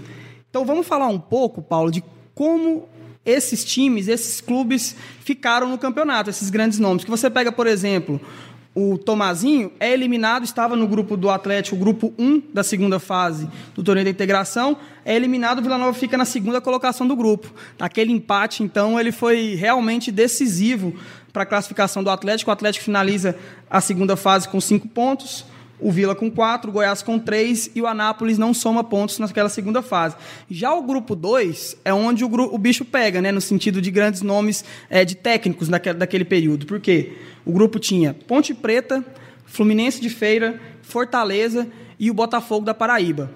Então 0.48 0.64
vamos 0.64 0.86
falar 0.86 1.08
um 1.08 1.18
pouco, 1.18 1.62
Paulo, 1.62 1.90
de 1.90 2.02
como 2.34 2.88
esses 3.24 3.64
times, 3.64 4.08
esses 4.08 4.40
clubes 4.40 4.96
ficaram 5.20 5.68
no 5.68 5.78
campeonato, 5.78 6.30
esses 6.30 6.50
grandes 6.50 6.78
nomes. 6.78 7.04
Que 7.04 7.10
você 7.10 7.30
pega, 7.30 7.52
por 7.52 7.66
exemplo, 7.66 8.20
o 8.74 8.96
Tomazinho 8.96 9.70
é 9.78 9.92
eliminado, 9.92 10.44
estava 10.44 10.74
no 10.74 10.86
grupo 10.86 11.16
do 11.16 11.28
Atlético, 11.28 11.76
grupo 11.76 12.14
1 12.18 12.42
da 12.54 12.62
segunda 12.62 12.98
fase 12.98 13.48
do 13.74 13.82
torneio 13.82 14.06
da 14.06 14.10
integração, 14.10 14.78
é 15.04 15.14
eliminado, 15.14 15.58
o 15.58 15.62
Vila 15.62 15.76
Nova 15.76 15.92
fica 15.92 16.16
na 16.16 16.24
segunda 16.24 16.60
colocação 16.60 17.06
do 17.06 17.14
grupo. 17.14 17.52
Aquele 17.78 18.12
empate, 18.12 18.62
então, 18.62 18.98
ele 18.98 19.12
foi 19.12 19.54
realmente 19.56 20.10
decisivo 20.10 20.94
para 21.32 21.42
a 21.42 21.46
classificação 21.46 22.02
do 22.02 22.10
Atlético. 22.10 22.50
O 22.50 22.52
Atlético 22.52 22.84
finaliza 22.84 23.36
a 23.68 23.80
segunda 23.80 24.16
fase 24.16 24.48
com 24.48 24.60
cinco 24.60 24.88
pontos, 24.88 25.44
o 25.82 25.90
Vila 25.90 26.14
com 26.14 26.30
quatro, 26.30 26.70
o 26.70 26.72
Goiás 26.72 27.02
com 27.02 27.18
três 27.18 27.70
e 27.74 27.82
o 27.82 27.86
Anápolis 27.86 28.38
não 28.38 28.54
soma 28.54 28.84
pontos 28.84 29.18
naquela 29.18 29.48
segunda 29.48 29.82
fase. 29.82 30.16
Já 30.50 30.72
o 30.72 30.82
grupo 30.82 31.16
2 31.16 31.76
é 31.84 31.92
onde 31.92 32.24
o, 32.24 32.28
o, 32.28 32.58
bicho 32.58 32.84
pega, 32.84 33.20
né, 33.20 33.32
no 33.32 33.40
sentido 33.40 33.82
de 33.82 33.90
grandes 33.90 34.22
nomes 34.22 34.64
é, 34.88 35.04
de 35.04 35.16
técnicos 35.16 35.68
daquele, 35.68 35.98
daquele 35.98 36.24
período. 36.24 36.66
Por 36.66 36.80
quê? 36.80 37.14
O 37.44 37.52
grupo 37.52 37.78
tinha 37.78 38.14
Ponte 38.14 38.54
Preta, 38.54 39.04
Fluminense 39.44 40.00
de 40.00 40.08
Feira, 40.08 40.60
Fortaleza 40.82 41.66
e 41.98 42.10
o 42.10 42.14
Botafogo 42.14 42.64
da 42.64 42.72
Paraíba. 42.72 43.30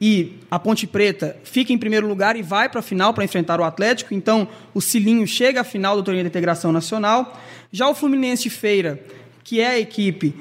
E 0.00 0.38
a 0.48 0.58
Ponte 0.58 0.86
Preta 0.86 1.36
fica 1.42 1.72
em 1.72 1.78
primeiro 1.78 2.06
lugar 2.06 2.36
e 2.36 2.42
vai 2.42 2.68
para 2.68 2.80
a 2.80 2.82
final 2.82 3.12
para 3.12 3.24
enfrentar 3.24 3.60
o 3.60 3.64
Atlético. 3.64 4.14
Então, 4.14 4.46
o 4.72 4.80
Cilinho 4.80 5.26
chega 5.26 5.62
à 5.62 5.64
final 5.64 5.96
do 5.96 6.02
torneio 6.02 6.22
de 6.22 6.28
integração 6.28 6.70
nacional. 6.70 7.40
Já 7.72 7.88
o 7.88 7.94
Fluminense 7.94 8.44
de 8.44 8.50
Feira, 8.50 9.02
que 9.42 9.60
é 9.60 9.68
a 9.68 9.78
equipe 9.78 10.34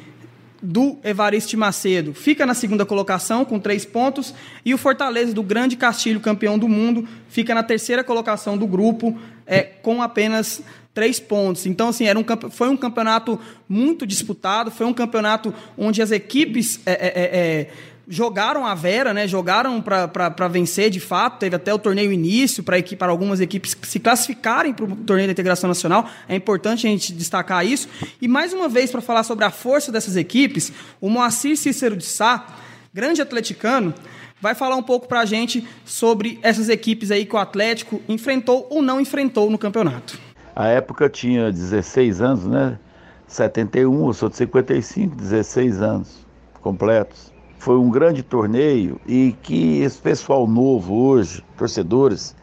do 0.61 0.97
Evaristo 1.03 1.57
Macedo 1.57 2.13
fica 2.13 2.45
na 2.45 2.53
segunda 2.53 2.85
colocação 2.85 3.45
com 3.45 3.59
três 3.59 3.85
pontos 3.85 4.33
e 4.65 4.73
o 4.73 4.77
Fortaleza 4.77 5.33
do 5.33 5.43
Grande 5.43 5.75
Castilho, 5.75 6.19
campeão 6.19 6.57
do 6.57 6.67
mundo, 6.67 7.07
fica 7.29 7.53
na 7.53 7.63
terceira 7.63 8.03
colocação 8.03 8.57
do 8.57 8.65
grupo 8.65 9.17
é, 9.45 9.61
com 9.61 10.01
apenas 10.01 10.61
três 10.93 11.19
pontos. 11.19 11.67
Então, 11.67 11.89
assim, 11.89 12.05
era 12.05 12.17
um, 12.17 12.25
foi 12.49 12.69
um 12.69 12.77
campeonato 12.77 13.39
muito 13.69 14.05
disputado, 14.05 14.71
foi 14.71 14.85
um 14.87 14.93
campeonato 14.93 15.53
onde 15.77 16.01
as 16.01 16.11
equipes 16.11 16.79
é, 16.85 16.91
é, 16.91 17.07
é, 17.07 17.23
é 17.61 17.69
jogaram 18.07 18.65
a 18.65 18.73
Vera, 18.73 19.13
né? 19.13 19.27
Jogaram 19.27 19.81
para 19.81 20.47
vencer 20.47 20.89
de 20.89 20.99
fato. 20.99 21.39
Teve 21.39 21.55
até 21.55 21.73
o 21.73 21.79
torneio 21.79 22.11
início 22.11 22.63
para 22.63 22.77
para 22.97 23.11
algumas 23.11 23.41
equipes 23.41 23.75
se 23.81 23.99
classificarem 23.99 24.73
para 24.73 24.85
o 24.85 24.95
torneio 24.95 25.27
da 25.27 25.31
integração 25.33 25.67
nacional. 25.67 26.09
É 26.27 26.35
importante 26.35 26.87
a 26.87 26.89
gente 26.89 27.11
destacar 27.11 27.65
isso. 27.65 27.89
E 28.21 28.27
mais 28.27 28.53
uma 28.53 28.69
vez, 28.69 28.91
para 28.91 29.01
falar 29.01 29.23
sobre 29.23 29.43
a 29.43 29.51
força 29.51 29.91
dessas 29.91 30.15
equipes, 30.15 30.71
o 31.01 31.09
Moacir 31.09 31.57
Cícero 31.57 31.97
de 31.97 32.05
Sá, 32.05 32.47
grande 32.93 33.21
atleticano, 33.21 33.93
vai 34.39 34.55
falar 34.55 34.75
um 34.75 34.83
pouco 34.83 35.07
para 35.07 35.21
a 35.21 35.25
gente 35.25 35.67
sobre 35.83 36.39
essas 36.41 36.69
equipes 36.69 37.11
aí 37.11 37.25
que 37.25 37.35
o 37.35 37.39
Atlético 37.39 38.01
enfrentou 38.07 38.67
ou 38.69 38.81
não 38.81 39.01
enfrentou 39.01 39.49
no 39.49 39.57
campeonato. 39.57 40.17
A 40.55 40.67
época 40.67 41.09
tinha 41.09 41.51
16 41.51 42.21
anos, 42.21 42.45
né? 42.45 42.79
71, 43.27 44.07
eu 44.07 44.13
sou 44.13 44.29
de 44.29 44.37
55, 44.37 45.15
16 45.15 45.81
anos 45.81 46.25
completos. 46.61 47.36
Foi 47.57 47.77
um 47.77 47.89
grande 47.89 48.23
torneio 48.23 48.99
e 49.05 49.35
que 49.41 49.79
esse 49.81 49.97
pessoal 49.97 50.47
novo 50.47 50.93
hoje, 50.93 51.43
torcedores, 51.57 52.35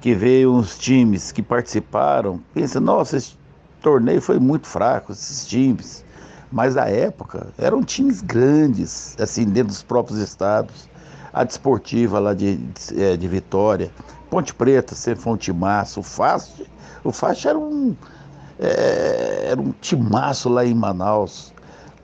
que 0.00 0.14
veio 0.14 0.54
uns 0.54 0.78
times 0.78 1.32
que 1.32 1.42
participaram, 1.42 2.40
pensa, 2.54 2.80
nossa, 2.80 3.16
esse 3.16 3.36
torneio 3.82 4.22
foi 4.22 4.38
muito 4.38 4.66
fraco, 4.66 5.12
esses 5.12 5.46
times. 5.46 6.04
Mas 6.50 6.76
a 6.76 6.88
época 6.88 7.48
eram 7.58 7.82
times 7.82 8.22
grandes, 8.22 9.16
assim, 9.18 9.44
dentro 9.44 9.68
dos 9.68 9.82
próprios 9.82 10.20
estados. 10.20 10.88
A 11.32 11.44
desportiva 11.44 12.18
lá 12.18 12.32
de, 12.32 12.56
de, 12.56 13.02
é, 13.02 13.16
de 13.16 13.28
Vitória, 13.28 13.90
Ponte 14.30 14.54
Preta 14.54 14.94
sempre 14.94 15.22
foi 15.22 15.32
um 15.34 15.36
timaço, 15.36 16.00
o 16.00 16.02
Fast, 16.02 16.70
o 17.04 17.12
Fast 17.12 17.46
era 17.46 17.58
um, 17.58 17.94
é, 18.58 19.48
era 19.50 19.60
um 19.60 19.72
timaço 19.80 20.48
lá 20.48 20.64
em 20.64 20.74
Manaus 20.74 21.52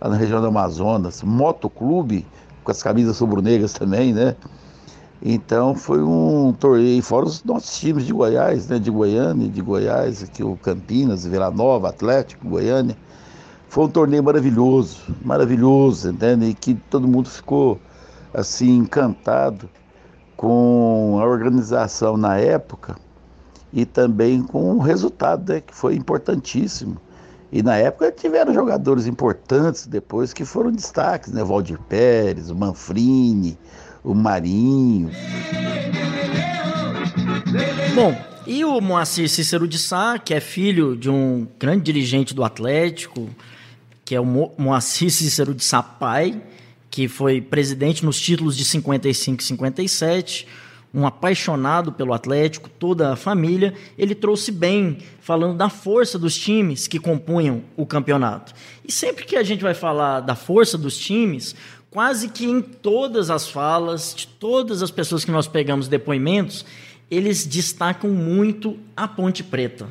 lá 0.02 0.10
na 0.10 0.16
região 0.16 0.40
do 0.40 0.48
Amazonas, 0.48 1.22
motoclube, 1.22 2.26
com 2.64 2.70
as 2.70 2.82
camisas 2.82 3.18
rubro-negras 3.20 3.72
também, 3.72 4.12
né? 4.12 4.34
Então 5.24 5.76
foi 5.76 6.02
um 6.02 6.52
torneio, 6.52 7.00
fora 7.02 7.26
os 7.26 7.44
nossos 7.44 7.78
times 7.78 8.04
de 8.04 8.12
Goiás, 8.12 8.66
né? 8.66 8.80
De 8.80 8.90
Goiânia, 8.90 9.48
de 9.48 9.60
Goiás, 9.60 10.24
aqui 10.24 10.42
o 10.42 10.56
Campinas, 10.56 11.24
Vila 11.24 11.50
Nova, 11.50 11.90
Atlético, 11.90 12.48
Goiânia. 12.48 12.96
Foi 13.68 13.84
um 13.84 13.88
torneio 13.88 14.22
maravilhoso, 14.22 15.00
maravilhoso, 15.24 16.10
entende? 16.10 16.46
E 16.46 16.54
que 16.54 16.74
todo 16.74 17.06
mundo 17.06 17.30
ficou 17.30 17.78
assim 18.34 18.78
encantado 18.78 19.70
com 20.36 21.18
a 21.20 21.24
organização 21.24 22.16
na 22.16 22.36
época 22.38 22.96
e 23.72 23.86
também 23.86 24.42
com 24.42 24.74
o 24.74 24.78
resultado, 24.80 25.52
né? 25.52 25.60
Que 25.60 25.74
foi 25.74 25.94
importantíssimo. 25.94 26.96
E 27.52 27.62
na 27.62 27.76
época 27.76 28.10
tiveram 28.10 28.54
jogadores 28.54 29.06
importantes 29.06 29.86
depois 29.86 30.32
que 30.32 30.42
foram 30.42 30.72
destaques, 30.72 31.30
né? 31.30 31.44
Valdir 31.44 31.78
Pérez, 31.78 32.48
o 32.48 32.54
Manfrini, 32.54 33.58
o 34.02 34.14
Marinho. 34.14 35.10
Bom, 37.94 38.16
e 38.46 38.64
o 38.64 38.80
Moacir 38.80 39.28
Cícero 39.28 39.68
de 39.68 39.78
Sá, 39.78 40.18
que 40.18 40.32
é 40.32 40.40
filho 40.40 40.96
de 40.96 41.10
um 41.10 41.46
grande 41.58 41.82
dirigente 41.82 42.32
do 42.32 42.42
Atlético, 42.42 43.28
que 44.02 44.14
é 44.14 44.20
o 44.20 44.24
Moacir 44.24 45.10
Cícero 45.10 45.54
de 45.54 45.62
Sá 45.62 45.82
pai, 45.82 46.42
que 46.90 47.06
foi 47.06 47.42
presidente 47.42 48.02
nos 48.02 48.18
títulos 48.18 48.56
de 48.56 48.64
55 48.64 49.42
e 49.42 49.44
57, 49.44 50.48
um 50.94 51.06
apaixonado 51.06 51.90
pelo 51.92 52.12
Atlético, 52.12 52.68
toda 52.68 53.12
a 53.12 53.16
família, 53.16 53.72
ele 53.96 54.14
trouxe 54.14 54.52
bem, 54.52 54.98
falando 55.20 55.56
da 55.56 55.68
força 55.68 56.18
dos 56.18 56.36
times 56.36 56.86
que 56.86 56.98
compunham 56.98 57.62
o 57.76 57.86
campeonato. 57.86 58.52
E 58.86 58.92
sempre 58.92 59.24
que 59.24 59.36
a 59.36 59.42
gente 59.42 59.62
vai 59.62 59.74
falar 59.74 60.20
da 60.20 60.34
força 60.34 60.76
dos 60.76 60.98
times, 60.98 61.54
quase 61.90 62.28
que 62.28 62.44
em 62.44 62.60
todas 62.60 63.30
as 63.30 63.48
falas, 63.48 64.14
de 64.14 64.26
todas 64.26 64.82
as 64.82 64.90
pessoas 64.90 65.24
que 65.24 65.30
nós 65.30 65.48
pegamos 65.48 65.88
depoimentos, 65.88 66.64
eles 67.10 67.46
destacam 67.46 68.10
muito 68.10 68.78
a 68.96 69.08
Ponte 69.08 69.42
Preta. 69.42 69.86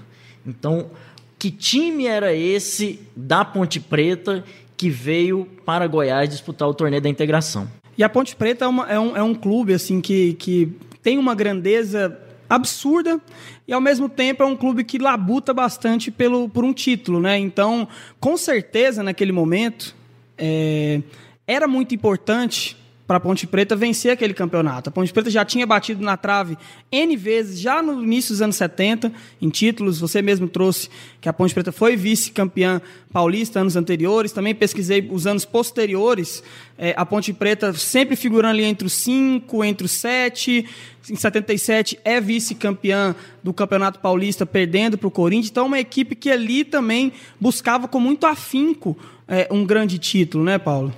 Então, 0.46 0.90
que 1.38 1.50
time 1.50 2.06
era 2.06 2.34
esse 2.34 3.00
da 3.16 3.44
Ponte 3.44 3.80
Preta 3.80 4.44
que 4.78 4.90
veio 4.90 5.48
para 5.66 5.88
Goiás 5.88 6.30
disputar 6.30 6.68
o 6.68 6.74
torneio 6.74 7.02
da 7.02 7.10
integração? 7.10 7.68
E 7.98 8.04
a 8.04 8.10
Ponte 8.10 8.36
Preta 8.36 8.66
é, 8.66 8.68
uma, 8.68 8.92
é, 8.92 9.00
um, 9.00 9.18
é 9.18 9.22
um 9.22 9.36
clube 9.36 9.74
assim 9.74 10.02
que, 10.02 10.34
que 10.34 10.76
tem 11.02 11.18
uma 11.18 11.36
grandeza 11.36 12.20
absurda 12.50 13.20
e 13.68 13.74
ao 13.74 13.80
mesmo 13.80 14.10
tempo 14.10 14.44
é 14.44 14.46
um 14.46 14.56
clube 14.56 14.84
que 14.84 14.98
labuta 14.98 15.54
bastante 15.54 16.12
pelo, 16.12 16.50
por 16.50 16.66
um 16.66 16.74
título, 16.74 17.20
né? 17.20 17.38
Então, 17.38 17.88
com 18.20 18.36
certeza 18.36 19.02
naquele 19.02 19.32
momento 19.32 19.96
é, 20.38 21.02
era 21.48 21.68
muito 21.68 21.96
importante 21.96 22.76
para 23.12 23.18
a 23.18 23.20
Ponte 23.20 23.46
Preta 23.46 23.76
vencer 23.76 24.14
aquele 24.14 24.34
campeonato. 24.34 24.88
A 24.88 24.92
Ponte 24.92 25.12
Preta 25.12 25.30
já 25.30 25.44
tinha 25.44 25.68
batido 25.68 26.02
na 26.02 26.16
trave 26.16 26.58
N 26.90 27.18
vezes, 27.18 27.60
já 27.60 27.82
no 27.82 28.02
início 28.02 28.32
dos 28.32 28.42
anos 28.42 28.56
70, 28.56 29.12
em 29.42 29.50
títulos. 29.50 30.00
Você 30.00 30.22
mesmo 30.22 30.48
trouxe 30.48 30.90
que 31.20 31.28
a 31.28 31.34
Ponte 31.34 31.54
Preta 31.54 31.74
foi 31.74 31.98
vice-campeã 31.98 32.82
paulista 33.12 33.60
anos 33.60 33.76
anteriores. 33.76 34.32
Também 34.32 34.56
pesquisei 34.56 35.06
os 35.12 35.28
anos 35.28 35.44
posteriores. 35.44 36.42
É, 36.78 36.94
a 36.96 37.06
Ponte 37.06 37.34
Preta 37.34 37.74
sempre 37.74 38.16
figurando 38.16 38.54
ali 38.54 38.64
entre 38.64 38.88
os 38.88 38.94
5, 38.94 39.62
entre 39.66 39.88
os 39.88 39.92
7. 39.92 40.66
Em 41.10 41.16
77 41.18 42.00
é 42.06 42.22
vice-campeã 42.22 43.14
do 43.44 43.52
Campeonato 43.52 44.00
Paulista, 44.00 44.46
perdendo 44.46 44.98
para 44.98 45.10
o 45.10 45.12
Corinthians. 45.12 45.52
Então, 45.52 45.66
uma 45.66 45.82
equipe 45.82 46.16
que 46.16 46.32
ali 46.32 46.64
também 46.64 47.12
buscava 47.38 47.90
com 47.90 48.00
muito 48.00 48.26
afinco 48.26 48.98
é, 49.28 49.50
um 49.52 49.66
grande 49.66 50.00
título, 50.00 50.46
né, 50.46 50.58
Paulo? 50.58 50.96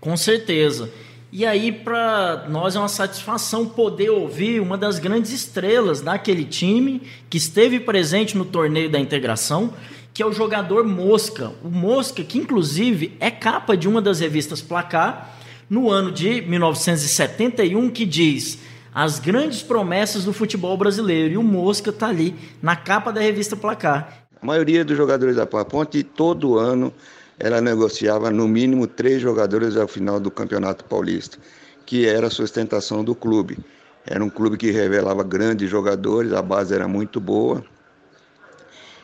Com 0.00 0.16
certeza. 0.16 0.88
E 1.32 1.46
aí, 1.46 1.70
para 1.70 2.46
nós 2.48 2.74
é 2.74 2.78
uma 2.80 2.88
satisfação 2.88 3.64
poder 3.64 4.10
ouvir 4.10 4.60
uma 4.60 4.76
das 4.76 4.98
grandes 4.98 5.30
estrelas 5.30 6.00
daquele 6.00 6.44
time 6.44 7.02
que 7.28 7.38
esteve 7.38 7.78
presente 7.78 8.36
no 8.36 8.44
torneio 8.44 8.90
da 8.90 8.98
integração, 8.98 9.72
que 10.12 10.24
é 10.24 10.26
o 10.26 10.32
jogador 10.32 10.82
Mosca. 10.84 11.52
O 11.62 11.68
Mosca, 11.68 12.24
que 12.24 12.36
inclusive 12.36 13.16
é 13.20 13.30
capa 13.30 13.76
de 13.76 13.88
uma 13.88 14.02
das 14.02 14.18
revistas 14.18 14.60
Placar, 14.60 15.36
no 15.68 15.88
ano 15.88 16.10
de 16.10 16.42
1971, 16.42 17.90
que 17.90 18.04
diz 18.04 18.58
as 18.92 19.20
grandes 19.20 19.62
promessas 19.62 20.24
do 20.24 20.32
futebol 20.32 20.76
brasileiro. 20.76 21.34
E 21.34 21.36
o 21.36 21.44
Mosca 21.44 21.90
está 21.90 22.08
ali 22.08 22.34
na 22.60 22.74
capa 22.74 23.12
da 23.12 23.20
revista 23.20 23.54
Placar. 23.54 24.26
A 24.42 24.44
maioria 24.44 24.84
dos 24.84 24.96
jogadores 24.96 25.36
da 25.36 25.46
Ponte, 25.46 26.02
todo 26.02 26.58
ano, 26.58 26.92
ela 27.40 27.60
negociava 27.60 28.30
no 28.30 28.46
mínimo 28.46 28.86
três 28.86 29.20
jogadores 29.20 29.76
ao 29.76 29.88
final 29.88 30.20
do 30.20 30.30
Campeonato 30.30 30.84
Paulista, 30.84 31.38
que 31.84 32.06
era 32.06 32.28
a 32.28 32.30
sustentação 32.30 33.02
do 33.02 33.14
clube. 33.14 33.58
Era 34.06 34.22
um 34.22 34.30
clube 34.30 34.56
que 34.56 34.70
revelava 34.70 35.24
grandes 35.24 35.68
jogadores, 35.68 36.32
a 36.32 36.42
base 36.42 36.74
era 36.74 36.86
muito 36.86 37.20
boa 37.20 37.64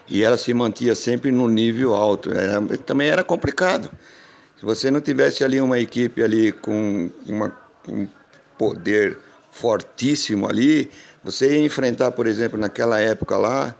e 0.08 0.22
ela 0.22 0.36
se 0.36 0.54
mantinha 0.54 0.94
sempre 0.94 1.30
no 1.30 1.48
nível 1.48 1.94
alto. 1.94 2.32
Era, 2.32 2.60
também 2.78 3.08
era 3.08 3.24
complicado. 3.24 3.90
Se 4.58 4.64
você 4.64 4.90
não 4.90 5.00
tivesse 5.00 5.44
ali 5.44 5.60
uma 5.60 5.78
equipe 5.78 6.22
ali 6.22 6.52
com 6.52 7.10
uma, 7.26 7.56
um 7.88 8.06
poder 8.56 9.18
fortíssimo 9.50 10.48
ali, 10.48 10.90
você 11.22 11.58
ia 11.58 11.64
enfrentar, 11.64 12.12
por 12.12 12.26
exemplo, 12.26 12.58
naquela 12.58 13.00
época 13.00 13.36
lá, 13.36 13.74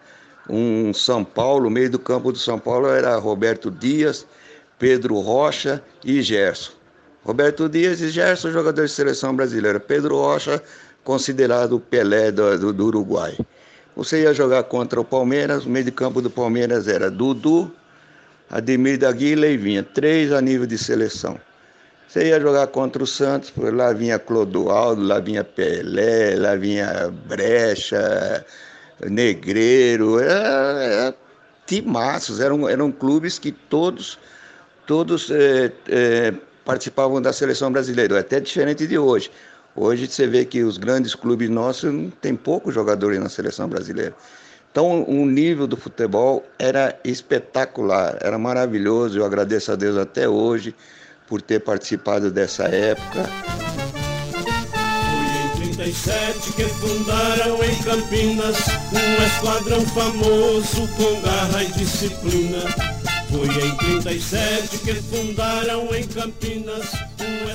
um 0.49 0.93
São 0.93 1.25
Paulo, 1.25 1.69
o 1.69 1.71
meio 1.71 1.91
do 1.91 1.99
campo 1.99 2.33
do 2.33 2.39
São 2.39 2.59
Paulo 2.59 2.89
era 2.89 3.17
Roberto 3.17 3.71
Dias, 3.71 4.27
Pedro 4.79 5.21
Rocha 5.21 5.83
e 6.05 6.21
Gerson. 6.23 6.73
Roberto 7.25 7.69
Dias 7.69 8.01
e 8.01 8.11
Gerson, 8.11 8.53
jogadores 8.53 8.91
de 8.91 8.97
seleção 8.97 9.35
brasileira. 9.35 9.81
Pedro 9.81 10.17
Rocha, 10.17 10.63
considerado 11.03 11.77
o 11.77 11.81
Pelé 11.81 12.31
do, 12.31 12.73
do, 12.73 12.87
Uruguai. 12.87 13.37
Você 13.97 14.23
ia 14.23 14.35
jogar 14.35 14.65
contra 14.65 15.01
o 15.01 15.05
Palmeiras, 15.05 15.65
o 15.65 15.71
meio 15.71 15.85
de 15.85 15.91
campo 15.91 16.21
do 16.21 16.31
Palmeiras 16.31 16.87
era 16.87 17.11
Dudu, 17.11 17.73
Ademir 18.51 18.99
da 18.99 19.11
Guila 19.11 19.47
e 19.47 19.57
vinha, 19.57 19.83
três 19.83 20.33
a 20.33 20.41
nível 20.41 20.67
de 20.67 20.79
seleção. 20.79 21.41
Você 22.07 22.29
ia 22.29 22.41
jogar 22.41 22.69
contra 22.69 23.03
o 23.03 23.07
Santos, 23.07 23.53
lá 23.57 23.93
vinha 23.93 24.19
Clodoaldo, 24.19 25.03
lá 25.03 25.19
vinha 25.19 25.43
Pelé, 25.43 26.37
lá 26.37 26.55
vinha 26.55 27.13
Brecha, 27.27 28.45
Negreiro, 29.05 30.21
era, 30.21 30.85
era 30.85 31.15
timaços, 31.67 32.39
eram, 32.39 32.69
eram 32.69 32.93
clubes 32.93 33.39
que 33.39 33.51
todos 33.51 34.19
todos 34.87 35.31
é, 35.31 35.73
é, 35.89 36.35
participavam 36.65 37.21
da 37.21 37.33
seleção 37.33 37.71
brasileira, 37.71 38.17
é 38.17 38.21
até 38.21 38.41
diferente 38.41 38.87
de 38.87 38.99
hoje. 38.99 39.31
Hoje 39.75 40.07
você 40.07 40.27
vê 40.27 40.45
que 40.45 40.63
os 40.63 40.79
grandes 40.79 41.15
clubes 41.15 41.51
nossos 41.51 41.93
tem 42.21 42.35
poucos 42.35 42.75
jogadores 42.75 43.21
na 43.21 43.29
seleção 43.29 43.69
brasileira. 43.69 44.15
Então 44.71 45.05
o 45.05 45.27
nível 45.27 45.67
do 45.67 45.77
futebol 45.77 46.45
era 46.59 46.99
espetacular, 47.05 48.19
era 48.21 48.39
maravilhoso. 48.39 49.19
Eu 49.19 49.25
agradeço 49.25 49.73
a 49.73 49.77
Deus 49.77 49.97
até 49.97 50.29
hoje 50.29 50.75
por 51.27 51.43
ter 51.43 51.61
participado 51.61 52.31
dessa 52.31 52.65
época. 52.65 53.29
37 55.57 56.53
que 56.55 56.65
fundaram 56.65 57.63
em 57.63 57.75
Campinas 57.83 58.57
um 58.93 59.27
esquadrão 59.27 59.81
famoso 59.87 60.89
com 60.97 61.21
garra 61.21 61.63
e 61.63 61.67
disciplina. 61.73 62.96
Foi 63.37 63.69
em 63.69 63.77
37 63.77 64.79
que 64.79 64.95
fundaram 64.95 65.95
em 65.95 66.07
Campinas 66.07 66.91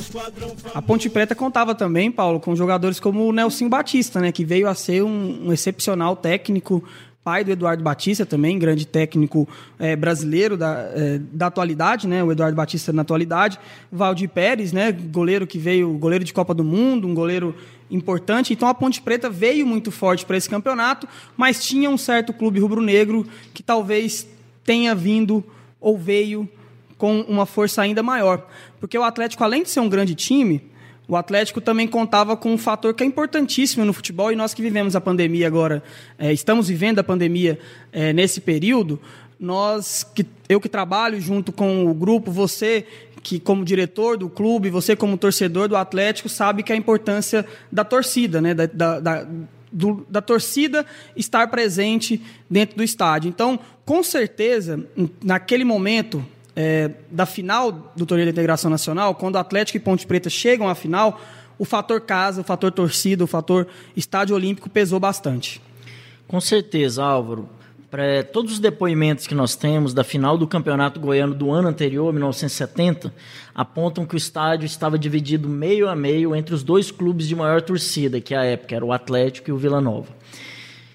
esquadrão. 0.01 0.55
A 0.73 0.81
Ponte 0.81 1.09
Preta 1.09 1.33
contava 1.33 1.73
também, 1.73 2.11
Paulo, 2.11 2.39
com 2.39 2.55
jogadores 2.55 2.99
como 2.99 3.27
o 3.27 3.31
Nelson 3.31 3.69
Batista, 3.69 4.19
né, 4.19 4.31
que 4.31 4.43
veio 4.43 4.67
a 4.67 4.75
ser 4.75 5.03
um, 5.03 5.47
um 5.47 5.53
excepcional 5.53 6.15
técnico, 6.15 6.83
pai 7.23 7.43
do 7.43 7.51
Eduardo 7.51 7.83
Batista 7.83 8.25
também, 8.25 8.57
grande 8.57 8.85
técnico 8.85 9.47
é, 9.79 9.95
brasileiro 9.95 10.57
da, 10.57 10.89
é, 10.93 11.19
da 11.19 11.47
atualidade, 11.47 12.07
né? 12.07 12.23
O 12.23 12.31
Eduardo 12.31 12.55
Batista 12.55 12.91
na 12.91 13.03
atualidade. 13.03 13.59
Valdir 13.91 14.27
Pérez, 14.27 14.73
né? 14.73 14.91
Goleiro 14.91 15.45
que 15.45 15.59
veio, 15.59 15.93
goleiro 15.99 16.25
de 16.25 16.33
Copa 16.33 16.53
do 16.53 16.63
Mundo, 16.63 17.07
um 17.07 17.13
goleiro 17.13 17.55
importante. 17.91 18.53
Então 18.53 18.67
a 18.67 18.73
Ponte 18.73 19.01
Preta 19.01 19.29
veio 19.29 19.67
muito 19.67 19.91
forte 19.91 20.25
para 20.25 20.35
esse 20.35 20.49
campeonato, 20.49 21.07
mas 21.37 21.63
tinha 21.63 21.91
um 21.91 21.97
certo 21.97 22.33
clube 22.33 22.59
rubro-negro 22.59 23.27
que 23.53 23.61
talvez 23.61 24.27
tenha 24.63 24.95
vindo 24.95 25.43
ou 25.81 25.97
veio 25.97 26.47
com 26.97 27.21
uma 27.21 27.47
força 27.47 27.81
ainda 27.81 28.03
maior. 28.03 28.47
Porque 28.79 28.97
o 28.97 29.03
Atlético, 29.03 29.43
além 29.43 29.63
de 29.63 29.71
ser 29.71 29.79
um 29.79 29.89
grande 29.89 30.13
time, 30.13 30.61
o 31.07 31.17
Atlético 31.17 31.59
também 31.59 31.87
contava 31.87 32.37
com 32.37 32.53
um 32.53 32.57
fator 32.57 32.93
que 32.93 33.03
é 33.03 33.05
importantíssimo 33.05 33.83
no 33.83 33.91
futebol 33.91 34.31
e 34.31 34.35
nós 34.35 34.53
que 34.53 34.61
vivemos 34.61 34.95
a 34.95 35.01
pandemia 35.01 35.47
agora, 35.47 35.83
é, 36.17 36.31
estamos 36.31 36.69
vivendo 36.69 36.99
a 36.99 37.03
pandemia 37.03 37.59
é, 37.91 38.13
nesse 38.13 38.39
período, 38.39 39.01
nós, 39.39 40.03
que, 40.03 40.25
eu 40.47 40.61
que 40.61 40.69
trabalho 40.69 41.19
junto 41.19 41.51
com 41.51 41.85
o 41.87 41.93
grupo, 41.93 42.31
você 42.31 42.85
que 43.23 43.39
como 43.39 43.65
diretor 43.65 44.17
do 44.17 44.29
clube, 44.29 44.69
você 44.69 44.95
como 44.95 45.17
torcedor 45.17 45.67
do 45.67 45.75
Atlético, 45.75 46.29
sabe 46.29 46.63
que 46.63 46.71
a 46.71 46.75
importância 46.75 47.45
da 47.71 47.83
torcida, 47.83 48.39
né? 48.41 48.53
da, 48.53 48.65
da, 48.65 48.99
da 48.99 49.27
do, 49.71 50.05
da 50.09 50.21
torcida 50.21 50.85
estar 51.15 51.47
presente 51.47 52.21
dentro 52.49 52.77
do 52.77 52.83
estádio. 52.83 53.29
Então, 53.29 53.59
com 53.85 54.03
certeza, 54.03 54.85
naquele 55.23 55.63
momento, 55.63 56.25
é, 56.55 56.91
da 57.09 57.25
final 57.25 57.93
do 57.95 58.05
torneio 58.05 58.27
da 58.27 58.31
integração 58.31 58.69
nacional, 58.69 59.15
quando 59.15 59.37
Atlético 59.37 59.77
e 59.77 59.79
Ponte 59.79 60.05
Preta 60.05 60.29
chegam 60.29 60.67
à 60.67 60.75
final, 60.75 61.21
o 61.57 61.65
fator 61.65 62.01
casa, 62.01 62.41
o 62.41 62.43
fator 62.43 62.71
torcida, 62.71 63.23
o 63.23 63.27
fator 63.27 63.67
estádio 63.95 64.35
olímpico 64.35 64.69
pesou 64.69 64.99
bastante. 64.99 65.61
Com 66.27 66.41
certeza, 66.41 67.03
Álvaro. 67.03 67.47
Para 67.91 68.23
todos 68.23 68.53
os 68.53 68.59
depoimentos 68.59 69.27
que 69.27 69.35
nós 69.35 69.53
temos 69.53 69.93
da 69.93 70.01
final 70.01 70.37
do 70.37 70.47
Campeonato 70.47 70.97
Goiano 70.97 71.35
do 71.35 71.51
ano 71.51 71.67
anterior, 71.67 72.13
1970, 72.13 73.13
apontam 73.53 74.05
que 74.05 74.15
o 74.15 74.17
estádio 74.17 74.65
estava 74.65 74.97
dividido 74.97 75.49
meio 75.49 75.89
a 75.89 75.93
meio 75.93 76.33
entre 76.33 76.55
os 76.55 76.63
dois 76.63 76.89
clubes 76.89 77.27
de 77.27 77.35
maior 77.35 77.61
torcida, 77.61 78.21
que 78.21 78.33
à 78.33 78.45
época 78.45 78.77
era 78.77 78.85
o 78.85 78.93
Atlético 78.93 79.49
e 79.49 79.51
o 79.51 79.57
Vila 79.57 79.81
Nova. 79.81 80.07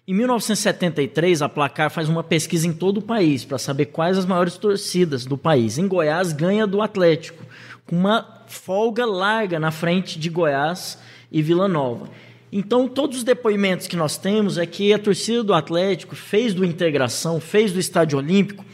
Em 0.08 0.14
1973, 0.14 1.42
a 1.42 1.50
Placar 1.50 1.90
faz 1.90 2.08
uma 2.08 2.24
pesquisa 2.24 2.66
em 2.66 2.72
todo 2.72 2.96
o 2.96 3.02
país 3.02 3.44
para 3.44 3.58
saber 3.58 3.86
quais 3.86 4.16
as 4.16 4.24
maiores 4.24 4.56
torcidas 4.56 5.26
do 5.26 5.36
país. 5.36 5.76
Em 5.76 5.86
Goiás, 5.86 6.32
ganha 6.32 6.66
do 6.66 6.80
Atlético, 6.80 7.44
com 7.86 7.94
uma 7.94 8.42
folga 8.46 9.04
larga 9.04 9.60
na 9.60 9.70
frente 9.70 10.18
de 10.18 10.30
Goiás 10.30 10.98
e 11.30 11.42
Vila 11.42 11.68
Nova. 11.68 12.08
Então, 12.52 12.86
todos 12.86 13.18
os 13.18 13.24
depoimentos 13.24 13.86
que 13.86 13.96
nós 13.96 14.16
temos 14.16 14.56
é 14.56 14.66
que 14.66 14.92
a 14.92 14.98
torcida 14.98 15.42
do 15.42 15.52
Atlético 15.52 16.14
fez 16.14 16.54
do 16.54 16.64
Integração, 16.64 17.40
fez 17.40 17.72
do 17.72 17.80
Estádio 17.80 18.18
Olímpico 18.18 18.64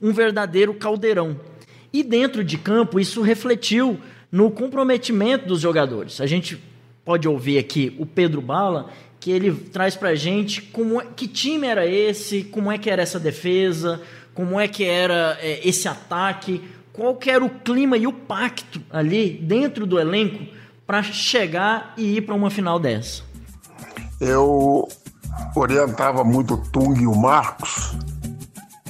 um 0.00 0.12
verdadeiro 0.12 0.72
caldeirão. 0.74 1.38
E 1.92 2.02
dentro 2.02 2.44
de 2.44 2.56
campo, 2.56 3.00
isso 3.00 3.22
refletiu 3.22 3.98
no 4.30 4.50
comprometimento 4.50 5.46
dos 5.46 5.60
jogadores. 5.60 6.20
A 6.20 6.26
gente 6.26 6.60
pode 7.04 7.26
ouvir 7.28 7.58
aqui 7.58 7.94
o 7.98 8.06
Pedro 8.06 8.40
Bala 8.40 8.90
que 9.18 9.30
ele 9.30 9.52
traz 9.52 9.96
para 9.96 10.10
a 10.10 10.14
gente 10.14 10.62
como 10.62 11.00
é, 11.00 11.06
que 11.16 11.26
time 11.26 11.66
era 11.66 11.86
esse, 11.86 12.44
como 12.44 12.70
é 12.70 12.78
que 12.78 12.88
era 12.88 13.02
essa 13.02 13.18
defesa, 13.18 14.00
como 14.34 14.60
é 14.60 14.68
que 14.68 14.84
era 14.84 15.38
é, 15.40 15.66
esse 15.66 15.88
ataque, 15.88 16.60
qual 16.92 17.16
que 17.16 17.30
era 17.30 17.44
o 17.44 17.50
clima 17.50 17.96
e 17.96 18.06
o 18.06 18.12
pacto 18.12 18.80
ali 18.90 19.30
dentro 19.30 19.86
do 19.86 19.98
elenco 19.98 20.46
para 20.86 21.02
chegar 21.02 21.92
e 21.96 22.16
ir 22.16 22.22
para 22.22 22.34
uma 22.34 22.50
final 22.50 22.78
dessa. 22.78 23.22
Eu 24.20 24.88
orientava 25.54 26.24
muito 26.24 26.54
o 26.54 26.56
Tung 26.56 27.00
e 27.00 27.06
o 27.06 27.14
Marcos, 27.14 27.96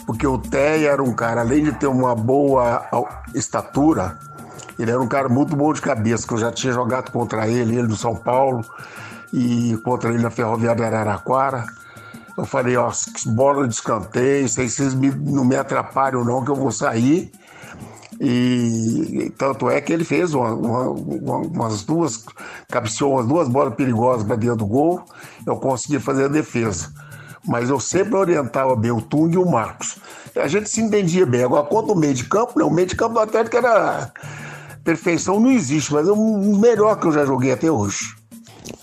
porque 0.06 0.26
o 0.26 0.38
Té 0.38 0.84
era 0.84 1.02
um 1.02 1.14
cara, 1.14 1.40
além 1.40 1.64
de 1.64 1.72
ter 1.72 1.86
uma 1.86 2.14
boa 2.14 2.86
estatura, 3.34 4.18
ele 4.78 4.90
era 4.90 5.00
um 5.00 5.08
cara 5.08 5.28
muito 5.28 5.56
bom 5.56 5.72
de 5.72 5.80
cabeça, 5.80 6.26
que 6.26 6.34
eu 6.34 6.38
já 6.38 6.52
tinha 6.52 6.72
jogado 6.72 7.10
contra 7.10 7.48
ele, 7.48 7.76
ele 7.76 7.88
do 7.88 7.96
São 7.96 8.14
Paulo 8.14 8.64
e 9.32 9.76
contra 9.84 10.10
ele 10.10 10.22
na 10.22 10.30
Ferroviária 10.30 10.76
de 10.76 10.94
Araraquara. 10.94 11.64
Eu 12.36 12.44
falei, 12.44 12.76
ó, 12.76 12.92
bola 13.28 13.66
de 13.66 13.74
escanteio, 13.74 14.46
se 14.48 14.68
vocês 14.68 14.94
me, 14.94 15.10
não 15.10 15.44
me 15.44 15.56
atrapalham 15.56 16.22
não, 16.22 16.44
que 16.44 16.50
eu 16.50 16.54
vou 16.54 16.70
sair. 16.70 17.32
E 18.20 19.32
tanto 19.36 19.68
é 19.68 19.80
que 19.80 19.92
ele 19.92 20.04
fez 20.04 20.32
uma, 20.32 20.54
uma, 20.54 21.36
umas 21.38 21.82
duas, 21.82 22.24
cabeceou 22.68 23.12
umas 23.12 23.26
duas 23.26 23.48
bolas 23.48 23.74
perigosas 23.74 24.26
para 24.26 24.36
dentro 24.36 24.56
do 24.56 24.66
gol, 24.66 25.04
eu 25.46 25.56
consegui 25.56 25.98
fazer 25.98 26.24
a 26.24 26.28
defesa. 26.28 26.92
Mas 27.46 27.68
eu 27.68 27.78
sempre 27.78 28.16
orientava 28.16 28.74
bem 28.74 28.90
o 28.90 29.00
Tung 29.00 29.34
e 29.34 29.38
o 29.38 29.48
Marcos. 29.48 29.98
A 30.34 30.48
gente 30.48 30.68
se 30.68 30.80
entendia 30.80 31.24
bem. 31.24 31.44
Agora, 31.44 31.64
quanto 31.64 31.92
o 31.92 31.96
meio 31.96 32.14
de 32.14 32.24
campo, 32.24 32.58
não, 32.58 32.68
o 32.68 32.72
meio 32.72 32.88
de 32.88 32.96
campo 32.96 33.14
do 33.14 33.20
Atlético 33.20 33.56
era. 33.56 34.12
Perfeição 34.82 35.40
não 35.40 35.50
existe, 35.50 35.92
mas 35.92 36.06
é 36.06 36.12
o 36.12 36.58
melhor 36.58 36.98
que 36.98 37.06
eu 37.06 37.12
já 37.12 37.24
joguei 37.24 37.52
até 37.52 37.70
hoje. 37.70 38.14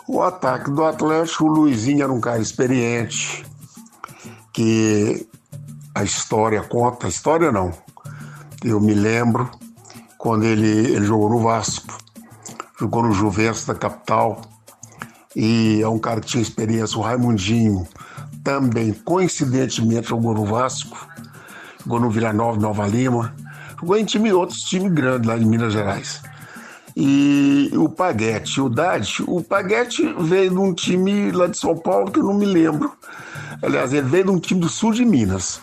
O 0.08 0.22
ataque 0.22 0.70
do 0.70 0.84
Atlético, 0.84 1.46
o 1.46 1.48
Luizinho 1.48 2.04
era 2.04 2.12
um 2.12 2.20
cara 2.20 2.40
experiente, 2.40 3.46
que 4.52 5.28
a 5.96 6.04
história 6.04 6.62
conta, 6.62 7.06
a 7.06 7.10
história 7.10 7.52
não. 7.52 7.72
Eu 8.64 8.80
me 8.80 8.94
lembro 8.94 9.50
quando 10.18 10.46
ele, 10.46 10.68
ele 10.68 11.06
jogou 11.06 11.30
no 11.30 11.40
Vasco, 11.40 11.98
jogou 12.80 13.04
no 13.04 13.12
Juventus 13.12 13.66
da 13.66 13.76
capital, 13.76 14.42
e 15.36 15.82
é 15.82 15.88
um 15.88 16.00
cara 16.00 16.22
que 16.22 16.28
tinha 16.28 16.42
experiência. 16.42 16.98
O 16.98 17.02
Raimundinho 17.02 17.88
também, 18.44 18.94
coincidentemente, 18.94 20.10
jogou 20.10 20.34
no 20.34 20.46
Vasco, 20.46 20.98
jogou 21.84 22.00
no 22.00 22.10
Vila 22.10 22.32
Nova, 22.32 22.60
Nova 22.60 22.88
Lima, 22.88 23.36
jogou 23.80 23.98
em 23.98 24.06
time, 24.06 24.32
outros 24.32 24.60
times 24.62 24.92
grandes 24.94 25.28
lá 25.28 25.38
em 25.38 25.46
Minas 25.46 25.74
Gerais 25.74 26.22
e 26.96 27.72
o 27.76 27.90
Paguete. 27.90 28.62
O 28.62 28.70
Dade, 28.70 29.24
o 29.28 29.42
Paguete 29.42 30.04
veio 30.20 30.52
de 30.52 30.58
um 30.58 30.74
time 30.74 31.32
lá 31.32 31.48
de 31.48 31.58
São 31.58 31.76
Paulo 31.76 32.12
que 32.12 32.20
eu 32.20 32.24
não 32.24 32.34
me 32.34 32.46
lembro. 32.46 32.92
Aliás, 33.62 33.94
ele 33.94 34.08
veio 34.08 34.26
de 34.26 34.32
um 34.32 34.40
time 34.40 34.62
do 34.62 34.70
sul 34.70 34.92
de 34.92 35.06
Minas. 35.06 35.60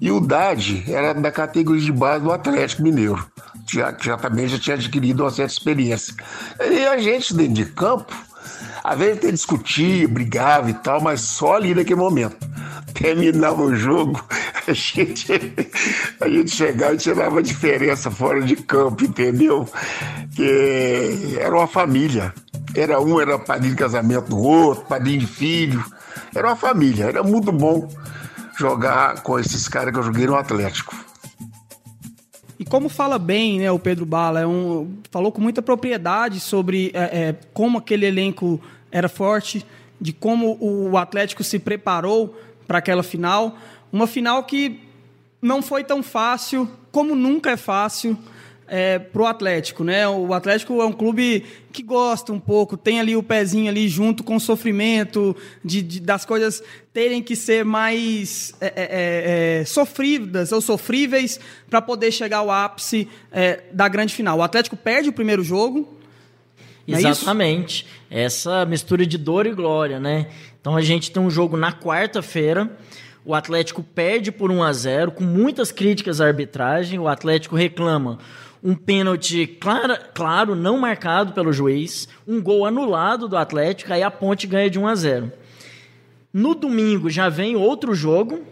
E 0.00 0.10
o 0.10 0.18
Dade 0.18 0.82
era 0.88 1.12
da 1.12 1.30
categoria 1.30 1.84
de 1.84 1.92
base 1.92 2.24
do 2.24 2.32
Atlético 2.32 2.82
Mineiro. 2.82 3.22
Já, 3.70 3.94
já 4.00 4.16
também 4.16 4.48
já 4.48 4.58
tinha 4.58 4.74
adquirido 4.74 5.20
uma 5.20 5.30
certa 5.30 5.52
experiência. 5.52 6.14
E 6.58 6.86
a 6.86 6.96
gente 6.98 7.34
dentro 7.34 7.52
de 7.52 7.66
campo, 7.66 8.14
às 8.82 8.98
vezes 8.98 9.18
até 9.18 9.30
discutia, 9.30 10.08
brigava 10.08 10.70
e 10.70 10.74
tal, 10.74 11.02
mas 11.02 11.20
só 11.20 11.56
ali 11.56 11.74
naquele 11.74 12.00
momento. 12.00 12.36
Terminava 12.94 13.62
o 13.62 13.76
jogo, 13.76 14.24
a 14.66 14.72
gente, 14.72 15.32
a 16.18 16.28
gente 16.28 16.50
chegava 16.50 16.94
e 16.94 16.98
tirava 16.98 17.42
diferença 17.42 18.10
fora 18.10 18.40
de 18.40 18.56
campo, 18.56 19.04
entendeu? 19.04 19.68
Que 20.34 21.36
era 21.38 21.54
uma 21.54 21.66
família. 21.66 22.32
Era 22.74 23.00
um, 23.00 23.20
era 23.20 23.38
padrinho 23.38 23.74
de 23.74 23.78
casamento 23.78 24.30
do 24.30 24.38
outro, 24.38 24.84
padrinho 24.86 25.20
de 25.20 25.26
filho. 25.26 25.84
Era 26.34 26.48
uma 26.48 26.56
família. 26.56 27.04
Era 27.04 27.22
muito 27.22 27.52
bom 27.52 27.88
jogar 28.58 29.22
com 29.22 29.38
esses 29.38 29.68
caras 29.68 29.92
que 29.92 29.98
eu 29.98 30.02
joguei 30.02 30.26
no 30.26 30.34
Atlético. 30.34 30.94
E 32.58 32.64
como 32.64 32.88
fala 32.88 33.18
bem, 33.18 33.60
né, 33.60 33.70
o 33.70 33.78
Pedro 33.78 34.04
Bala, 34.04 34.40
é 34.40 34.46
um, 34.46 34.98
falou 35.10 35.32
com 35.32 35.40
muita 35.40 35.62
propriedade 35.62 36.40
sobre 36.40 36.90
é, 36.92 37.28
é, 37.28 37.36
como 37.54 37.78
aquele 37.78 38.04
elenco 38.04 38.60
era 38.92 39.08
forte, 39.08 39.64
de 40.00 40.12
como 40.12 40.58
o 40.60 40.98
Atlético 40.98 41.42
se 41.42 41.58
preparou 41.58 42.38
para 42.66 42.78
aquela 42.78 43.02
final. 43.02 43.56
Uma 43.90 44.06
final 44.06 44.44
que 44.44 44.80
não 45.40 45.62
foi 45.62 45.82
tão 45.84 46.02
fácil, 46.02 46.70
como 46.92 47.14
nunca 47.14 47.50
é 47.50 47.56
fácil 47.56 48.16
é, 48.70 49.00
para 49.00 49.20
o 49.20 49.26
Atlético. 49.26 49.82
Né? 49.82 50.08
O 50.08 50.32
Atlético 50.32 50.80
é 50.80 50.86
um 50.86 50.92
clube 50.92 51.44
que 51.72 51.82
gosta 51.82 52.32
um 52.32 52.38
pouco, 52.38 52.76
tem 52.76 53.00
ali 53.00 53.16
o 53.16 53.22
pezinho 53.22 53.68
ali 53.68 53.88
junto 53.88 54.22
com 54.22 54.36
o 54.36 54.40
sofrimento, 54.40 55.36
de, 55.64 55.82
de 55.82 56.00
das 56.00 56.24
coisas 56.24 56.62
terem 56.92 57.22
que 57.22 57.34
ser 57.34 57.64
mais 57.64 58.54
é, 58.60 58.66
é, 58.66 58.72
é, 58.76 59.60
é 59.60 59.64
sofridas 59.64 60.52
ou 60.52 60.60
sofríveis 60.60 61.40
para 61.68 61.82
poder 61.82 62.12
chegar 62.12 62.38
ao 62.38 62.50
ápice 62.50 63.08
é, 63.32 63.64
da 63.72 63.88
grande 63.88 64.14
final. 64.14 64.38
O 64.38 64.42
Atlético 64.42 64.76
perde 64.76 65.08
o 65.08 65.12
primeiro 65.12 65.42
jogo. 65.42 65.96
Exatamente. 66.86 67.86
Essa 68.10 68.64
mistura 68.64 69.06
de 69.06 69.18
dor 69.18 69.46
e 69.46 69.52
glória, 69.52 70.00
né? 70.00 70.26
Então 70.60 70.76
a 70.76 70.80
gente 70.80 71.10
tem 71.10 71.22
um 71.22 71.30
jogo 71.30 71.56
na 71.56 71.72
quarta-feira. 71.72 72.70
O 73.24 73.34
Atlético 73.34 73.82
perde 73.82 74.32
por 74.32 74.50
1 74.50 74.62
a 74.62 74.72
0 74.72 75.12
com 75.12 75.22
muitas 75.22 75.70
críticas 75.70 76.20
à 76.20 76.26
arbitragem. 76.26 76.98
O 76.98 77.06
Atlético 77.06 77.54
reclama 77.54 78.18
um 78.62 78.74
pênalti 78.74 79.46
clara, 79.46 79.96
claro, 80.14 80.54
não 80.54 80.78
marcado 80.78 81.32
pelo 81.32 81.52
juiz, 81.52 82.08
um 82.26 82.40
gol 82.42 82.66
anulado 82.66 83.26
do 83.26 83.36
Atlético, 83.36 83.92
aí 83.92 84.02
a 84.02 84.10
Ponte 84.10 84.46
ganha 84.46 84.68
de 84.68 84.78
1 84.78 84.86
a 84.86 84.94
0. 84.94 85.32
No 86.32 86.54
domingo 86.54 87.10
já 87.10 87.28
vem 87.28 87.56
outro 87.56 87.94
jogo. 87.94 88.42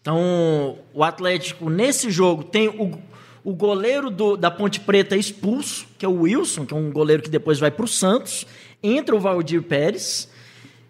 Então, 0.00 0.78
o 0.92 1.02
Atlético 1.02 1.68
nesse 1.68 2.10
jogo 2.10 2.44
tem 2.44 2.68
o, 2.68 2.98
o 3.42 3.54
goleiro 3.54 4.10
do, 4.10 4.36
da 4.36 4.50
Ponte 4.50 4.80
Preta 4.80 5.16
expulso, 5.16 5.86
que 5.98 6.04
é 6.04 6.08
o 6.08 6.22
Wilson, 6.22 6.64
que 6.64 6.72
é 6.72 6.76
um 6.76 6.90
goleiro 6.90 7.22
que 7.22 7.30
depois 7.30 7.58
vai 7.58 7.70
para 7.70 7.84
o 7.84 7.88
Santos. 7.88 8.46
Entra 8.82 9.16
o 9.16 9.20
Valdir 9.20 9.62
Pérez. 9.62 10.30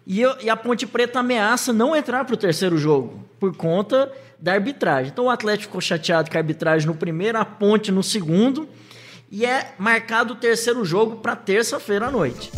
E, 0.05 0.21
e 0.21 0.49
a 0.49 0.55
Ponte 0.55 0.85
Preta 0.85 1.19
ameaça 1.19 1.73
não 1.73 1.95
entrar 1.95 2.23
para 2.25 2.35
o 2.35 2.37
terceiro 2.37 2.77
jogo, 2.77 3.25
por 3.39 3.55
conta 3.55 4.11
da 4.39 4.53
arbitragem. 4.53 5.11
Então 5.11 5.25
o 5.25 5.29
Atlético 5.29 5.65
ficou 5.65 5.81
chateado 5.81 6.29
com 6.29 6.37
a 6.37 6.39
arbitragem 6.39 6.87
no 6.87 6.95
primeiro, 6.95 7.37
a 7.37 7.45
Ponte 7.45 7.91
no 7.91 8.03
segundo. 8.03 8.67
E 9.31 9.45
é 9.45 9.73
marcado 9.77 10.33
o 10.33 10.37
terceiro 10.37 10.85
jogo 10.85 11.17
para 11.17 11.35
terça-feira 11.35 12.07
à 12.07 12.11
noite. 12.11 12.51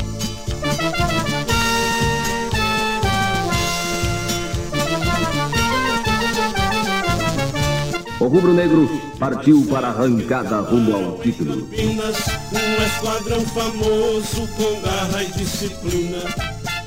O 8.20 8.26
rubro-negro 8.26 8.90
partiu 9.20 9.64
para 9.70 9.88
a 9.88 9.90
arrancada 9.92 10.60
rumo 10.62 10.96
ao 10.96 11.20
título. 11.20 11.68
Um 11.68 12.84
esquadrão 12.84 13.42
famoso 13.42 14.48
com 14.56 14.82
garra 14.82 15.24
e 15.24 15.28
disciplina. 15.34 16.18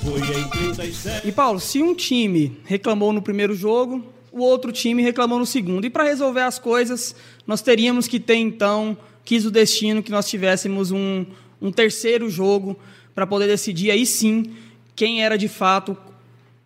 Foi 0.02 0.18
em 0.18 0.48
37. 0.74 1.28
E 1.28 1.30
Paulo, 1.32 1.60
se 1.60 1.80
um 1.80 1.94
time 1.94 2.60
reclamou 2.64 3.12
no 3.12 3.22
primeiro 3.22 3.54
jogo, 3.54 4.04
o 4.32 4.40
outro 4.40 4.72
time 4.72 5.02
reclamou 5.02 5.38
no 5.38 5.46
segundo. 5.46 5.86
E 5.86 5.90
para 5.90 6.04
resolver 6.04 6.42
as 6.42 6.58
coisas, 6.58 7.14
nós 7.46 7.62
teríamos 7.62 8.06
que 8.06 8.20
ter 8.20 8.36
então, 8.36 8.96
quis 9.24 9.44
o 9.44 9.50
destino 9.50 10.02
que 10.02 10.10
nós 10.10 10.28
tivéssemos 10.28 10.90
um, 10.90 11.26
um 11.60 11.70
terceiro 11.70 12.30
jogo 12.30 12.78
para 13.14 13.26
poder 13.26 13.46
decidir 13.46 13.90
aí 13.90 14.06
sim 14.06 14.54
quem 14.94 15.22
era 15.22 15.36
de 15.36 15.48
fato 15.48 15.96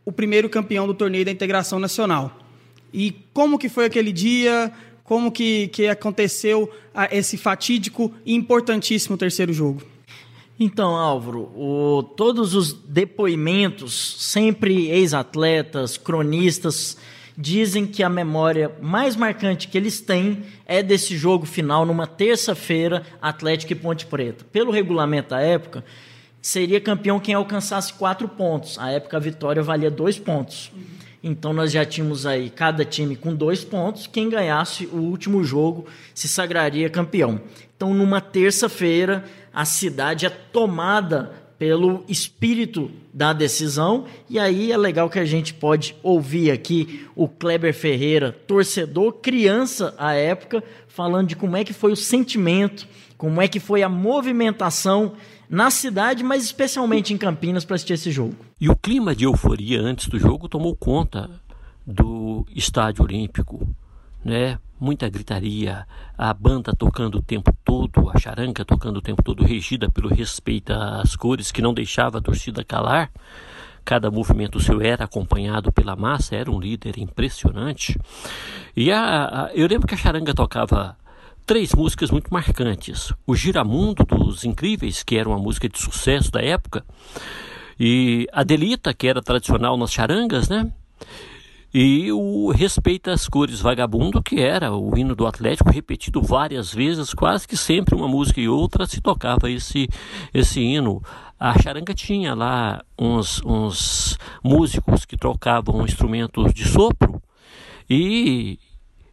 o 0.05 0.13
primeiro 0.13 0.49
campeão 0.49 0.87
do 0.87 0.95
torneio 0.95 1.25
da 1.25 1.31
integração 1.31 1.79
nacional. 1.79 2.39
E 2.93 3.15
como 3.33 3.59
que 3.59 3.69
foi 3.69 3.87
aquele 3.87 4.13
dia? 4.13 4.73
Como 5.03 5.33
que, 5.33 5.69
que 5.69 5.89
aconteceu 5.89 6.71
esse 7.11 7.37
fatídico 7.37 8.13
e 8.25 8.35
importantíssimo 8.35 9.17
terceiro 9.17 9.53
jogo? 9.53 9.83
Então, 10.59 10.95
Álvaro, 10.95 11.51
o, 11.57 12.03
todos 12.17 12.55
os 12.55 12.73
depoimentos, 12.73 14.17
sempre 14.21 14.89
ex-atletas, 14.89 15.97
cronistas, 15.97 16.97
dizem 17.37 17.87
que 17.87 18.03
a 18.03 18.09
memória 18.09 18.71
mais 18.81 19.17
marcante 19.17 19.69
que 19.69 19.77
eles 19.77 20.01
têm 20.01 20.45
é 20.67 20.83
desse 20.83 21.17
jogo 21.17 21.47
final, 21.47 21.85
numa 21.85 22.07
terça-feira, 22.07 23.03
Atlético 23.21 23.73
e 23.73 23.77
Ponte 23.77 24.07
Preta. 24.07 24.45
Pelo 24.53 24.71
regulamento 24.71 25.31
da 25.31 25.41
época, 25.41 25.85
seria 26.41 26.81
campeão 26.81 27.19
quem 27.19 27.35
alcançasse 27.35 27.93
quatro 27.95 28.29
pontos. 28.29 28.79
A 28.79 28.91
época 28.91 29.17
a 29.17 29.21
vitória 29.21 29.63
valia 29.63 29.91
dois 29.91 30.19
pontos. 30.19 30.71
Então 31.23 31.55
nós 31.55 31.73
já 31.73 31.85
tínhamos 31.87 32.27
aí 32.27 32.51
cada 32.51 32.85
time 32.85 33.17
com 33.17 33.35
dois 33.35 33.65
pontos. 33.65 34.07
Quem 34.07 34.29
ganhasse 34.29 34.87
o 34.87 34.97
último 34.97 35.43
jogo 35.43 35.87
se 36.15 36.29
sagraria 36.29 36.91
campeão. 36.91 37.41
Então, 37.77 37.93
numa 37.93 38.21
terça-feira, 38.21 39.25
a 39.53 39.65
cidade 39.65 40.27
é 40.27 40.31
tomada 40.31 41.33
pelo 41.59 42.05
espírito 42.09 42.91
da 43.13 43.33
decisão. 43.33 44.05
E 44.29 44.39
aí 44.39 44.73
é 44.73 44.77
legal 44.77 45.09
que 45.09 45.19
a 45.19 45.25
gente 45.25 45.55
pode 45.55 45.95
ouvir 46.03 46.51
aqui 46.51 47.07
o 47.15 47.29
Kleber 47.29 47.75
Ferreira, 47.75 48.33
torcedor, 48.33 49.15
criança 49.15 49.95
à 49.99 50.15
época, 50.15 50.63
falando 50.89 51.29
de 51.29 51.37
como 51.37 51.57
é 51.57 51.65
que 51.65 51.73
foi 51.73 51.93
o 51.93 51.97
sentimento, 51.97 52.87
como 53.17 53.41
é 53.41 53.49
que 53.49 53.61
foi 53.61 53.83
a 53.83 53.89
movimentação 53.89 55.15
na 55.49 55.71
cidade, 55.71 56.25
mas 56.25 56.45
especialmente 56.45 57.13
em 57.13 57.19
Campinas 57.19 57.65
para 57.65 57.77
assistir 57.77 57.93
esse 57.93 58.11
jogo. 58.11 58.35
E 58.61 58.69
o 58.69 58.77
clima 58.77 59.15
de 59.15 59.25
euforia 59.25 59.81
antes 59.81 60.09
do 60.09 60.19
jogo 60.19 60.49
tomou 60.49 60.75
conta 60.75 61.31
do 61.87 62.47
estádio 62.55 63.05
olímpico, 63.05 63.67
né? 64.25 64.59
Muita 64.79 65.09
gritaria, 65.09 65.87
a 66.19 66.35
banda 66.35 66.75
tocando 66.77 67.19
o 67.19 67.23
tempo 67.23 67.57
todo, 67.65 68.11
a 68.11 68.19
charanga 68.19 68.65
tocando 68.65 68.97
o 68.97 69.03
tempo 69.03 69.23
todo, 69.23 69.45
regida 69.45 69.89
pelo 69.89 70.09
respeito 70.09 70.73
às 70.73 71.15
cores 71.15 71.53
que 71.53 71.63
não 71.63 71.73
deixava 71.73 72.19
a 72.19 72.21
torcida 72.21 72.65
calar. 72.65 73.11
Cada 73.85 74.11
movimento 74.11 74.59
seu 74.59 74.81
era 74.81 75.05
acompanhado 75.05 75.71
pela 75.71 75.95
massa, 75.95 76.35
era 76.35 76.51
um 76.51 76.59
líder 76.59 76.99
impressionante. 76.99 77.99
E 78.77 78.91
a, 78.91 79.47
a 79.47 79.51
eu 79.55 79.69
lembro 79.69 79.87
que 79.87 79.95
a 79.95 79.99
charanga 79.99 80.35
tocava 80.35 80.97
três 81.47 81.73
músicas 81.75 82.11
muito 82.11 82.33
marcantes. 82.33 83.13
O 83.27 83.37
Giramundo 83.37 84.05
dos 84.05 84.45
Incríveis, 84.45 85.03
que 85.03 85.17
era 85.17 85.29
uma 85.29 85.39
música 85.39 85.69
de 85.69 85.79
sucesso 85.79 86.31
da 86.31 86.43
época, 86.43 86.85
e 87.79 88.27
a 88.33 88.43
Delita, 88.43 88.95
que 88.95 89.07
era 89.07 89.23
tradicional 89.23 89.77
nas 89.77 89.93
charangas, 89.93 90.49
né? 90.49 90.73
E 91.77 92.13
o 92.13 92.53
Respeita 92.53 93.13
as 93.13 93.27
Cores 93.29 93.61
Vagabundo, 93.61 94.23
que 94.23 94.41
era 94.41 94.73
o 94.73 94.97
hino 94.97 95.13
do 95.13 95.27
Atlético, 95.27 95.73
repetido 95.73 96.23
várias 96.23 96.73
vezes, 96.73 97.13
quase 97.13 97.49
que 97.49 97.57
sempre 97.57 97.97
uma 97.97 98.07
música 98.07 98.41
e 98.41 98.49
outra 98.49 98.87
se 98.87 99.01
tocava 99.01 99.51
esse, 99.51 99.89
esse 100.33 100.61
hino. 100.61 101.03
A 101.37 101.61
charanga 101.61 101.93
tinha 101.93 102.33
lá 102.33 102.81
uns, 102.97 103.43
uns 103.45 104.17
músicos 104.41 105.05
que 105.05 105.17
tocavam 105.17 105.85
instrumentos 105.85 106.55
de 106.55 106.65
sopro 106.65 107.21
e 107.91 108.57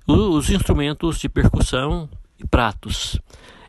os 0.05 0.47
instrumentos 0.51 1.18
de 1.18 1.28
percussão 1.28 2.07
e 2.38 2.45
pratos. 2.45 3.20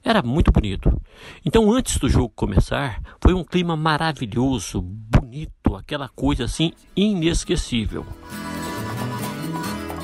Era 0.04 0.20
muito 0.20 0.52
bonito. 0.52 1.00
Então, 1.46 1.72
antes 1.72 1.96
do 1.96 2.10
jogo 2.10 2.28
começar, 2.36 3.00
foi 3.22 3.32
um 3.32 3.42
clima 3.42 3.74
maravilhoso, 3.74 4.82
bonito, 4.82 5.74
aquela 5.76 6.10
coisa 6.10 6.44
assim 6.44 6.72
inesquecível. 6.94 8.04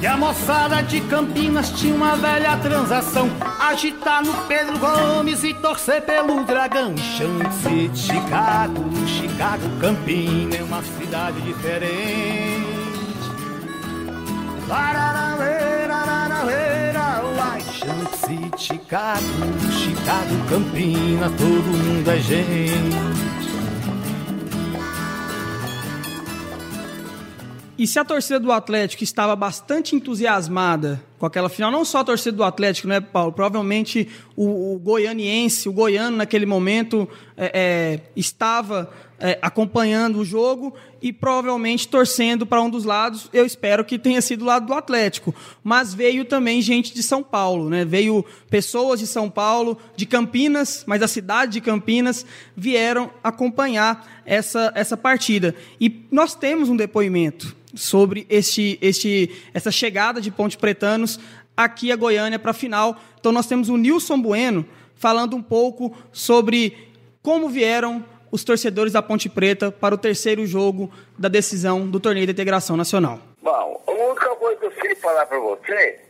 E 0.00 0.06
a 0.06 0.16
moçada 0.16 0.80
de 0.80 1.00
Campinas 1.00 1.70
tinha 1.70 1.92
uma 1.92 2.14
velha 2.16 2.56
transação. 2.58 3.28
Agitar 3.58 4.24
no 4.24 4.32
Pedro 4.46 4.78
Gomes 4.78 5.42
e 5.42 5.52
torcer 5.54 6.02
pelo 6.02 6.44
Dragão. 6.44 6.96
Chance 6.96 7.88
de 7.88 7.98
Chicago, 7.98 8.84
Chicago, 9.06 9.68
Campinas 9.80 10.60
é 10.60 10.62
uma 10.62 10.82
cidade 10.82 11.40
diferente. 11.40 12.78
Chance, 17.78 18.50
Chicago, 18.56 19.20
Chicago, 19.70 20.48
Campina, 20.48 21.30
todo 21.30 21.64
mundo 21.64 22.10
é 22.10 22.18
gente. 22.18 23.27
E 27.78 27.86
se 27.86 27.96
a 27.96 28.04
torcida 28.04 28.40
do 28.40 28.50
Atlético 28.50 29.04
estava 29.04 29.36
bastante 29.36 29.94
entusiasmada 29.94 31.00
com 31.16 31.24
aquela 31.24 31.48
final, 31.48 31.70
não 31.70 31.84
só 31.84 31.98
a 31.98 32.04
torcida 32.04 32.36
do 32.36 32.42
Atlético, 32.42 32.88
né, 32.88 33.00
Paulo? 33.00 33.32
Provavelmente 33.32 34.08
o, 34.34 34.74
o 34.74 34.78
goianiense, 34.80 35.68
o 35.68 35.72
goiano 35.72 36.16
naquele 36.16 36.44
momento 36.44 37.08
é, 37.36 37.52
é, 37.54 38.00
estava 38.16 38.90
é, 39.20 39.38
acompanhando 39.40 40.18
o 40.18 40.24
jogo 40.24 40.74
e 41.00 41.12
provavelmente 41.12 41.86
torcendo 41.86 42.44
para 42.44 42.60
um 42.60 42.68
dos 42.68 42.84
lados. 42.84 43.30
Eu 43.32 43.46
espero 43.46 43.84
que 43.84 43.96
tenha 43.96 44.20
sido 44.20 44.42
o 44.42 44.46
lado 44.46 44.66
do 44.66 44.74
Atlético. 44.74 45.32
Mas 45.62 45.94
veio 45.94 46.24
também 46.24 46.60
gente 46.60 46.92
de 46.92 47.02
São 47.02 47.22
Paulo, 47.22 47.70
né? 47.70 47.84
Veio 47.84 48.24
pessoas 48.50 48.98
de 48.98 49.06
São 49.06 49.30
Paulo, 49.30 49.78
de 49.94 50.04
Campinas, 50.04 50.82
mas 50.84 50.98
da 50.98 51.06
cidade 51.06 51.52
de 51.52 51.60
Campinas, 51.60 52.26
vieram 52.56 53.08
acompanhar 53.22 54.22
essa, 54.26 54.72
essa 54.74 54.96
partida. 54.96 55.54
E 55.80 56.04
nós 56.10 56.34
temos 56.34 56.68
um 56.68 56.76
depoimento 56.76 57.57
sobre 57.78 58.26
este, 58.28 58.78
este, 58.82 59.30
essa 59.54 59.70
chegada 59.70 60.20
de 60.20 60.30
Ponte 60.30 60.58
Pretanos 60.58 61.18
aqui 61.56 61.92
a 61.92 61.96
Goiânia 61.96 62.38
para 62.38 62.50
a 62.50 62.54
final. 62.54 62.96
Então 63.18 63.32
nós 63.32 63.46
temos 63.46 63.68
o 63.68 63.76
Nilson 63.76 64.20
Bueno 64.20 64.66
falando 64.94 65.36
um 65.36 65.42
pouco 65.42 65.96
sobre 66.12 66.88
como 67.22 67.48
vieram 67.48 68.04
os 68.30 68.44
torcedores 68.44 68.92
da 68.92 69.00
Ponte 69.00 69.28
Preta 69.28 69.70
para 69.70 69.94
o 69.94 69.98
terceiro 69.98 70.44
jogo 70.44 70.90
da 71.16 71.28
decisão 71.28 71.88
do 71.88 72.00
torneio 72.00 72.26
de 72.26 72.32
integração 72.32 72.76
nacional. 72.76 73.20
Bom, 73.40 73.82
a 73.86 73.90
única 73.90 74.28
coisa 74.36 74.60
que 74.60 74.66
eu 74.66 74.70
queria 74.72 74.96
falar 74.96 75.26
para 75.26 75.38
você 75.38 76.00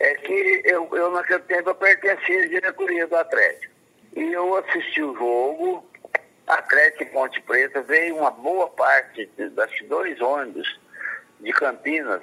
é 0.00 0.14
que 0.14 0.62
eu, 0.64 0.88
eu 0.92 1.10
naquele 1.12 1.40
tempo 1.40 1.70
eu 1.70 1.74
pertencia 1.74 2.42
à 2.42 2.46
diretoria 2.46 3.06
do 3.06 3.16
Atlético. 3.16 3.72
E 4.16 4.32
eu 4.32 4.56
assisti 4.56 5.02
o 5.02 5.14
jogo, 5.14 5.84
Atlético 6.50 7.02
e 7.02 7.06
Ponte 7.06 7.40
Preta, 7.42 7.82
veio 7.82 8.16
uma 8.16 8.30
boa 8.30 8.68
parte 8.68 9.28
das 9.36 9.70
dois 9.88 10.20
ônibus 10.20 10.78
de 11.40 11.52
Campinas 11.52 12.22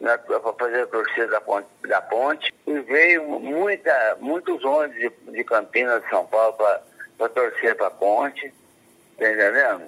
né, 0.00 0.16
para 0.16 0.40
fazer 0.54 0.82
a 0.82 0.86
torcida 0.86 1.28
da 1.28 1.40
ponte, 1.40 1.68
da 1.88 2.00
ponte 2.02 2.52
e 2.66 2.80
veio 2.80 3.40
muita, 3.40 4.16
muitos 4.20 4.64
ônibus 4.64 4.98
de, 4.98 5.32
de 5.32 5.44
Campinas, 5.44 6.02
de 6.02 6.10
São 6.10 6.26
Paulo 6.26 6.54
para 7.16 7.28
torcer 7.28 7.76
para 7.76 7.86
a 7.86 7.90
ponte, 7.90 8.52
tá 9.16 9.30
entendendo? 9.30 9.84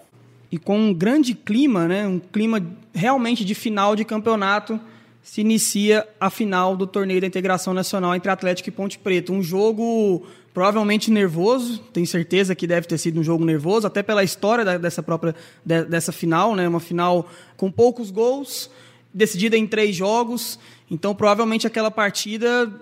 E 0.53 0.59
com 0.59 0.79
um 0.79 0.95
grande 0.95 1.35
clima, 1.35 1.89
né, 1.89 2.07
um 2.07 2.21
clima 2.21 2.65
realmente 2.95 3.45
de 3.45 3.55
final 3.55 3.97
de 3.97 4.05
campeonato, 4.05 4.81
se 5.21 5.41
inicia 5.41 6.07
a 6.21 6.31
final 6.31 6.77
do 6.77 6.87
torneio 6.87 7.21
da 7.21 7.27
integração 7.27 7.75
nacional 7.75 8.15
entre 8.15 8.31
Atlético 8.31 8.69
e 8.69 8.73
Ponte 8.73 8.99
Preta. 8.99 9.33
Um 9.33 9.43
jogo 9.43 10.25
provavelmente 10.55 11.11
nervoso, 11.11 11.81
tenho 11.93 12.07
certeza 12.07 12.55
que 12.55 12.65
deve 12.65 12.87
ter 12.87 12.97
sido 12.97 13.19
um 13.19 13.25
jogo 13.25 13.45
nervoso, 13.45 13.89
até 13.89 14.05
pela 14.05 14.23
história 14.23 14.65
da, 14.65 14.79
dessa 14.79 15.03
própria 15.03 15.35
de, 15.65 15.85
dessa 15.85 16.13
final, 16.13 16.55
né? 16.55 16.69
Uma 16.69 16.79
final 16.79 17.29
com 17.57 17.71
poucos 17.73 18.13
gols, 18.13 18.71
decidida 19.13 19.57
em 19.57 19.67
três 19.67 19.97
jogos. 19.97 20.59
Então, 20.89 21.13
provavelmente 21.13 21.67
aquela 21.67 21.91
partida 21.91 22.73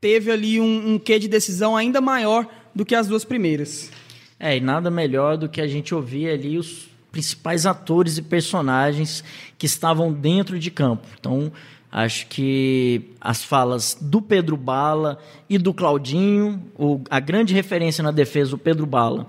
teve 0.00 0.30
ali 0.30 0.60
um, 0.60 0.94
um 0.94 0.98
quê 0.98 1.18
de 1.18 1.26
decisão 1.26 1.74
ainda 1.74 1.98
maior 1.98 2.46
do 2.74 2.84
que 2.84 2.94
as 2.94 3.08
duas 3.08 3.24
primeiras. 3.24 3.90
É, 4.38 4.58
e 4.58 4.60
nada 4.60 4.90
melhor 4.90 5.38
do 5.38 5.48
que 5.48 5.62
a 5.62 5.66
gente 5.66 5.94
ouvir 5.94 6.28
ali 6.28 6.58
os 6.58 6.88
principais 7.10 7.64
atores 7.64 8.18
e 8.18 8.22
personagens 8.22 9.24
que 9.56 9.64
estavam 9.64 10.12
dentro 10.12 10.58
de 10.58 10.70
campo. 10.70 11.06
Então, 11.18 11.50
acho 11.94 12.26
que 12.26 13.12
as 13.20 13.44
falas 13.44 13.96
do 14.00 14.20
Pedro 14.20 14.56
Bala 14.56 15.16
e 15.48 15.56
do 15.56 15.72
Claudinho, 15.72 16.60
o, 16.76 17.00
a 17.08 17.20
grande 17.20 17.54
referência 17.54 18.02
na 18.02 18.10
defesa, 18.10 18.56
o 18.56 18.58
Pedro 18.58 18.84
Bala, 18.84 19.28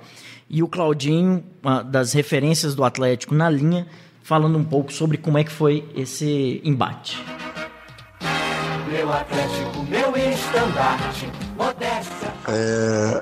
e 0.49 0.63
o 0.63 0.67
Claudinho, 0.67 1.43
das 1.85 2.13
referências 2.13 2.73
do 2.73 2.83
Atlético 2.83 3.35
na 3.35 3.51
linha, 3.51 3.85
falando 4.23 4.57
um 4.57 4.63
pouco 4.63 4.91
sobre 4.91 5.15
como 5.17 5.37
é 5.37 5.43
que 5.43 5.51
foi 5.51 5.87
esse 5.95 6.59
embate. 6.63 7.23
Meu 8.89 9.13
Atlético, 9.13 9.83
meu 9.83 10.17
estandarte, 10.17 11.29
modéstia. 11.55 12.33
É, 12.47 13.21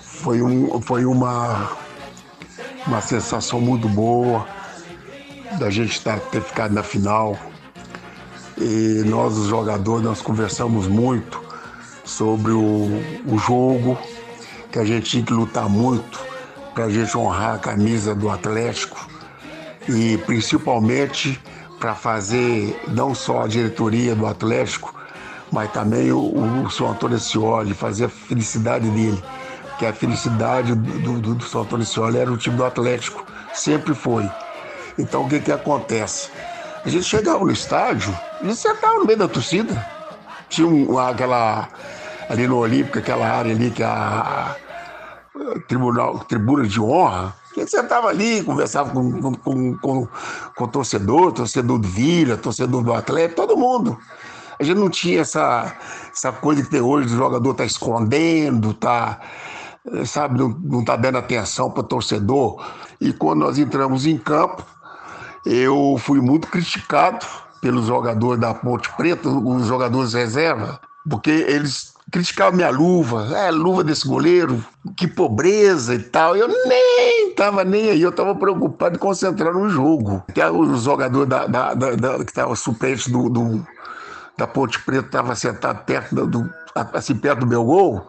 foi 0.00 0.42
um, 0.42 0.80
foi 0.82 1.06
uma, 1.06 1.72
uma 2.86 3.00
sensação 3.00 3.60
muito 3.60 3.88
boa 3.88 4.46
da 5.58 5.70
gente 5.70 6.02
ter 6.02 6.42
ficado 6.42 6.74
na 6.74 6.82
final. 6.82 7.38
E 8.60 9.02
nós, 9.06 9.36
os 9.38 9.46
jogadores, 9.46 10.04
nós 10.04 10.20
conversamos 10.20 10.88
muito 10.88 11.40
sobre 12.04 12.50
o, 12.50 12.88
o 13.26 13.38
jogo, 13.38 13.96
que 14.72 14.78
a 14.78 14.84
gente 14.84 15.10
tinha 15.10 15.22
que 15.22 15.32
lutar 15.32 15.68
muito 15.68 16.18
para 16.74 16.84
a 16.84 16.90
gente 16.90 17.16
honrar 17.16 17.54
a 17.54 17.58
camisa 17.58 18.14
do 18.14 18.28
Atlético 18.30 19.08
e 19.88 20.18
principalmente 20.18 21.40
para 21.78 21.94
fazer 21.94 22.80
não 22.88 23.14
só 23.14 23.42
a 23.42 23.48
diretoria 23.48 24.14
do 24.14 24.26
Atlético, 24.26 24.94
mas 25.52 25.70
também 25.72 26.10
o, 26.12 26.64
o 26.64 26.70
São 26.70 26.90
Antônio 26.90 27.18
Scioli, 27.18 27.74
fazer 27.74 28.06
a 28.06 28.08
felicidade 28.08 28.88
dele, 28.90 29.22
que 29.78 29.86
a 29.86 29.92
felicidade 29.92 30.74
do, 30.74 31.20
do, 31.20 31.34
do 31.34 31.44
São 31.44 31.62
Antônio 31.62 31.86
Scioli 31.86 32.18
era 32.18 32.30
o 32.30 32.36
time 32.36 32.56
do 32.56 32.64
Atlético, 32.64 33.24
sempre 33.54 33.94
foi. 33.94 34.28
Então 34.98 35.24
o 35.24 35.28
que 35.28 35.38
que 35.40 35.52
acontece? 35.52 36.28
A 36.84 36.88
gente 36.88 37.04
chegava 37.04 37.44
no 37.44 37.50
estádio 37.50 38.16
e 38.42 38.54
sentava 38.54 38.94
no 38.94 39.04
meio 39.04 39.18
da 39.18 39.28
torcida. 39.28 39.86
Tinha 40.48 40.68
aquela, 41.08 41.68
ali 42.28 42.46
no 42.46 42.58
Olímpico, 42.58 42.98
aquela 42.98 43.28
área 43.28 43.52
ali 43.52 43.70
que 43.70 43.82
é 43.82 43.86
a, 43.86 44.56
tribunal, 45.66 46.20
tribuna 46.20 46.66
de 46.66 46.80
honra, 46.80 47.34
a 47.56 47.60
gente 47.60 47.70
sentava 47.70 48.08
ali, 48.08 48.42
conversava 48.42 48.90
com, 48.90 49.20
com, 49.20 49.34
com, 49.34 49.78
com, 49.78 50.08
com 50.56 50.64
o 50.64 50.68
torcedor, 50.68 51.32
torcedor 51.32 51.78
do 51.78 51.88
Vila, 51.88 52.36
torcedor 52.36 52.82
do 52.82 52.92
Atlético, 52.92 53.42
todo 53.42 53.56
mundo. 53.56 53.98
A 54.58 54.62
gente 54.62 54.78
não 54.78 54.90
tinha 54.90 55.20
essa, 55.20 55.76
essa 56.12 56.32
coisa 56.32 56.62
que 56.62 56.70
tem 56.70 56.80
hoje, 56.80 57.14
o 57.14 57.16
jogador 57.16 57.54
tá 57.54 57.64
escondendo, 57.64 58.74
tá, 58.74 59.20
sabe, 60.04 60.38
não, 60.38 60.48
não 60.48 60.84
tá 60.84 60.96
dando 60.96 61.18
atenção 61.18 61.70
para 61.70 61.80
o 61.80 61.84
torcedor. 61.84 62.64
E 63.00 63.12
quando 63.12 63.40
nós 63.40 63.58
entramos 63.58 64.06
em 64.06 64.18
campo, 64.18 64.64
eu 65.44 65.96
fui 65.98 66.20
muito 66.20 66.48
criticado 66.48 67.24
pelos 67.60 67.86
jogadores 67.86 68.40
da 68.40 68.54
Ponte 68.54 68.90
Preta, 68.96 69.28
os 69.28 69.66
jogadores 69.66 70.14
reserva, 70.14 70.80
porque 71.08 71.30
eles 71.30 71.92
criticavam 72.10 72.56
minha 72.56 72.70
luva, 72.70 73.36
é, 73.36 73.50
luva 73.50 73.84
desse 73.84 74.06
goleiro, 74.06 74.64
que 74.96 75.06
pobreza 75.06 75.94
e 75.94 75.98
tal. 75.98 76.36
Eu 76.36 76.48
nem 76.48 77.34
tava 77.34 77.64
nem 77.64 77.90
aí, 77.90 78.00
eu 78.02 78.12
tava 78.12 78.34
preocupado 78.34 78.96
em 78.96 78.98
concentrar 78.98 79.52
no 79.52 79.68
jogo. 79.68 80.22
Até 80.28 80.50
os 80.50 80.82
jogadores 80.82 81.28
da, 81.28 81.46
da, 81.46 81.74
da, 81.74 81.90
da 81.94 82.18
que 82.18 82.30
estavam 82.30 82.54
suplentes 82.56 83.08
do, 83.08 83.28
do, 83.28 83.66
da 84.36 84.46
Ponte 84.46 84.80
Preta 84.82 85.06
estavam 85.06 85.34
sentados 85.34 85.82
perto 85.84 86.26
do, 86.26 86.50
assim, 86.92 87.14
perto 87.14 87.40
do 87.40 87.46
meu 87.46 87.64
gol. 87.64 88.06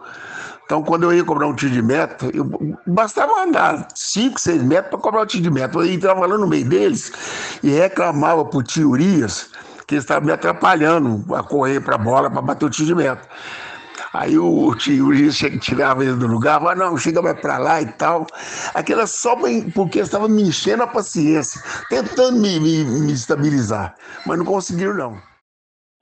Então, 0.70 0.84
quando 0.84 1.02
eu 1.02 1.12
ia 1.12 1.24
cobrar 1.24 1.48
um 1.48 1.52
tiro 1.52 1.72
de 1.72 1.82
meta, 1.82 2.30
eu, 2.32 2.48
bastava 2.86 3.42
andar 3.42 3.88
5, 3.92 4.40
6 4.40 4.62
metros 4.62 4.90
para 4.90 5.00
cobrar 5.00 5.22
um 5.22 5.26
tiro 5.26 5.42
de 5.42 5.50
meta. 5.50 5.76
Eu 5.76 5.84
entrava 5.84 6.24
lá 6.24 6.38
no 6.38 6.46
meio 6.46 6.64
deles 6.64 7.10
e 7.60 7.70
reclamava 7.70 8.44
por 8.44 8.62
tio 8.62 8.90
Urias 8.90 9.50
que 9.84 9.96
eles 9.96 10.04
estavam 10.04 10.26
me 10.26 10.32
atrapalhando 10.32 11.34
a 11.34 11.42
correr 11.42 11.80
para 11.80 11.96
a 11.96 11.98
bola 11.98 12.30
para 12.30 12.40
bater 12.40 12.66
o 12.66 12.70
tiro 12.70 12.86
de 12.86 12.94
meta. 12.94 13.28
Aí 14.12 14.38
o 14.38 14.72
tio 14.76 15.06
Urias 15.06 15.36
tirava 15.60 16.04
ele 16.04 16.14
do 16.14 16.28
lugar, 16.28 16.60
falava, 16.60 16.78
não, 16.78 16.96
chega 16.96 17.20
mais 17.20 17.40
para 17.40 17.58
lá 17.58 17.82
e 17.82 17.86
tal. 17.86 18.24
Aquilo 18.72 19.04
só 19.08 19.36
porque 19.74 19.98
estava 19.98 20.28
me 20.28 20.42
enchendo 20.42 20.84
a 20.84 20.86
paciência, 20.86 21.60
tentando 21.88 22.38
me, 22.38 22.60
me, 22.60 22.84
me 22.84 23.12
estabilizar. 23.12 23.96
Mas 24.24 24.38
não 24.38 24.44
conseguiram, 24.44 24.94
não. 24.94 25.20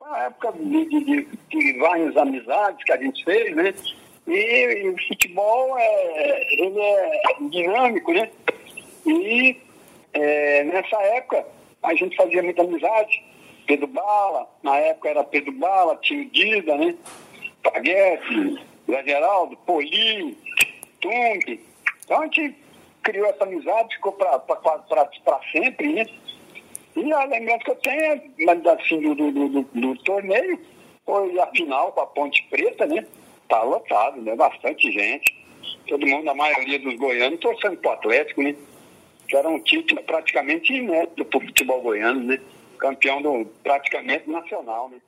Na 0.03 0.19
época 0.25 0.53
de, 0.53 0.85
de, 0.91 1.29
de 1.49 1.79
várias 1.79 2.15
amizades 2.19 2.85
que 2.85 2.93
a 2.93 2.99
gente 2.99 3.25
fez, 3.25 3.57
né? 3.57 3.73
E, 4.29 4.83
e, 4.83 4.89
o 4.91 5.09
futebol 5.09 5.79
é, 5.79 6.55
ele 6.55 6.81
é 6.81 7.23
dinâmico, 7.49 8.13
né? 8.13 8.31
E 9.07 9.57
é, 10.13 10.65
nessa 10.65 11.01
época 11.03 11.47
a 11.83 11.95
gente 11.95 12.15
fazia 12.15 12.43
muita 12.43 12.63
amizade. 12.63 13.25
Pedro 13.67 13.87
Bala, 13.87 14.47
na 14.63 14.77
época 14.77 15.09
era 15.09 15.25
Pedro 15.25 15.53
Bala, 15.53 15.97
Tio 15.97 16.29
Dida, 16.31 16.77
né? 16.77 16.95
Paguete, 17.63 18.61
Zé 18.87 19.03
Geraldo, 19.05 19.57
Poli, 19.59 20.37
Tung. 21.01 21.61
Então 22.05 22.21
a 22.21 22.25
gente 22.25 22.55
criou 23.03 23.27
essa 23.27 23.45
amizade, 23.45 23.95
ficou 23.95 24.13
para 24.13 25.41
sempre, 25.53 25.93
né? 25.93 26.07
E 26.97 27.13
a 27.13 27.25
lembrança 27.25 27.65
que 27.65 27.71
eu 27.71 27.77
tenho 27.77 28.71
assim, 28.71 29.01
do, 29.01 29.15
do, 29.15 29.49
do, 29.49 29.63
do 29.63 29.97
torneio 30.03 30.61
foi 31.07 31.39
a 31.39 31.47
final 31.47 31.93
com 31.93 32.01
a 32.01 32.07
Ponte 32.07 32.43
Preta, 32.51 32.87
né? 32.87 33.07
Tá 33.49 33.63
lotado, 33.63 34.21
né? 34.21 34.37
Bastante 34.37 34.91
gente. 34.93 35.35
Todo 35.87 36.07
mundo, 36.07 36.29
a 36.29 36.35
maioria 36.35 36.79
dos 36.79 36.95
goianos, 36.97 37.41
torcendo 37.41 37.77
pro 37.79 37.93
Atlético, 37.93 38.43
né? 38.43 38.55
Que 39.27 39.37
era 39.37 39.49
um 39.49 39.61
título 39.61 40.03
praticamente 40.03 40.73
inédito 40.73 41.25
pro 41.25 41.41
futebol 41.41 41.81
goiano, 41.81 42.23
né? 42.25 42.39
Campeão 42.79 43.23
do 43.23 43.47
praticamente 43.63 44.29
nacional, 44.31 44.91
né? 44.91 44.99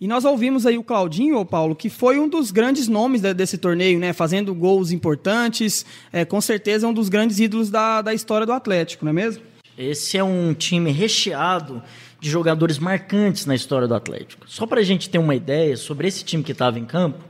E 0.00 0.08
nós 0.08 0.24
ouvimos 0.24 0.66
aí 0.66 0.76
o 0.76 0.82
Claudinho, 0.82 1.44
Paulo, 1.44 1.76
que 1.76 1.88
foi 1.88 2.18
um 2.18 2.28
dos 2.28 2.50
grandes 2.50 2.88
nomes 2.88 3.20
desse 3.20 3.56
torneio, 3.56 3.98
né? 3.98 4.12
Fazendo 4.12 4.52
gols 4.52 4.90
importantes, 4.90 5.86
é, 6.12 6.24
com 6.24 6.40
certeza 6.40 6.84
é 6.84 6.90
um 6.90 6.92
dos 6.92 7.08
grandes 7.08 7.38
ídolos 7.38 7.70
da, 7.70 8.02
da 8.02 8.12
história 8.12 8.44
do 8.44 8.52
Atlético, 8.52 9.04
não 9.04 9.10
é 9.10 9.14
mesmo? 9.14 9.42
Esse 9.78 10.18
é 10.18 10.24
um 10.24 10.52
time 10.52 10.90
recheado 10.90 11.80
de 12.20 12.28
jogadores 12.28 12.78
marcantes 12.78 13.46
na 13.46 13.54
história 13.54 13.86
do 13.86 13.94
Atlético. 13.94 14.50
Só 14.50 14.66
para 14.66 14.80
a 14.80 14.84
gente 14.84 15.08
ter 15.08 15.18
uma 15.18 15.34
ideia 15.34 15.76
sobre 15.76 16.08
esse 16.08 16.24
time 16.24 16.42
que 16.42 16.52
estava 16.52 16.78
em 16.78 16.84
campo, 16.84 17.22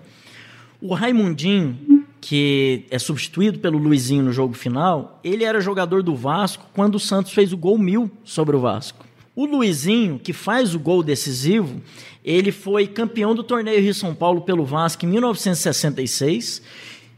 o 0.84 0.92
Raimundinho, 0.92 2.04
que 2.20 2.84
é 2.90 2.98
substituído 2.98 3.58
pelo 3.58 3.78
Luizinho 3.78 4.22
no 4.22 4.34
jogo 4.34 4.52
final, 4.52 5.18
ele 5.24 5.42
era 5.42 5.58
jogador 5.58 6.02
do 6.02 6.14
Vasco 6.14 6.66
quando 6.74 6.96
o 6.96 7.00
Santos 7.00 7.32
fez 7.32 7.54
o 7.54 7.56
gol 7.56 7.78
mil 7.78 8.10
sobre 8.22 8.54
o 8.54 8.60
Vasco. 8.60 9.02
O 9.34 9.46
Luizinho, 9.46 10.18
que 10.18 10.34
faz 10.34 10.74
o 10.74 10.78
gol 10.78 11.02
decisivo, 11.02 11.80
ele 12.22 12.52
foi 12.52 12.86
campeão 12.86 13.34
do 13.34 13.42
torneio 13.42 13.80
Rio 13.80 13.94
São 13.94 14.14
Paulo 14.14 14.42
pelo 14.42 14.62
Vasco 14.62 15.06
em 15.06 15.08
1966 15.08 16.60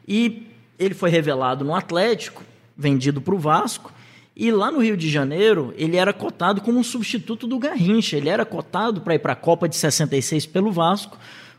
e 0.06 0.46
ele 0.78 0.94
foi 0.94 1.10
revelado 1.10 1.64
no 1.64 1.74
Atlético, 1.74 2.44
vendido 2.76 3.20
para 3.20 3.34
o 3.34 3.38
Vasco. 3.38 3.92
E 4.36 4.52
lá 4.52 4.70
no 4.70 4.78
Rio 4.78 4.96
de 4.96 5.10
Janeiro, 5.10 5.74
ele 5.76 5.96
era 5.96 6.12
cotado 6.12 6.60
como 6.60 6.78
um 6.78 6.84
substituto 6.84 7.48
do 7.48 7.58
Garrincha. 7.58 8.16
Ele 8.16 8.28
era 8.28 8.44
cotado 8.44 9.00
para 9.00 9.16
ir 9.16 9.18
para 9.18 9.32
a 9.32 9.36
Copa 9.36 9.68
de 9.68 9.74
66 9.74 10.46
pelo 10.46 10.70
Vasco, 10.70 11.18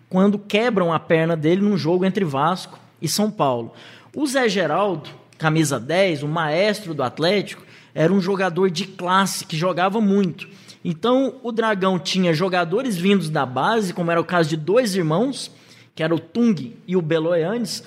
quando 0.09 0.39
quebram 0.39 0.93
a 0.93 0.99
perna 0.99 1.35
dele 1.35 1.61
num 1.61 1.77
jogo 1.77 2.05
entre 2.05 2.23
Vasco 2.23 2.79
e 3.01 3.07
São 3.07 3.29
Paulo. 3.29 3.73
O 4.15 4.25
Zé 4.25 4.47
Geraldo, 4.49 5.09
camisa 5.37 5.79
10, 5.79 6.23
o 6.23 6.27
maestro 6.27 6.93
do 6.93 7.03
Atlético, 7.03 7.63
era 7.93 8.11
um 8.13 8.21
jogador 8.21 8.69
de 8.69 8.85
classe 8.85 9.45
que 9.45 9.57
jogava 9.57 9.99
muito. 9.99 10.47
Então 10.83 11.35
o 11.43 11.51
Dragão 11.51 11.99
tinha 11.99 12.33
jogadores 12.33 12.95
vindos 12.95 13.29
da 13.29 13.45
base, 13.45 13.93
como 13.93 14.11
era 14.11 14.21
o 14.21 14.25
caso 14.25 14.49
de 14.49 14.57
dois 14.57 14.95
irmãos, 14.95 15.51
que 15.93 16.03
era 16.03 16.13
o 16.13 16.19
Tung 16.19 16.75
e 16.87 16.95
o 16.95 17.01
Beloyanes. 17.01 17.83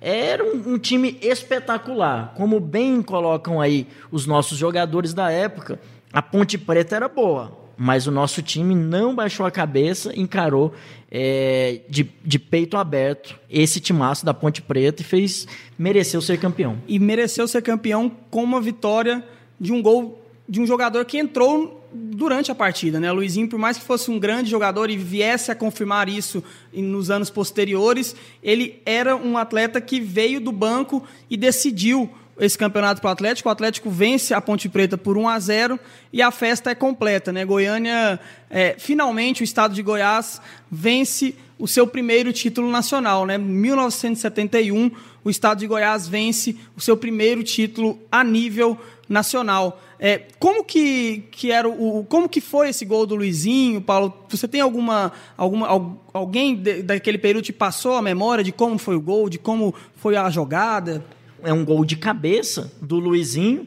Era 0.00 0.44
um, 0.44 0.74
um 0.74 0.78
time 0.78 1.18
espetacular. 1.22 2.34
Como 2.36 2.60
bem 2.60 3.02
colocam 3.02 3.60
aí 3.60 3.88
os 4.10 4.26
nossos 4.26 4.58
jogadores 4.58 5.14
da 5.14 5.30
época, 5.30 5.80
a 6.12 6.20
Ponte 6.20 6.58
Preta 6.58 6.94
era 6.94 7.08
boa, 7.08 7.58
mas 7.76 8.06
o 8.06 8.12
nosso 8.12 8.42
time 8.42 8.74
não 8.74 9.14
baixou 9.14 9.46
a 9.46 9.50
cabeça, 9.50 10.12
encarou 10.14 10.74
é, 11.16 11.82
de, 11.88 12.10
de, 12.24 12.40
peito 12.40 12.76
aberto 12.76 13.38
esse 13.48 13.78
timaço 13.78 14.26
da 14.26 14.34
Ponte 14.34 14.60
Preta 14.60 15.00
e 15.00 15.04
fez 15.04 15.46
mereceu 15.78 16.20
ser 16.20 16.40
campeão. 16.40 16.76
E 16.88 16.98
mereceu 16.98 17.46
ser 17.46 17.62
campeão 17.62 18.10
com 18.30 18.42
uma 18.42 18.60
vitória 18.60 19.24
de 19.60 19.72
um 19.72 19.80
gol 19.80 20.20
de 20.48 20.60
um 20.60 20.66
jogador 20.66 21.04
que 21.04 21.16
entrou 21.16 21.88
durante 21.94 22.50
a 22.50 22.54
partida, 22.54 22.98
né? 22.98 23.12
Luizinho, 23.12 23.48
por 23.48 23.58
mais 23.58 23.78
que 23.78 23.84
fosse 23.84 24.10
um 24.10 24.18
grande 24.18 24.50
jogador 24.50 24.90
e 24.90 24.96
viesse 24.96 25.52
a 25.52 25.54
confirmar 25.54 26.08
isso 26.08 26.42
nos 26.72 27.10
anos 27.10 27.30
posteriores, 27.30 28.16
ele 28.42 28.82
era 28.84 29.14
um 29.14 29.38
atleta 29.38 29.80
que 29.80 30.00
veio 30.00 30.40
do 30.40 30.50
banco 30.50 31.02
e 31.30 31.36
decidiu 31.36 32.10
esse 32.38 32.58
campeonato 32.58 33.00
para 33.00 33.08
o 33.08 33.12
Atlético. 33.12 33.48
O 33.48 33.52
Atlético 33.52 33.90
vence 33.90 34.34
a 34.34 34.40
Ponte 34.40 34.68
Preta 34.68 34.98
por 34.98 35.16
1 35.16 35.28
a 35.28 35.38
0 35.38 35.80
e 36.12 36.22
a 36.22 36.30
festa 36.30 36.70
é 36.70 36.74
completa, 36.74 37.32
né? 37.32 37.44
Goiânia, 37.44 38.18
é, 38.50 38.76
finalmente 38.78 39.42
o 39.42 39.44
estado 39.44 39.74
de 39.74 39.82
Goiás 39.82 40.40
vence 40.70 41.34
o 41.58 41.68
seu 41.68 41.86
primeiro 41.86 42.32
título 42.32 42.70
nacional, 42.70 43.24
né? 43.26 43.36
Em 43.36 43.38
1971, 43.38 44.90
o 45.24 45.30
estado 45.30 45.60
de 45.60 45.66
Goiás 45.66 46.08
vence 46.08 46.56
o 46.76 46.80
seu 46.80 46.96
primeiro 46.96 47.42
título 47.42 47.98
a 48.10 48.24
nível 48.24 48.78
nacional. 49.08 49.80
É, 49.98 50.22
como 50.38 50.64
que, 50.64 51.24
que 51.30 51.50
era 51.50 51.68
o 51.68 52.04
como 52.04 52.28
que 52.28 52.40
foi 52.40 52.68
esse 52.68 52.84
gol 52.84 53.06
do 53.06 53.14
Luizinho, 53.14 53.80
Paulo? 53.80 54.12
Você 54.28 54.48
tem 54.48 54.60
alguma 54.60 55.12
alguma 55.36 55.96
alguém 56.12 56.60
daquele 56.82 57.16
período 57.16 57.44
te 57.44 57.52
passou 57.52 57.94
a 57.94 58.02
memória 58.02 58.42
de 58.42 58.52
como 58.52 58.76
foi 58.76 58.96
o 58.96 59.00
gol, 59.00 59.28
de 59.28 59.38
como 59.38 59.74
foi 59.96 60.16
a 60.16 60.28
jogada? 60.28 61.04
É 61.44 61.52
um 61.52 61.64
gol 61.64 61.84
de 61.84 61.96
cabeça 61.96 62.72
do 62.80 62.96
Luizinho. 62.98 63.66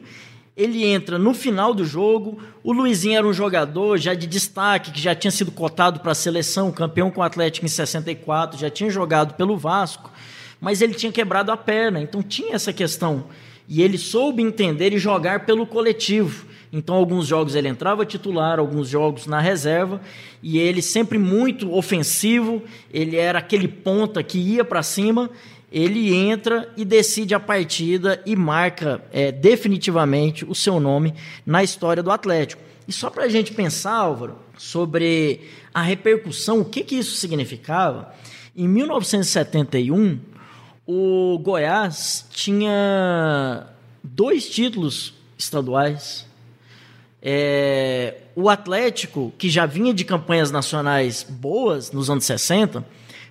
Ele 0.56 0.84
entra 0.84 1.18
no 1.18 1.32
final 1.32 1.72
do 1.72 1.84
jogo. 1.84 2.38
O 2.64 2.72
Luizinho 2.72 3.16
era 3.16 3.26
um 3.26 3.32
jogador 3.32 3.96
já 3.96 4.14
de 4.14 4.26
destaque, 4.26 4.90
que 4.90 5.00
já 5.00 5.14
tinha 5.14 5.30
sido 5.30 5.52
cotado 5.52 6.00
para 6.00 6.12
a 6.12 6.16
seleção, 6.16 6.72
campeão 6.72 7.10
com 7.10 7.20
o 7.20 7.24
Atlético 7.24 7.64
em 7.64 7.68
64, 7.68 8.58
já 8.58 8.68
tinha 8.68 8.90
jogado 8.90 9.34
pelo 9.34 9.56
Vasco, 9.56 10.10
mas 10.60 10.82
ele 10.82 10.94
tinha 10.94 11.12
quebrado 11.12 11.52
a 11.52 11.56
perna, 11.56 12.00
então 12.00 12.22
tinha 12.22 12.56
essa 12.56 12.72
questão 12.72 13.26
e 13.68 13.82
ele 13.82 13.98
soube 13.98 14.42
entender 14.42 14.92
e 14.94 14.98
jogar 14.98 15.44
pelo 15.44 15.66
coletivo. 15.66 16.46
Então, 16.72 16.94
alguns 16.94 17.26
jogos 17.26 17.54
ele 17.54 17.68
entrava 17.68 18.04
titular, 18.04 18.58
alguns 18.58 18.88
jogos 18.88 19.26
na 19.26 19.40
reserva, 19.40 20.00
e 20.42 20.58
ele 20.58 20.82
sempre 20.82 21.18
muito 21.18 21.72
ofensivo, 21.72 22.62
ele 22.92 23.16
era 23.16 23.38
aquele 23.38 23.68
ponta 23.68 24.22
que 24.22 24.38
ia 24.38 24.64
para 24.64 24.82
cima, 24.82 25.30
ele 25.70 26.14
entra 26.14 26.72
e 26.76 26.84
decide 26.84 27.34
a 27.34 27.40
partida 27.40 28.22
e 28.24 28.34
marca 28.34 29.02
é, 29.12 29.30
definitivamente 29.30 30.44
o 30.44 30.54
seu 30.54 30.80
nome 30.80 31.14
na 31.44 31.62
história 31.62 32.02
do 32.02 32.10
Atlético. 32.10 32.62
E 32.86 32.92
só 32.92 33.10
para 33.10 33.24
a 33.24 33.28
gente 33.28 33.52
pensar, 33.52 33.92
Álvaro, 33.92 34.38
sobre 34.56 35.42
a 35.74 35.82
repercussão, 35.82 36.60
o 36.60 36.64
que, 36.64 36.82
que 36.82 36.96
isso 36.96 37.16
significava, 37.16 38.14
em 38.56 38.66
1971, 38.66 40.18
o 40.86 41.38
Goiás 41.38 42.26
tinha 42.30 43.66
dois 44.02 44.48
títulos 44.48 45.14
estaduais. 45.36 46.26
É, 47.20 48.22
o 48.34 48.48
Atlético, 48.48 49.32
que 49.36 49.50
já 49.50 49.66
vinha 49.66 49.92
de 49.92 50.04
campanhas 50.04 50.50
nacionais 50.50 51.26
boas 51.28 51.92
nos 51.92 52.08
anos 52.08 52.24
60, 52.24 52.84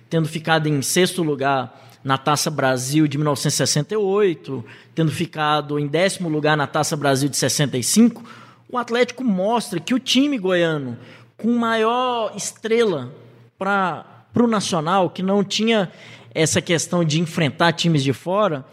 tendo 0.08 0.28
ficado 0.28 0.68
em 0.68 0.80
sexto 0.82 1.22
lugar 1.22 1.87
na 2.02 2.16
Taça 2.16 2.50
Brasil 2.50 3.06
de 3.06 3.18
1968, 3.18 4.64
tendo 4.94 5.10
ficado 5.10 5.78
em 5.78 5.86
décimo 5.86 6.28
lugar 6.28 6.56
na 6.56 6.66
Taça 6.66 6.96
Brasil 6.96 7.28
de 7.28 7.36
65, 7.36 8.22
o 8.70 8.78
Atlético 8.78 9.24
mostra 9.24 9.80
que 9.80 9.94
o 9.94 9.98
time 9.98 10.38
goiano, 10.38 10.96
com 11.36 11.52
maior 11.56 12.32
estrela 12.36 13.12
para 13.58 14.04
o 14.36 14.46
Nacional, 14.46 15.10
que 15.10 15.22
não 15.22 15.42
tinha 15.42 15.90
essa 16.34 16.60
questão 16.60 17.04
de 17.04 17.20
enfrentar 17.20 17.72
times 17.72 18.02
de 18.02 18.12
fora, 18.12 18.64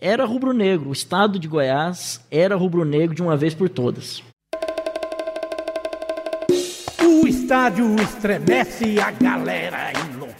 era 0.00 0.24
rubro-negro. 0.24 0.90
O 0.90 0.92
estado 0.92 1.38
de 1.38 1.48
Goiás 1.48 2.20
era 2.30 2.56
rubro-negro 2.56 3.14
de 3.14 3.22
uma 3.22 3.36
vez 3.36 3.54
por 3.54 3.68
todas. 3.68 4.22
O 7.00 7.26
estádio 7.26 7.96
estremece, 8.00 9.00
a 9.00 9.10
galera 9.10 9.92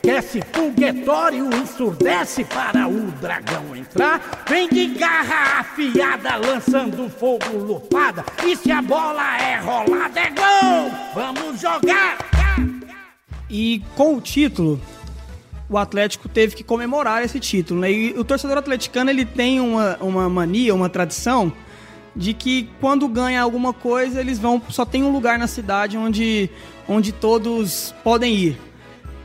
enlouquece, 0.07 0.41
foguetório 0.53 1.51
ensurdece 1.55 2.45
para 2.45 2.89
o 2.89 3.11
dragão 3.21 3.75
entrar. 3.75 4.45
Vem 4.49 4.69
de 4.69 4.87
garra 4.87 5.61
afiada, 5.61 6.37
lançando 6.37 7.11
fogo 7.11 7.57
lupada. 7.57 8.25
E 8.47 8.57
se 8.57 8.71
a 8.71 8.81
bola 8.81 9.37
é 9.39 9.59
rolada, 9.59 10.21
é 10.21 10.31
gol! 10.31 10.91
Vamos 11.15 11.61
jogar! 11.61 12.19
E 13.51 13.83
com 13.97 14.17
o 14.17 14.21
título, 14.21 14.81
o 15.69 15.77
Atlético 15.77 16.29
teve 16.29 16.55
que 16.55 16.63
comemorar 16.63 17.25
esse 17.25 17.41
título. 17.41 17.81
Né? 17.81 17.93
E 17.93 18.19
o 18.19 18.25
torcedor 18.25 18.59
atleticano 18.59 19.11
ele 19.11 19.25
tem 19.25 19.61
uma, 19.61 19.97
uma 20.01 20.29
mania, 20.29 20.75
uma 20.75 20.89
tradição 20.89 21.53
de 22.15 22.33
que 22.33 22.71
quando 22.81 23.07
ganha 23.09 23.43
alguma 23.43 23.75
coisa 23.75 24.21
eles 24.21 24.39
vão 24.39 24.63
só 24.71 24.87
tem 24.87 25.03
um 25.03 25.13
lugar 25.13 25.39
na 25.39 25.47
cidade 25.47 25.99
onde, 25.99 26.49
onde 26.89 27.13
todos 27.13 27.95
podem 28.03 28.35
ir. 28.35 28.67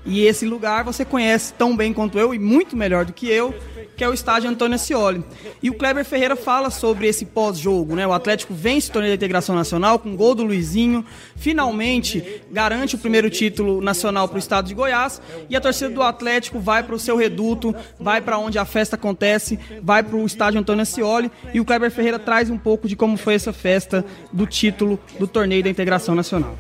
E 0.06 0.26
esse 0.26 0.45
lugar 0.45 0.84
você 0.84 1.06
conhece 1.06 1.54
tão 1.54 1.76
bem 1.76 1.93
quanto 1.93 2.18
eu 2.18 2.34
e 2.34 2.39
muito 2.39 2.76
melhor 2.76 3.06
do 3.06 3.14
que 3.14 3.28
eu, 3.28 3.54
que 3.95 4.04
é 4.04 4.10
o 4.10 4.14
estádio 4.14 4.49
Antônio 4.49 4.76
Ascioli. 4.76 5.24
E 5.62 5.70
o 5.70 5.76
Kleber 5.76 6.04
Ferreira 6.04 6.36
fala 6.36 6.72
sobre 6.72 7.08
esse 7.08 7.26
pós-jogo, 7.26 7.95
né? 7.95 8.08
O 8.08 8.14
Atlético 8.14 8.54
vence 8.54 8.89
o 8.89 8.93
torneio 8.93 9.12
da 9.12 9.16
integração 9.16 9.56
nacional 9.56 9.99
com 9.99 10.16
gol 10.16 10.34
do 10.34 10.43
Luizinho, 10.43 11.06
finalmente 11.36 12.41
garante 12.52 12.95
o 12.95 12.97
primeiro 12.97 13.30
título 13.30 13.80
nacional 13.80 14.28
para 14.28 14.38
o 14.38 14.39
estado 14.39 14.68
de 14.68 14.74
Goiás 14.74 15.22
e 15.49 15.56
a 15.56 15.62
torcida 15.62 15.91
do 15.91 16.02
Atlético 16.02 16.60
vai 16.60 16.82
para 16.82 16.95
o 16.95 16.99
seu 16.99 17.16
reduto, 17.16 17.76
vai 17.99 18.22
para 18.22 18.39
onde 18.39 18.58
a 18.58 18.66
festa 18.66 18.95
acontece, 18.95 19.60
vai 19.84 20.02
para 20.02 20.16
o 20.16 20.26
estádio 20.26 20.60
Antônio 20.60 20.82
Ascioli 20.82 21.32
e 21.54 21.60
o 21.60 21.66
Kleber 21.66 21.91
Ferreira 21.91 22.18
traz 22.18 22.49
um 22.49 22.58
pouco 22.58 22.88
de 22.88 22.95
como 22.95 23.18
foi 23.18 23.36
essa 23.36 23.54
festa 23.54 24.04
do 24.34 24.47
título 24.47 24.99
do 25.20 25.28
torneio 25.28 25.64
da 25.64 25.70
integração 25.70 26.16
nacional. 26.16 26.58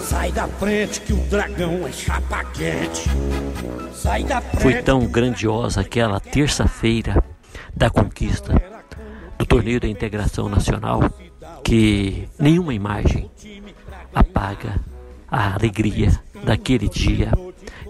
Sai 0.00 0.32
da 0.32 0.46
frente 0.46 1.00
que 1.00 1.12
o 1.12 1.16
dragão 1.28 1.86
é 1.86 1.92
chapa 1.92 2.44
quente. 2.44 3.08
Sai 3.92 4.24
da 4.24 4.40
frente. 4.40 4.62
Foi 4.62 4.82
tão 4.82 5.06
grandiosa 5.06 5.80
aquela 5.80 6.20
terça-feira 6.20 7.22
da 7.74 7.90
conquista 7.90 8.54
do 9.38 9.46
torneio 9.46 9.80
da 9.80 9.88
integração 9.88 10.48
nacional 10.48 11.00
que 11.62 12.28
nenhuma 12.38 12.74
imagem 12.74 13.30
apaga 14.14 14.80
a 15.30 15.54
alegria 15.54 16.10
daquele 16.44 16.88
dia 16.88 17.30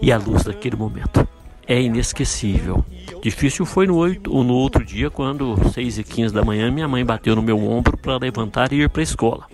e 0.01 0.11
a 0.11 0.17
luz 0.17 0.43
daquele 0.43 0.75
momento. 0.75 1.27
É 1.67 1.79
inesquecível. 1.79 2.83
Difícil 3.21 3.65
foi 3.65 3.85
no, 3.85 3.95
oito, 3.95 4.31
no 4.43 4.53
outro 4.53 4.83
dia, 4.83 5.09
quando, 5.09 5.55
6 5.71 5.99
e 5.99 6.03
15 6.03 6.33
da 6.33 6.43
manhã, 6.43 6.71
minha 6.71 6.87
mãe 6.87 7.05
bateu 7.05 7.35
no 7.35 7.43
meu 7.43 7.59
ombro 7.59 7.95
para 7.95 8.17
levantar 8.17 8.73
e 8.73 8.81
ir 8.81 8.89
para 8.89 9.01
a 9.01 9.03
escola 9.03 9.45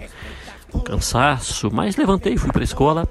cansaço, 0.80 1.70
mas 1.72 1.96
levantei 1.96 2.34
e 2.34 2.38
fui 2.38 2.52
para 2.52 2.62
a 2.62 2.64
escola. 2.64 3.08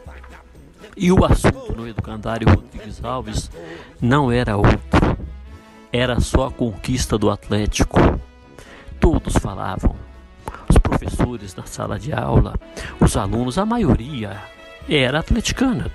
E 0.97 1.11
o 1.11 1.25
assunto 1.25 1.75
no 1.77 1.89
educandário 1.89 2.49
Rodrigues 2.49 3.05
Alves 3.05 3.51
não 4.01 4.31
era 4.31 4.57
outro, 4.57 5.17
era 5.93 6.21
só 6.21 6.47
a 6.47 6.51
conquista 6.51 7.19
do 7.19 7.31
Atlético. 7.31 7.99
Todos 9.01 9.35
falavam, 9.35 9.97
os 10.69 10.79
professores 10.79 11.55
na 11.55 11.67
sala 11.67 11.99
de 11.99 12.13
aula, 12.13 12.55
os 13.01 13.17
alunos, 13.17 13.59
a 13.59 13.67
maioria 13.67 14.41
era 14.89 15.19
atleticana. 15.19 15.91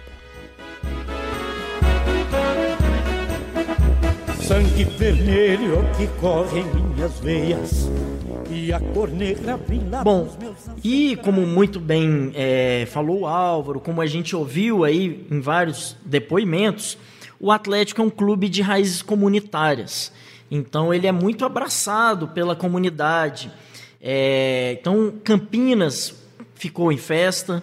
Sangue 4.49 4.83
vermelho 4.83 5.77
que 5.95 6.07
corre 6.19 6.61
em 6.61 6.83
minhas 6.87 7.19
veias 7.19 7.87
e 8.49 8.73
a 8.73 8.79
cor 8.79 9.07
negra 9.07 9.55
brilha 9.55 10.03
Bom, 10.03 10.27
e 10.83 11.15
como 11.17 11.45
muito 11.45 11.79
bem 11.79 12.31
é, 12.33 12.87
falou 12.91 13.19
o 13.19 13.27
Álvaro, 13.27 13.79
como 13.79 14.01
a 14.01 14.07
gente 14.07 14.35
ouviu 14.35 14.83
aí 14.83 15.23
em 15.29 15.39
vários 15.39 15.95
depoimentos, 16.03 16.97
o 17.39 17.51
Atlético 17.51 18.01
é 18.01 18.03
um 18.03 18.09
clube 18.09 18.49
de 18.49 18.63
raízes 18.63 19.03
comunitárias. 19.03 20.11
Então 20.49 20.91
ele 20.91 21.05
é 21.05 21.11
muito 21.11 21.45
abraçado 21.45 22.29
pela 22.29 22.55
comunidade. 22.55 23.51
É, 24.01 24.79
então 24.81 25.13
Campinas 25.23 26.15
ficou 26.55 26.91
em 26.91 26.97
festa. 26.97 27.61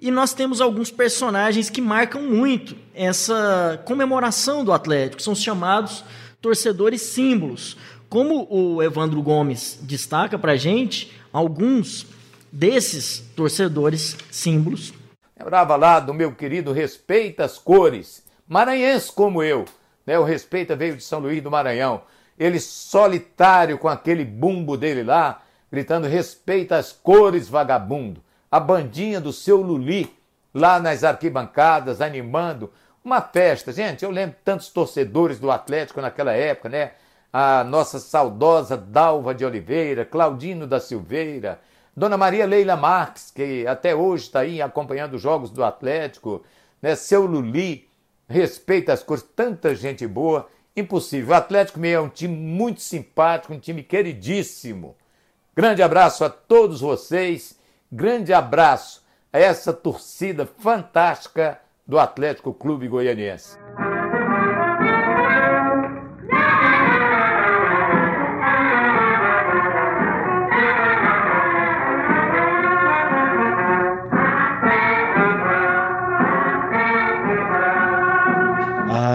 E 0.00 0.12
nós 0.12 0.32
temos 0.32 0.60
alguns 0.60 0.92
personagens 0.92 1.68
que 1.68 1.80
marcam 1.80 2.22
muito 2.22 2.76
essa 2.94 3.82
comemoração 3.84 4.64
do 4.64 4.72
Atlético, 4.72 5.20
são 5.20 5.32
os 5.32 5.42
chamados 5.42 6.04
torcedores 6.40 7.02
símbolos. 7.02 7.76
Como 8.08 8.46
o 8.50 8.82
Evandro 8.82 9.20
Gomes 9.22 9.78
destaca 9.82 10.38
para 10.38 10.56
gente, 10.56 11.12
alguns 11.32 12.06
desses 12.50 13.20
torcedores 13.36 14.16
símbolos. 14.30 14.94
Lembrava 15.38 15.76
lá 15.76 16.00
do 16.00 16.14
meu 16.14 16.34
querido 16.34 16.72
Respeita 16.72 17.44
as 17.44 17.58
Cores, 17.58 18.24
maranhense 18.46 19.12
como 19.12 19.42
eu. 19.42 19.66
Né? 20.06 20.18
O 20.18 20.24
Respeita 20.24 20.74
veio 20.74 20.96
de 20.96 21.02
São 21.02 21.20
Luís 21.20 21.42
do 21.42 21.50
Maranhão. 21.50 22.02
Ele 22.38 22.58
solitário 22.58 23.78
com 23.78 23.88
aquele 23.88 24.24
bumbo 24.24 24.76
dele 24.76 25.02
lá, 25.02 25.42
gritando 25.70 26.06
Respeita 26.06 26.76
as 26.76 26.92
Cores, 26.92 27.48
vagabundo. 27.48 28.22
A 28.50 28.58
bandinha 28.58 29.20
do 29.20 29.32
seu 29.32 29.60
Luli 29.60 30.10
lá 30.54 30.80
nas 30.80 31.04
arquibancadas, 31.04 32.00
animando 32.00 32.72
uma 33.08 33.22
festa. 33.22 33.72
Gente, 33.72 34.04
eu 34.04 34.10
lembro 34.10 34.36
tantos 34.44 34.68
torcedores 34.68 35.40
do 35.40 35.50
Atlético 35.50 36.00
naquela 36.00 36.32
época, 36.32 36.68
né? 36.68 36.92
a 37.32 37.62
nossa 37.62 37.98
saudosa 37.98 38.76
Dalva 38.76 39.34
de 39.34 39.44
Oliveira, 39.44 40.04
Claudino 40.04 40.66
da 40.66 40.80
Silveira, 40.80 41.60
Dona 41.96 42.16
Maria 42.16 42.46
Leila 42.46 42.76
Marques, 42.76 43.30
que 43.30 43.66
até 43.66 43.94
hoje 43.94 44.24
está 44.24 44.40
aí 44.40 44.62
acompanhando 44.62 45.14
os 45.14 45.22
jogos 45.22 45.50
do 45.50 45.64
Atlético, 45.64 46.44
né? 46.80 46.94
Seu 46.94 47.26
Luli, 47.26 47.88
respeita 48.28 48.92
as 48.92 49.02
cores, 49.02 49.24
tanta 49.34 49.74
gente 49.74 50.06
boa, 50.06 50.48
impossível. 50.76 51.34
O 51.34 51.36
Atlético 51.36 51.80
meio 51.80 51.96
é 51.96 52.00
um 52.00 52.08
time 52.08 52.36
muito 52.36 52.80
simpático, 52.80 53.52
um 53.52 53.58
time 53.58 53.82
queridíssimo. 53.82 54.96
Grande 55.56 55.82
abraço 55.82 56.24
a 56.24 56.30
todos 56.30 56.80
vocês, 56.80 57.58
grande 57.90 58.32
abraço 58.32 59.04
a 59.32 59.38
essa 59.38 59.72
torcida 59.72 60.46
fantástica 60.46 61.60
do 61.88 61.98
Atlético 61.98 62.52
Clube 62.52 62.86
Goianiense. 62.86 63.56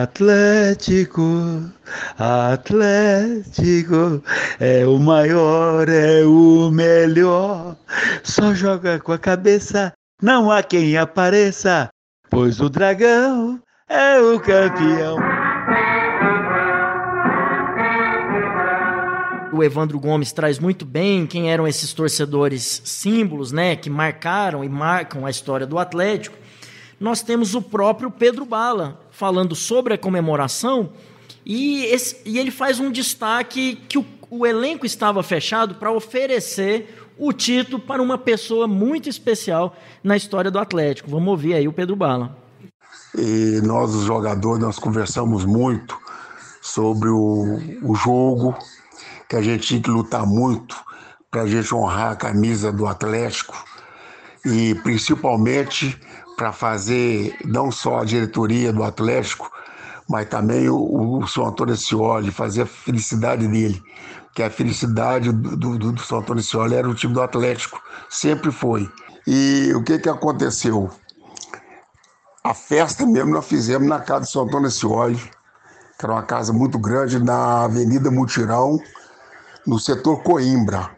Atlético, 0.04 1.72
Atlético, 2.20 4.22
é 4.60 4.86
o 4.86 5.00
maior, 5.00 5.88
é 5.88 6.26
o 6.26 6.70
melhor. 6.72 7.78
Só 8.24 8.54
joga 8.54 9.00
com 9.00 9.14
a 9.14 9.18
cabeça, 9.18 9.94
não 10.22 10.52
há 10.52 10.62
quem 10.62 10.98
apareça, 10.98 11.88
pois 12.34 12.60
o 12.60 12.68
dragão 12.68 13.62
é 13.88 14.20
o 14.20 14.40
campeão. 14.40 15.18
o 19.54 19.64
Evandro 19.64 20.00
Gomes 20.00 20.32
traz 20.32 20.58
muito 20.58 20.84
bem 20.84 21.28
quem 21.28 21.52
eram 21.52 21.68
esses 21.68 21.94
torcedores 21.94 22.82
símbolos, 22.84 23.52
né, 23.52 23.76
que 23.76 23.88
marcaram 23.88 24.64
e 24.64 24.68
marcam 24.68 25.28
a 25.28 25.30
história 25.30 25.68
do 25.68 25.78
Atlético. 25.78 26.36
Nós 27.00 27.22
temos 27.22 27.54
o 27.54 27.62
próprio 27.62 28.10
Pedro 28.10 28.46
Bala, 28.46 29.00
falando 29.12 29.54
sobre 29.54 29.94
a 29.94 29.98
comemoração, 29.98 30.90
e, 31.46 31.86
esse, 31.86 32.20
e 32.26 32.40
ele 32.40 32.50
faz 32.50 32.80
um 32.80 32.92
destaque 32.92 33.76
que 33.88 34.00
o, 34.00 34.06
o 34.28 34.44
elenco 34.48 34.88
estava 34.88 35.22
fechado 35.22 35.76
para 35.76 35.92
oferecer 35.92 37.03
o 37.18 37.32
título 37.32 37.80
para 37.80 38.02
uma 38.02 38.18
pessoa 38.18 38.68
muito 38.68 39.10
especial 39.10 39.76
na 40.04 40.18
história 40.18 40.50
do 40.50 40.60
Atlético. 40.60 41.10
Vamos 41.10 41.28
ouvir 41.30 41.54
aí 41.54 41.68
o 41.68 41.74
Pedro 41.74 41.96
Bala. 41.96 42.38
E 43.16 43.62
nós, 43.64 43.94
os 43.94 44.06
jogadores, 44.06 44.60
nós 44.60 44.80
conversamos 44.80 45.46
muito 45.46 45.98
sobre 46.62 47.10
o, 47.10 47.60
o 47.84 47.96
jogo, 47.96 48.56
que 49.30 49.36
a 49.36 49.42
gente 49.42 49.68
tinha 49.68 49.82
que 49.82 49.90
lutar 49.90 50.26
muito 50.26 50.76
para 51.30 51.42
a 51.44 51.48
gente 51.48 51.74
honrar 51.74 52.12
a 52.12 52.16
camisa 52.16 52.72
do 52.72 52.88
Atlético 52.88 53.56
e 54.46 54.76
principalmente 54.76 56.00
para 56.36 56.52
fazer 56.52 57.36
não 57.46 57.72
só 57.72 58.00
a 58.00 58.06
diretoria 58.06 58.74
do 58.74 58.84
Atlético, 58.84 59.52
mas 60.10 60.28
também 60.28 60.70
o, 60.70 61.20
o 61.20 61.28
São 61.28 61.48
Antônio 61.48 61.76
Scioli, 61.76 62.32
fazer 62.32 62.64
a 62.64 62.66
felicidade 62.66 63.48
dele. 63.48 63.82
Que 64.34 64.44
a 64.44 64.50
felicidade 64.50 65.32
do, 65.32 65.78
do, 65.78 65.92
do 65.92 66.02
São 66.02 66.20
Antônio 66.20 66.44
Scioli 66.44 66.76
era 66.76 66.90
o 66.90 66.96
time 66.96 67.14
do 67.14 67.22
Atlético, 67.22 67.82
sempre 68.10 68.52
foi. 68.52 68.90
E 69.28 69.72
o 69.76 69.84
que, 69.84 70.00
que 70.00 70.10
aconteceu? 70.10 70.90
A 72.44 72.54
festa 72.54 73.06
mesmo 73.06 73.32
nós 73.32 73.46
fizemos 73.46 73.88
na 73.88 74.00
casa 74.00 74.22
do 74.22 74.30
São 74.30 74.44
Antônio 74.44 74.72
Scioli, 74.72 75.18
que 75.18 76.06
era 76.06 76.14
uma 76.14 76.24
casa 76.24 76.52
muito 76.52 76.80
grande 76.80 77.24
na 77.24 77.64
Avenida 77.64 78.10
Mutirão, 78.10 78.80
no 79.66 79.80
setor 79.80 80.22
Coimbra 80.24 80.90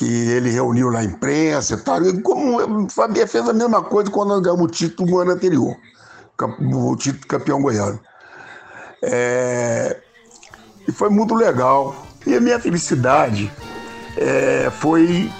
que 0.00 0.30
ele 0.30 0.48
reuniu 0.48 0.88
lá 0.88 1.00
a 1.00 1.04
imprensa 1.04 1.74
e 1.74 1.76
tal. 1.76 2.02
E 2.02 2.22
como 2.22 2.88
Fabia 2.88 3.26
fez 3.26 3.46
a 3.46 3.52
mesma 3.52 3.82
coisa 3.82 4.10
quando 4.10 4.30
nós 4.30 4.40
ganhamos 4.40 4.64
o 4.64 4.68
título 4.68 5.10
no 5.10 5.18
ano 5.18 5.32
anterior, 5.32 5.76
o 6.58 6.96
título 6.96 7.26
campeão 7.26 7.60
goiano. 7.60 8.00
É... 9.02 10.00
E 10.88 10.92
foi 10.92 11.10
muito 11.10 11.34
legal. 11.34 11.94
E 12.26 12.34
a 12.34 12.40
minha 12.40 12.58
felicidade 12.60 13.50
é, 14.16 14.70
foi 14.70 15.30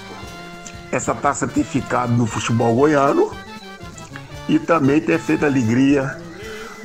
essa 0.91 1.15
taça 1.15 1.47
ter 1.47 1.65
ficado 1.65 2.13
no 2.13 2.27
futebol 2.27 2.75
goiano 2.75 3.33
e 4.49 4.59
também 4.59 5.01
ter 5.01 5.19
feito 5.19 5.45
a 5.45 5.49
alegria 5.49 6.19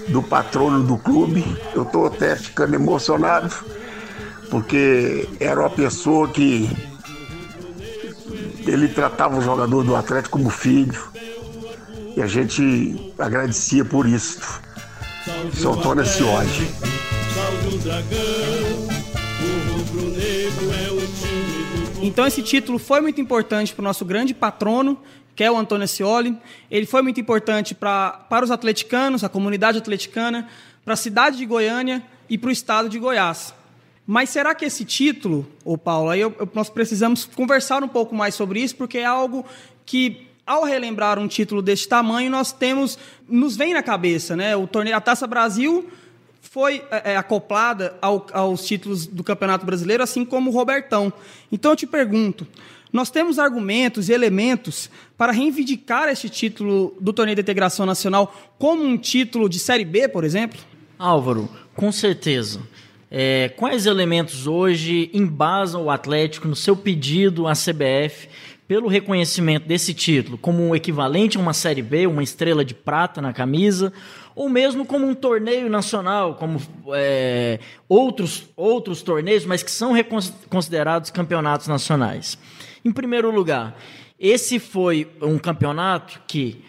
do 0.10 0.22
patrono 0.22 0.84
do 0.84 0.98
clube. 0.98 1.44
Eu 1.74 1.84
estou 1.84 2.06
até 2.06 2.36
ficando 2.36 2.76
emocionado, 2.76 3.54
porque 4.50 5.28
era 5.40 5.60
uma 5.60 5.70
pessoa 5.70 6.28
que 6.28 6.70
ele 8.68 8.88
tratava 8.88 9.38
o 9.38 9.42
jogador 9.42 9.84
do 9.84 9.96
Atlético 9.96 10.38
como 10.38 10.50
filho. 10.50 11.02
E 12.16 12.22
a 12.22 12.28
gente 12.28 13.14
agradecia 13.18 13.84
por 13.84 14.08
isso. 14.08 14.62
São 15.54 15.74
Antônio 15.74 16.06
Cioli. 16.06 16.72
Então 22.02 22.26
esse 22.26 22.42
título 22.44 22.78
foi 22.78 23.02
muito 23.02 23.20
importante 23.20 23.74
para 23.74 23.82
o 23.82 23.84
nosso 23.84 24.06
grande 24.06 24.34
patrono, 24.34 24.98
que 25.36 25.44
é 25.44 25.52
o 25.52 25.58
Antônio 25.58 25.88
Scioli. 25.88 26.38
Ele 26.70 26.86
foi 26.86 27.02
muito 27.02 27.20
importante 27.20 27.74
pra, 27.74 28.12
para 28.30 28.46
os 28.46 28.52
atleticanos, 28.52 29.24
a 29.24 29.30
comunidade 29.30 29.80
atleticana, 29.80 30.48
para 30.84 30.94
a 30.94 30.98
cidade 30.98 31.38
de 31.38 31.46
Goiânia 31.46 32.04
e 32.30 32.38
para 32.38 32.50
o 32.50 32.52
estado 32.52 32.88
de 32.88 33.00
Goiás. 33.00 33.54
Mas 34.08 34.30
será 34.30 34.54
que 34.54 34.64
esse 34.64 34.86
título, 34.86 35.48
ô 35.64 35.78
Paulo, 35.78 36.12
aí 36.12 36.22
eu, 36.22 36.34
eu, 36.40 36.48
nós 36.54 36.70
precisamos 36.70 37.26
conversar 37.26 37.84
um 37.84 37.88
pouco 37.88 38.16
mais 38.16 38.36
sobre 38.36 38.60
isso, 38.62 38.76
porque 38.76 39.00
é 39.00 39.06
algo 39.06 39.44
que, 39.84 40.28
ao 40.46 40.64
relembrar 40.64 41.18
um 41.18 41.28
título 41.28 41.62
desse 41.62 41.88
tamanho, 41.88 42.30
nós 42.30 42.52
temos, 42.52 43.00
nos 43.28 43.58
vem 43.58 43.74
na 43.74 43.82
cabeça, 43.82 44.36
né? 44.36 44.56
O 44.56 44.68
torneio, 44.68 44.96
a 44.96 45.02
Taça 45.02 45.26
Brasil 45.26 45.90
foi 46.56 46.82
é, 46.90 47.12
é, 47.12 47.18
acoplada 47.18 47.98
ao, 48.02 48.26
aos 48.32 48.66
títulos 48.66 49.06
do 49.06 49.26
Campeonato 49.26 49.66
Brasileiro, 49.66 50.02
assim 50.02 50.24
como 50.24 50.50
o 50.50 50.54
Robertão. 50.54 51.12
Então 51.52 51.74
eu 51.74 51.76
te 51.76 51.86
pergunto, 51.86 52.48
nós 52.94 53.10
temos 53.10 53.38
argumentos 53.38 54.08
e 54.08 54.14
elementos 54.14 54.90
para 55.18 55.34
reivindicar 55.34 56.08
este 56.08 56.30
título 56.30 56.96
do 56.98 57.12
Torneio 57.12 57.36
de 57.36 57.42
Integração 57.42 57.86
Nacional 57.86 58.34
como 58.58 58.82
um 58.82 58.98
título 58.98 59.50
de 59.50 59.60
Série 59.60 59.84
B, 59.84 60.08
por 60.08 60.24
exemplo? 60.24 60.58
Álvaro, 60.98 61.50
com 61.76 61.92
certeza. 61.92 62.62
É, 63.12 63.50
quais 63.58 63.86
elementos 63.86 64.48
hoje 64.48 65.10
embasam 65.14 65.84
o 65.84 65.92
Atlético 65.92 66.48
no 66.48 66.56
seu 66.56 66.78
pedido 66.78 67.48
à 67.48 67.52
CBF 67.52 68.30
pelo 68.66 68.88
reconhecimento 68.88 69.68
desse 69.68 69.94
título 69.94 70.38
como 70.38 70.64
um 70.64 70.74
equivalente 70.74 71.38
a 71.38 71.42
uma 71.42 71.54
Série 71.54 71.82
B, 71.82 72.08
uma 72.08 72.24
estrela 72.24 72.64
de 72.64 72.74
prata 72.74 73.22
na 73.22 73.34
camisa, 73.34 73.92
ou 74.36 74.50
mesmo 74.50 74.86
como 74.86 75.08
um 75.08 75.16
torneio 75.16 75.70
nacional, 75.70 76.36
como 76.36 76.62
é, 76.94 77.60
outros, 77.88 78.50
outros 78.56 79.02
torneios, 79.02 79.46
mas 79.46 79.64
que 79.64 79.72
são 79.72 79.94
considerados 80.50 81.10
campeonatos 81.10 81.68
nacionais? 81.68 82.38
Em 82.84 82.92
primeiro 82.92 83.32
lugar, 83.32 83.76
esse 84.20 84.60
foi 84.60 85.10
um 85.22 85.40
campeonato 85.40 86.22
que, 86.28 86.62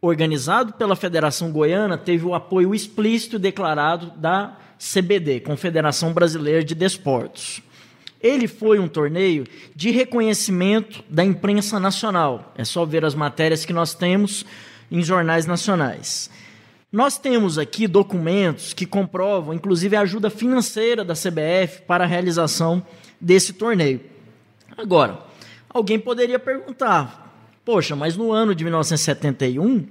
organizado 0.00 0.74
pela 0.74 0.94
Federação 0.94 1.50
Goiana, 1.50 1.96
teve 1.96 2.26
o 2.26 2.34
apoio 2.34 2.74
explícito 2.74 3.38
declarado 3.38 4.12
da 4.16 4.56
CBD, 4.78 5.40
Confederação 5.40 6.12
Brasileira 6.12 6.62
de 6.62 6.74
Desportos. 6.74 7.62
Ele 8.22 8.46
foi 8.46 8.78
um 8.78 8.88
torneio 8.88 9.46
de 9.74 9.90
reconhecimento 9.90 11.02
da 11.08 11.24
imprensa 11.24 11.80
nacional. 11.80 12.52
É 12.56 12.64
só 12.64 12.84
ver 12.84 13.04
as 13.04 13.14
matérias 13.14 13.64
que 13.64 13.72
nós 13.72 13.94
temos 13.94 14.44
em 14.90 15.02
jornais 15.02 15.46
nacionais. 15.46 16.30
Nós 16.96 17.18
temos 17.18 17.58
aqui 17.58 17.86
documentos 17.86 18.72
que 18.72 18.86
comprovam, 18.86 19.52
inclusive, 19.52 19.94
a 19.94 20.00
ajuda 20.00 20.30
financeira 20.30 21.04
da 21.04 21.12
CBF 21.12 21.82
para 21.82 22.04
a 22.04 22.06
realização 22.06 22.82
desse 23.20 23.52
torneio. 23.52 24.00
Agora, 24.78 25.18
alguém 25.68 25.98
poderia 25.98 26.38
perguntar: 26.38 27.52
poxa, 27.66 27.94
mas 27.94 28.16
no 28.16 28.32
ano 28.32 28.54
de 28.54 28.64
1971 28.64 29.86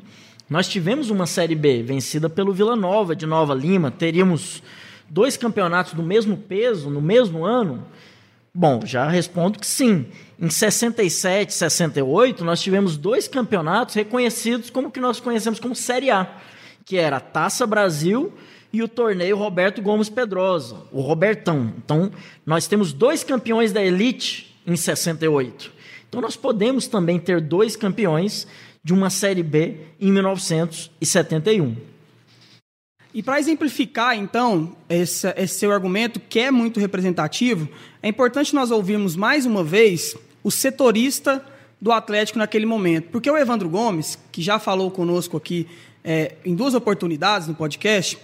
nós 0.49 0.67
tivemos 0.67 1.11
uma 1.11 1.27
Série 1.27 1.53
B 1.53 1.83
vencida 1.83 2.27
pelo 2.27 2.51
Vila 2.51 2.75
Nova 2.75 3.15
de 3.15 3.27
Nova 3.27 3.53
Lima, 3.53 3.91
teríamos 3.91 4.63
dois 5.07 5.37
campeonatos 5.37 5.93
do 5.93 6.01
mesmo 6.01 6.35
peso 6.35 6.89
no 6.89 7.03
mesmo 7.03 7.45
ano? 7.45 7.85
Bom, 8.51 8.81
já 8.83 9.07
respondo 9.07 9.59
que 9.59 9.67
sim. 9.67 10.07
Em 10.39 10.49
67, 10.49 11.53
68, 11.53 12.43
nós 12.43 12.59
tivemos 12.63 12.97
dois 12.97 13.27
campeonatos 13.27 13.93
reconhecidos 13.93 14.71
como 14.71 14.89
que 14.89 14.99
nós 14.99 15.19
conhecemos 15.19 15.59
como 15.59 15.75
Série 15.75 16.09
A, 16.09 16.27
que 16.85 16.97
era 16.97 17.17
a 17.17 17.19
Taça 17.19 17.65
Brasil 17.65 18.31
e 18.71 18.83
o 18.83 18.87
torneio 18.87 19.35
Roberto 19.35 19.81
Gomes 19.81 20.09
Pedrosa, 20.09 20.83
o 20.91 21.01
Robertão. 21.01 21.73
Então, 21.77 22.11
nós 22.45 22.67
temos 22.67 22.93
dois 22.93 23.23
campeões 23.23 23.73
da 23.73 23.83
elite 23.83 24.55
em 24.67 24.75
68. 24.75 25.71
Então, 26.07 26.21
nós 26.21 26.35
podemos 26.35 26.87
também 26.87 27.19
ter 27.19 27.41
dois 27.41 27.75
campeões 27.75 28.47
de 28.83 28.93
uma 28.93 29.09
Série 29.09 29.41
B 29.41 29.77
em 29.99 30.11
1971. 30.11 31.75
E 33.13 33.23
para 33.23 33.39
exemplificar, 33.39 34.15
então, 34.17 34.75
esse, 34.89 35.27
esse, 35.37 35.59
seu 35.59 35.71
argumento, 35.71 36.19
que 36.19 36.39
é 36.39 36.51
muito 36.51 36.81
representativo, 36.81 37.67
é 38.03 38.09
importante 38.09 38.53
nós 38.53 38.71
ouvirmos 38.71 39.15
mais 39.15 39.45
uma 39.45 39.63
vez 39.63 40.15
o 40.43 40.51
setorista 40.51 41.43
do 41.81 41.93
Atlético 41.93 42.37
naquele 42.37 42.65
momento. 42.65 43.09
Porque 43.09 43.31
o 43.31 43.37
Evandro 43.37 43.69
Gomes, 43.69 44.19
que 44.33 44.41
já 44.41 44.59
falou 44.59 44.91
conosco 44.91 45.37
aqui 45.37 45.65
é, 46.05 46.35
em 46.45 46.55
duas 46.55 46.75
oportunidades 46.75 47.47
no 47.47 47.55
podcast, 47.55 48.17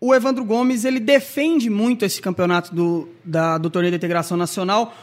o 0.00 0.14
Evandro 0.14 0.44
Gomes 0.44 0.84
ele 0.84 1.00
defende 1.00 1.68
muito 1.68 2.04
esse 2.04 2.20
campeonato 2.22 2.72
do, 2.72 3.08
da, 3.24 3.58
do 3.58 3.68
Torneio 3.68 3.90
de 3.90 3.96
Integração 3.96 4.36
Nacional 4.36 4.94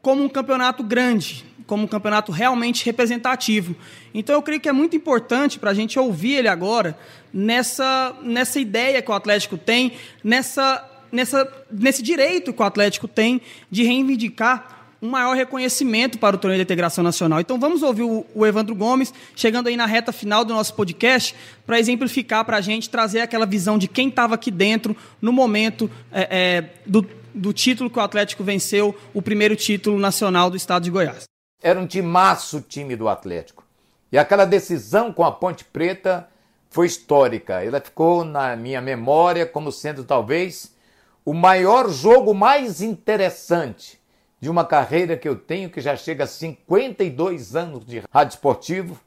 como 0.00 0.24
um 0.24 0.28
campeonato 0.28 0.82
grande, 0.82 1.44
como 1.66 1.84
um 1.84 1.86
campeonato 1.86 2.32
realmente 2.32 2.86
representativo. 2.86 3.76
Então 4.14 4.34
eu 4.34 4.40
creio 4.40 4.60
que 4.60 4.68
é 4.68 4.72
muito 4.72 4.96
importante 4.96 5.58
para 5.58 5.70
a 5.70 5.74
gente 5.74 5.98
ouvir 5.98 6.36
ele 6.36 6.48
agora 6.48 6.98
nessa, 7.32 8.16
nessa 8.22 8.58
ideia 8.58 9.02
que 9.02 9.10
o 9.10 9.14
Atlético 9.14 9.58
tem, 9.58 9.92
nessa, 10.24 10.88
nessa, 11.12 11.46
nesse 11.70 12.02
direito 12.02 12.54
que 12.54 12.62
o 12.62 12.64
Atlético 12.64 13.06
tem 13.06 13.42
de 13.70 13.82
reivindicar 13.82 14.77
um 15.00 15.08
maior 15.08 15.34
reconhecimento 15.34 16.18
para 16.18 16.36
o 16.36 16.38
torneio 16.38 16.58
de 16.58 16.64
integração 16.64 17.04
nacional. 17.04 17.40
Então 17.40 17.58
vamos 17.58 17.82
ouvir 17.82 18.02
o, 18.02 18.26
o 18.34 18.46
Evandro 18.46 18.74
Gomes, 18.74 19.12
chegando 19.34 19.68
aí 19.68 19.76
na 19.76 19.86
reta 19.86 20.12
final 20.12 20.44
do 20.44 20.52
nosso 20.52 20.74
podcast, 20.74 21.34
para 21.66 21.78
exemplificar 21.78 22.44
para 22.44 22.56
a 22.56 22.60
gente, 22.60 22.90
trazer 22.90 23.20
aquela 23.20 23.46
visão 23.46 23.78
de 23.78 23.86
quem 23.86 24.08
estava 24.08 24.34
aqui 24.34 24.50
dentro 24.50 24.96
no 25.20 25.32
momento 25.32 25.90
é, 26.12 26.28
é, 26.30 26.70
do, 26.84 27.06
do 27.34 27.52
título 27.52 27.88
que 27.88 27.98
o 27.98 28.02
Atlético 28.02 28.42
venceu, 28.42 28.94
o 29.14 29.22
primeiro 29.22 29.54
título 29.54 29.98
nacional 29.98 30.50
do 30.50 30.56
estado 30.56 30.82
de 30.84 30.90
Goiás. 30.90 31.24
Era 31.62 31.78
um 31.78 31.86
timaço 31.86 32.58
o 32.58 32.60
time 32.60 32.96
do 32.96 33.08
Atlético. 33.08 33.64
E 34.10 34.18
aquela 34.18 34.44
decisão 34.44 35.12
com 35.12 35.24
a 35.24 35.30
Ponte 35.30 35.64
Preta 35.64 36.28
foi 36.70 36.86
histórica. 36.86 37.62
Ela 37.62 37.80
ficou 37.80 38.24
na 38.24 38.56
minha 38.56 38.80
memória 38.80 39.44
como 39.46 39.70
sendo 39.70 40.04
talvez 40.04 40.74
o 41.24 41.34
maior 41.34 41.90
jogo 41.90 42.32
mais 42.32 42.80
interessante 42.80 43.97
de 44.40 44.48
uma 44.48 44.64
carreira 44.64 45.16
que 45.16 45.28
eu 45.28 45.36
tenho 45.36 45.70
que 45.70 45.80
já 45.80 45.96
chega 45.96 46.24
a 46.24 46.26
52 46.26 47.56
anos 47.56 47.84
de 47.84 48.02
rádio 48.12 48.34
esportivo, 48.34 48.98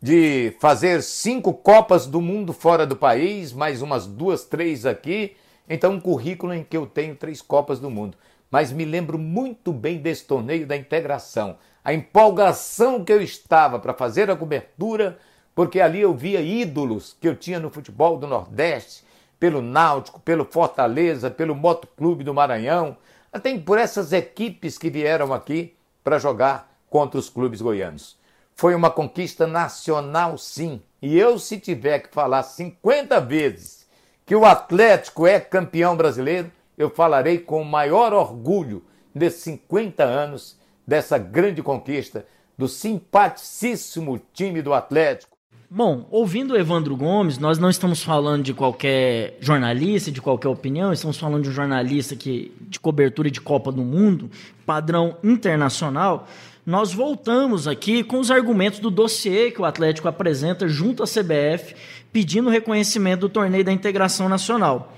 de 0.00 0.54
fazer 0.60 1.02
cinco 1.02 1.54
Copas 1.54 2.06
do 2.06 2.20
Mundo 2.20 2.52
fora 2.52 2.86
do 2.86 2.96
país, 2.96 3.52
mais 3.52 3.82
umas 3.82 4.06
duas, 4.06 4.44
três 4.44 4.84
aqui. 4.84 5.36
Então, 5.68 5.92
um 5.92 6.00
currículo 6.00 6.52
em 6.52 6.64
que 6.64 6.76
eu 6.76 6.86
tenho 6.86 7.14
três 7.14 7.40
Copas 7.40 7.78
do 7.78 7.88
Mundo. 7.88 8.16
Mas 8.50 8.72
me 8.72 8.84
lembro 8.84 9.16
muito 9.16 9.72
bem 9.72 9.98
desse 9.98 10.24
torneio 10.24 10.66
da 10.66 10.76
integração. 10.76 11.56
A 11.84 11.94
empolgação 11.94 13.04
que 13.04 13.12
eu 13.12 13.22
estava 13.22 13.78
para 13.78 13.94
fazer 13.94 14.30
a 14.30 14.36
cobertura, 14.36 15.18
porque 15.54 15.80
ali 15.80 16.00
eu 16.00 16.14
via 16.14 16.40
ídolos 16.40 17.16
que 17.20 17.28
eu 17.28 17.36
tinha 17.36 17.60
no 17.60 17.70
futebol 17.70 18.16
do 18.16 18.26
Nordeste, 18.26 19.04
pelo 19.38 19.62
Náutico, 19.62 20.20
pelo 20.20 20.44
Fortaleza, 20.44 21.30
pelo 21.30 21.54
Motoclube 21.54 22.22
do 22.22 22.34
Maranhão, 22.34 22.96
até 23.32 23.56
por 23.58 23.78
essas 23.78 24.12
equipes 24.12 24.76
que 24.76 24.90
vieram 24.90 25.32
aqui 25.32 25.74
para 26.04 26.18
jogar 26.18 26.76
contra 26.90 27.18
os 27.18 27.30
clubes 27.30 27.62
goianos. 27.62 28.18
Foi 28.54 28.74
uma 28.74 28.90
conquista 28.90 29.46
nacional, 29.46 30.36
sim. 30.36 30.82
E 31.00 31.18
eu, 31.18 31.38
se 31.38 31.58
tiver 31.58 32.00
que 32.00 32.14
falar 32.14 32.42
50 32.42 33.20
vezes 33.20 33.88
que 34.26 34.36
o 34.36 34.44
Atlético 34.44 35.26
é 35.26 35.40
campeão 35.40 35.96
brasileiro, 35.96 36.52
eu 36.76 36.90
falarei 36.90 37.38
com 37.38 37.62
o 37.62 37.64
maior 37.64 38.12
orgulho 38.12 38.84
desses 39.14 39.42
50 39.42 40.04
anos 40.04 40.58
dessa 40.86 41.16
grande 41.18 41.62
conquista 41.62 42.26
do 42.56 42.68
simpaticíssimo 42.68 44.20
time 44.32 44.62
do 44.62 44.74
Atlético 44.74 45.31
Bom, 45.74 46.06
ouvindo 46.10 46.52
o 46.52 46.56
Evandro 46.58 46.94
Gomes, 46.94 47.38
nós 47.38 47.58
não 47.58 47.70
estamos 47.70 48.02
falando 48.02 48.42
de 48.42 48.52
qualquer 48.52 49.38
jornalista, 49.40 50.12
de 50.12 50.20
qualquer 50.20 50.48
opinião, 50.48 50.92
estamos 50.92 51.16
falando 51.16 51.44
de 51.44 51.48
um 51.48 51.52
jornalista 51.52 52.14
que, 52.14 52.52
de 52.68 52.78
cobertura 52.78 53.30
de 53.30 53.40
Copa 53.40 53.72
do 53.72 53.80
Mundo, 53.80 54.30
padrão 54.66 55.16
internacional. 55.24 56.28
Nós 56.66 56.92
voltamos 56.92 57.66
aqui 57.66 58.04
com 58.04 58.20
os 58.20 58.30
argumentos 58.30 58.80
do 58.80 58.90
dossiê 58.90 59.50
que 59.50 59.62
o 59.62 59.64
Atlético 59.64 60.08
apresenta 60.08 60.68
junto 60.68 61.02
à 61.02 61.06
CBF, 61.06 61.74
pedindo 62.12 62.50
reconhecimento 62.50 63.20
do 63.20 63.30
torneio 63.30 63.64
da 63.64 63.72
integração 63.72 64.28
nacional. 64.28 64.94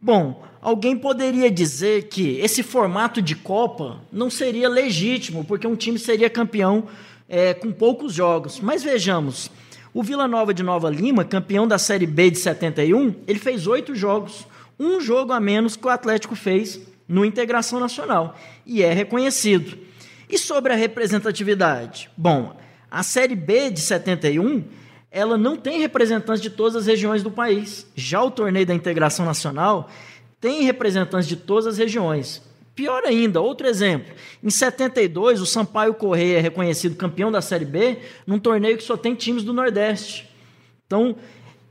Bom, 0.00 0.42
alguém 0.62 0.96
poderia 0.96 1.50
dizer 1.50 2.04
que 2.08 2.38
esse 2.40 2.62
formato 2.62 3.20
de 3.20 3.36
Copa 3.36 4.00
não 4.10 4.30
seria 4.30 4.66
legítimo, 4.66 5.44
porque 5.44 5.66
um 5.66 5.76
time 5.76 5.98
seria 5.98 6.30
campeão 6.30 6.84
é, 7.28 7.52
com 7.52 7.70
poucos 7.70 8.14
jogos. 8.14 8.60
Mas 8.60 8.82
vejamos. 8.82 9.50
O 9.96 10.02
Vila 10.02 10.28
Nova 10.28 10.52
de 10.52 10.62
Nova 10.62 10.90
Lima, 10.90 11.24
campeão 11.24 11.66
da 11.66 11.78
Série 11.78 12.06
B 12.06 12.30
de 12.30 12.38
71, 12.38 13.14
ele 13.26 13.38
fez 13.38 13.66
oito 13.66 13.94
jogos, 13.94 14.46
um 14.78 15.00
jogo 15.00 15.32
a 15.32 15.40
menos 15.40 15.74
que 15.74 15.86
o 15.86 15.88
Atlético 15.88 16.36
fez 16.36 16.78
no 17.08 17.24
Integração 17.24 17.80
Nacional, 17.80 18.36
e 18.66 18.82
é 18.82 18.92
reconhecido. 18.92 19.78
E 20.28 20.36
sobre 20.36 20.74
a 20.74 20.76
representatividade? 20.76 22.10
Bom, 22.14 22.54
a 22.90 23.02
Série 23.02 23.34
B 23.34 23.70
de 23.70 23.80
71, 23.80 24.64
ela 25.10 25.38
não 25.38 25.56
tem 25.56 25.80
representantes 25.80 26.42
de 26.42 26.50
todas 26.50 26.76
as 26.76 26.86
regiões 26.86 27.22
do 27.22 27.30
país. 27.30 27.86
Já 27.94 28.22
o 28.22 28.30
torneio 28.30 28.66
da 28.66 28.74
Integração 28.74 29.24
Nacional 29.24 29.88
tem 30.38 30.64
representantes 30.64 31.26
de 31.26 31.36
todas 31.36 31.66
as 31.66 31.78
regiões. 31.78 32.42
Pior 32.76 33.04
ainda, 33.06 33.40
outro 33.40 33.66
exemplo. 33.66 34.14
Em 34.44 34.50
72, 34.50 35.40
o 35.40 35.46
Sampaio 35.46 35.94
Correia 35.94 36.36
é 36.36 36.40
reconhecido 36.42 36.94
campeão 36.94 37.32
da 37.32 37.40
Série 37.40 37.64
B 37.64 37.96
num 38.26 38.38
torneio 38.38 38.76
que 38.76 38.84
só 38.84 38.98
tem 38.98 39.14
times 39.14 39.42
do 39.42 39.54
Nordeste. 39.54 40.28
Então, 40.86 41.16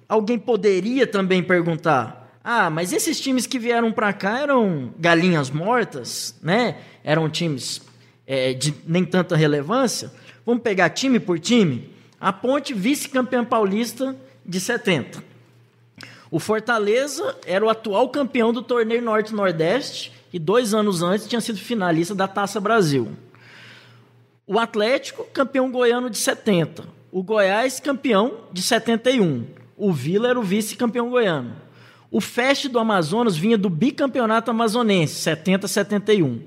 alguém 0.10 0.40
poderia 0.40 1.06
também 1.06 1.44
perguntar: 1.44 2.36
ah, 2.44 2.72
mas 2.72 2.92
esses 2.92 3.20
times 3.20 3.46
que 3.46 3.60
vieram 3.60 3.92
para 3.92 4.12
cá 4.14 4.40
eram 4.40 4.92
galinhas 4.98 5.52
mortas, 5.52 6.34
né? 6.42 6.78
Eram 7.04 7.30
times 7.30 7.84
é, 8.26 8.54
de 8.54 8.74
nem 8.88 9.06
tanta 9.06 9.36
relevância. 9.36 10.12
Vamos 10.44 10.64
pegar 10.64 10.90
time 10.90 11.20
por 11.20 11.40
time? 11.40 11.88
A 12.20 12.34
Ponte, 12.34 12.74
vice-campeã 12.74 13.46
paulista 13.46 14.16
de 14.44 14.60
70. 14.60 15.24
O 16.32 16.40
Fortaleza 16.40 17.38
era 17.46 17.64
o 17.64 17.70
atual 17.70 18.10
campeão 18.10 18.52
do 18.52 18.64
torneio 18.64 19.04
Norte-Nordeste 19.04 20.15
e 20.36 20.40
dois 20.40 20.74
anos 20.74 21.02
antes 21.02 21.30
tinha 21.30 21.40
sido 21.40 21.58
finalista 21.58 22.14
da 22.14 22.28
Taça 22.28 22.60
Brasil. 22.60 23.08
O 24.46 24.60
Atlético, 24.60 25.24
campeão 25.32 25.72
goiano 25.72 26.10
de 26.10 26.18
70. 26.18 26.84
O 27.10 27.24
Goiás, 27.24 27.80
campeão 27.80 28.42
de 28.52 28.62
71. 28.62 29.46
O 29.78 29.94
Vila 29.94 30.28
era 30.28 30.38
o 30.38 30.44
vice-campeão 30.44 31.10
goiano. 31.10 31.56
O 32.12 32.20
Fest 32.20 32.68
do 32.68 32.78
Amazonas 32.78 33.38
vinha 33.38 33.58
do 33.58 33.70
bicampeonato 33.70 34.52
amazonense, 34.52 35.22
70-71. 35.24 36.42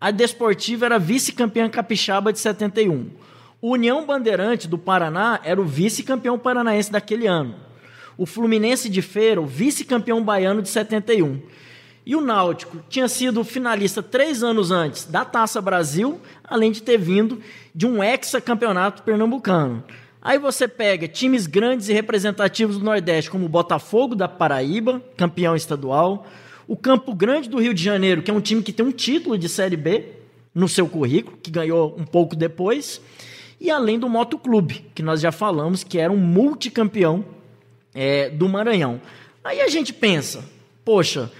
A 0.00 0.12
Desportiva 0.12 0.86
era 0.86 0.96
vice-campeã 0.96 1.68
capixaba 1.68 2.32
de 2.32 2.38
71. 2.38 3.10
O 3.60 3.72
União 3.72 4.06
Bandeirante 4.06 4.68
do 4.68 4.78
Paraná 4.78 5.40
era 5.42 5.60
o 5.60 5.64
vice-campeão 5.64 6.38
paranaense 6.38 6.92
daquele 6.92 7.26
ano. 7.26 7.56
O 8.16 8.26
Fluminense 8.26 8.88
de 8.88 9.02
Feira, 9.02 9.40
o 9.40 9.46
vice-campeão 9.46 10.22
baiano 10.22 10.62
de 10.62 10.68
71. 10.68 11.42
E 12.06 12.14
o 12.14 12.20
Náutico 12.20 12.78
tinha 12.88 13.08
sido 13.08 13.42
finalista 13.42 14.02
três 14.02 14.42
anos 14.42 14.70
antes 14.70 15.04
da 15.04 15.24
Taça 15.24 15.60
Brasil, 15.60 16.20
além 16.42 16.70
de 16.70 16.82
ter 16.82 16.98
vindo 16.98 17.40
de 17.74 17.86
um 17.86 18.04
hexacampeonato 18.04 19.02
pernambucano. 19.02 19.82
Aí 20.20 20.38
você 20.38 20.68
pega 20.68 21.08
times 21.08 21.46
grandes 21.46 21.88
e 21.88 21.92
representativos 21.92 22.78
do 22.78 22.84
Nordeste, 22.84 23.30
como 23.30 23.46
o 23.46 23.48
Botafogo 23.48 24.14
da 24.14 24.28
Paraíba, 24.28 25.02
campeão 25.16 25.56
estadual, 25.56 26.26
o 26.66 26.76
Campo 26.76 27.14
Grande 27.14 27.48
do 27.48 27.58
Rio 27.58 27.74
de 27.74 27.82
Janeiro, 27.82 28.22
que 28.22 28.30
é 28.30 28.34
um 28.34 28.40
time 28.40 28.62
que 28.62 28.72
tem 28.72 28.84
um 28.84 28.92
título 28.92 29.36
de 29.36 29.48
Série 29.48 29.76
B 29.76 30.06
no 30.54 30.68
seu 30.68 30.88
currículo, 30.88 31.36
que 31.42 31.50
ganhou 31.50 31.94
um 31.98 32.04
pouco 32.04 32.36
depois, 32.36 33.00
e 33.60 33.70
além 33.70 33.98
do 33.98 34.08
Moto 34.08 34.38
Clube, 34.38 34.86
que 34.94 35.02
nós 35.02 35.20
já 35.20 35.32
falamos 35.32 35.82
que 35.84 35.98
era 35.98 36.12
um 36.12 36.16
multicampeão 36.16 37.24
é, 37.94 38.30
do 38.30 38.48
Maranhão. 38.48 39.00
Aí 39.42 39.60
a 39.60 39.68
gente 39.68 39.92
pensa, 39.92 40.44
poxa, 40.84 41.30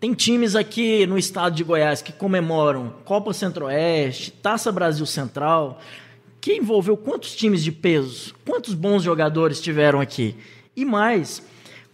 tem 0.00 0.14
times 0.14 0.54
aqui 0.54 1.06
no 1.06 1.18
estado 1.18 1.56
de 1.56 1.64
Goiás 1.64 2.00
que 2.00 2.12
comemoram 2.12 2.94
Copa 3.04 3.32
Centro-Oeste, 3.32 4.30
Taça 4.30 4.70
Brasil 4.70 5.04
Central, 5.04 5.80
que 6.40 6.54
envolveu 6.54 6.96
quantos 6.96 7.34
times 7.34 7.64
de 7.64 7.72
peso, 7.72 8.32
quantos 8.46 8.74
bons 8.74 9.02
jogadores 9.02 9.60
tiveram 9.60 10.00
aqui. 10.00 10.36
E 10.76 10.84
mais, 10.84 11.42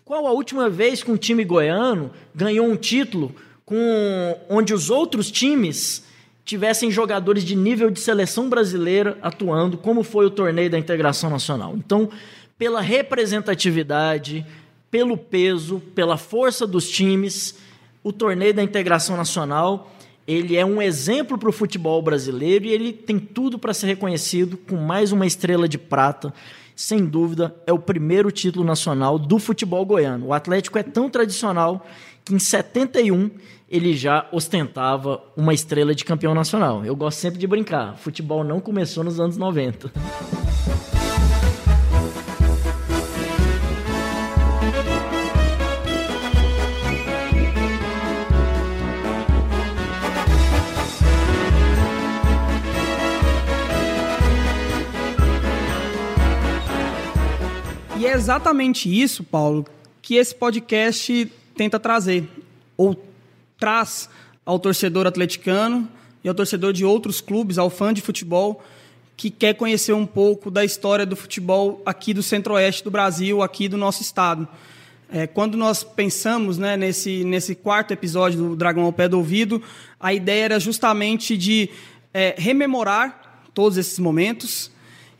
qual 0.05 0.26
a 0.26 0.32
última 0.32 0.68
vez 0.68 1.02
que 1.02 1.10
um 1.10 1.16
time 1.16 1.44
goiano 1.44 2.10
ganhou 2.35 2.66
um 2.66 2.76
título 2.76 3.35
com 3.64 4.39
onde 4.51 4.74
os 4.74 4.90
outros 4.90 5.31
times 5.31 6.05
tivessem 6.44 6.90
jogadores 6.90 7.43
de 7.43 7.56
nível 7.56 7.89
de 7.89 8.01
seleção 8.01 8.51
brasileira 8.51 9.16
atuando, 9.22 9.78
como 9.78 10.02
foi 10.02 10.26
o 10.26 10.31
torneio 10.31 10.68
da 10.68 10.78
integração 10.78 11.31
nacional. 11.31 11.74
Então, 11.74 12.10
pela 12.59 12.82
representatividade, 12.82 14.44
pelo 14.90 15.16
peso, 15.16 15.81
pela 15.94 16.18
força 16.18 16.66
dos 16.66 16.86
times, 16.90 17.64
o 18.05 18.12
torneio 18.12 18.55
da 18.55 18.62
integração 18.62 19.16
nacional 19.16 19.90
ele 20.26 20.56
é 20.56 20.64
um 20.64 20.81
exemplo 20.81 21.36
para 21.36 21.48
o 21.48 21.52
futebol 21.52 22.01
brasileiro 22.01 22.64
e 22.64 22.72
ele 22.72 22.93
tem 22.93 23.18
tudo 23.18 23.59
para 23.59 23.74
ser 23.74 23.86
reconhecido 23.89 24.56
com 24.56 24.76
mais 24.76 25.12
uma 25.12 25.26
estrela 25.26 25.68
de 25.68 25.76
prata. 25.76 26.32
Sem 26.74 27.05
dúvida, 27.05 27.55
é 27.66 27.72
o 27.72 27.78
primeiro 27.78 28.31
título 28.31 28.64
nacional 28.64 29.18
do 29.18 29.39
futebol 29.39 29.85
goiano. 29.85 30.28
O 30.28 30.32
Atlético 30.32 30.78
é 30.78 30.82
tão 30.82 31.10
tradicional 31.10 31.86
que 32.24 32.35
em 32.35 32.39
71 32.39 33.31
ele 33.70 33.94
já 33.94 34.26
ostentava 34.32 35.22
uma 35.36 35.52
estrela 35.52 35.94
de 35.94 36.05
campeão 36.05 36.35
nacional. 36.35 36.85
Eu 36.85 36.97
gosto 36.97 37.18
sempre 37.18 37.39
de 37.39 37.47
brincar, 37.47 37.97
futebol 37.98 38.43
não 38.43 38.60
começou 38.60 39.05
nos 39.05 39.20
anos 39.20 39.36
90. 39.36 39.93
Exatamente 58.15 58.89
isso, 58.89 59.24
Paulo, 59.24 59.66
que 60.01 60.15
esse 60.15 60.35
podcast 60.35 61.31
tenta 61.57 61.78
trazer, 61.78 62.28
ou 62.77 62.97
traz 63.59 64.09
ao 64.45 64.59
torcedor 64.59 65.07
atleticano 65.07 65.89
e 66.23 66.28
ao 66.28 66.35
torcedor 66.35 66.73
de 66.73 66.85
outros 66.85 67.20
clubes, 67.20 67.59
ao 67.59 67.70
fã 67.70 67.93
de 67.93 68.01
futebol, 68.01 68.62
que 69.16 69.31
quer 69.31 69.55
conhecer 69.55 69.93
um 69.93 70.07
pouco 70.07 70.51
da 70.51 70.65
história 70.65 71.07
do 71.07 71.16
futebol 71.16 71.82
aqui 71.86 72.12
do 72.12 72.23
centro-oeste 72.23 72.82
do 72.82 72.91
Brasil, 72.91 73.43
aqui 73.43 73.69
do 73.69 73.77
nosso 73.77 74.03
estado. 74.03 74.49
É, 75.11 75.27
quando 75.27 75.57
nós 75.57 75.85
pensamos 75.85 76.59
né, 76.59 76.77
nesse, 76.77 77.24
nesse 77.24 77.55
quarto 77.55 77.93
episódio 77.93 78.39
do 78.39 78.57
Dragão 78.57 78.85
ao 78.85 78.93
Pé 78.93 79.09
do 79.09 79.19
Ouvido, 79.19 79.62
a 80.01 80.12
ideia 80.12 80.45
era 80.45 80.61
justamente 80.61 81.36
de 81.36 81.70
é, 82.12 82.35
rememorar 82.36 83.43
todos 83.55 83.78
esses 83.78 83.99
momentos, 83.99 84.70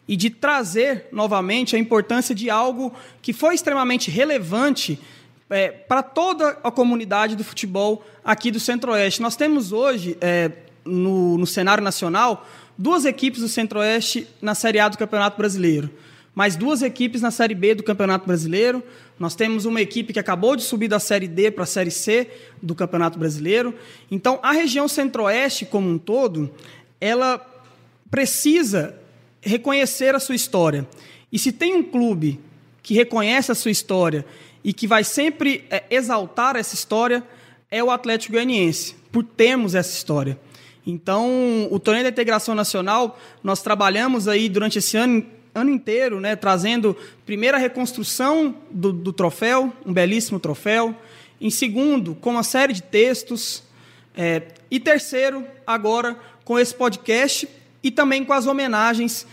e 0.07 0.17
de 0.17 0.31
trazer 0.31 1.07
novamente 1.11 1.75
a 1.75 1.79
importância 1.79 2.35
de 2.35 2.51
algo 2.51 2.93
que 3.23 3.33
foi 3.33 3.55
extremamente 3.55 4.11
relevante 4.11 4.99
é, 5.49 5.69
para 5.69 6.03
toda 6.03 6.59
a 6.63 6.71
comunidade 6.71 7.37
do 7.37 7.45
futebol 7.45 8.05
aqui 8.25 8.51
do 8.51 8.61
Centro-Oeste. 8.61 9.23
Nós 9.23 9.37
temos 9.37 9.73
hoje, 9.73 10.17
é, 10.21 10.51
no, 10.85 11.39
no 11.39 11.47
cenário 11.47 11.83
nacional, 11.83 12.47
duas 12.77 13.05
equipes 13.05 13.41
do 13.41 13.49
Centro-Oeste 13.49 14.27
na 14.43 14.55
Série 14.55 14.79
A 14.79 14.89
do 14.89 14.99
Campeonato 14.99 15.37
Brasileiro, 15.39 15.91
mais 16.35 16.57
duas 16.57 16.83
equipes 16.83 17.21
na 17.21 17.31
Série 17.31 17.55
B 17.55 17.75
do 17.75 17.83
Campeonato 17.83 18.27
Brasileiro. 18.27 18.83
Nós 19.19 19.35
temos 19.35 19.65
uma 19.65 19.81
equipe 19.81 20.13
que 20.13 20.19
acabou 20.19 20.57
de 20.57 20.63
subir 20.63 20.89
da 20.89 20.99
Série 20.99 21.29
D 21.29 21.51
para 21.51 21.63
a 21.63 21.67
Série 21.67 21.91
C 21.91 22.29
do 22.61 22.75
Campeonato 22.75 23.19
Brasileiro. 23.19 23.73
Então, 24.11 24.41
a 24.43 24.53
região 24.53 24.89
Centro-Oeste 24.89 25.65
como 25.65 25.89
um 25.89 25.99
todo, 25.99 26.53
ela 27.01 27.39
precisa 28.11 28.97
reconhecer 29.45 30.15
a 30.15 30.21
sua 30.21 30.35
história. 30.35 30.89
E 31.31 31.39
se 31.39 31.53
tem 31.53 31.75
um 31.75 31.83
clube 31.83 32.41
que 32.83 32.95
reconhece 32.95 33.53
a 33.53 33.55
sua 33.55 33.71
história 33.71 34.25
e 34.63 34.73
que 34.73 34.87
vai 34.87 35.05
sempre 35.05 35.65
é, 35.71 35.85
exaltar 35.91 36.57
essa 36.57 36.75
história, 36.75 37.23
é 37.71 37.83
o 37.83 37.91
Atlético 37.91 38.33
Goianiense, 38.33 38.95
por 39.13 39.25
termos 39.25 39.75
essa 39.75 39.93
história. 39.93 40.39
Então, 40.87 41.67
o 41.71 41.79
torneio 41.79 42.05
da 42.05 42.11
integração 42.11 42.55
nacional, 42.55 43.19
nós 43.43 43.63
trabalhamos 43.63 44.29
aí 44.29 44.49
durante 44.49 44.79
esse 44.79 44.97
ano, 44.97 45.25
ano 45.55 45.71
inteiro, 45.71 46.21
né, 46.21 46.37
trazendo 46.37 46.97
primeiro 47.25 47.57
a 47.57 47.61
reconstrução 47.61 48.55
do, 48.71 48.93
do 48.93 49.13
troféu, 49.13 49.73
um 49.85 49.93
belíssimo 49.93 50.39
troféu. 50.39 50.95
Em 51.41 51.51
segundo, 51.51 52.15
com 52.15 52.31
uma 52.31 52.43
série 52.43 52.73
de 52.73 52.83
textos. 52.83 53.63
É, 54.17 54.43
e 54.71 54.79
terceiro, 54.79 55.45
agora, 55.67 56.19
com 56.45 56.59
esse 56.59 56.75
podcast 56.75 57.49
e 57.85 57.91
também 57.91 58.25
com 58.25 58.33
as 58.33 58.47
homenagens 58.47 59.27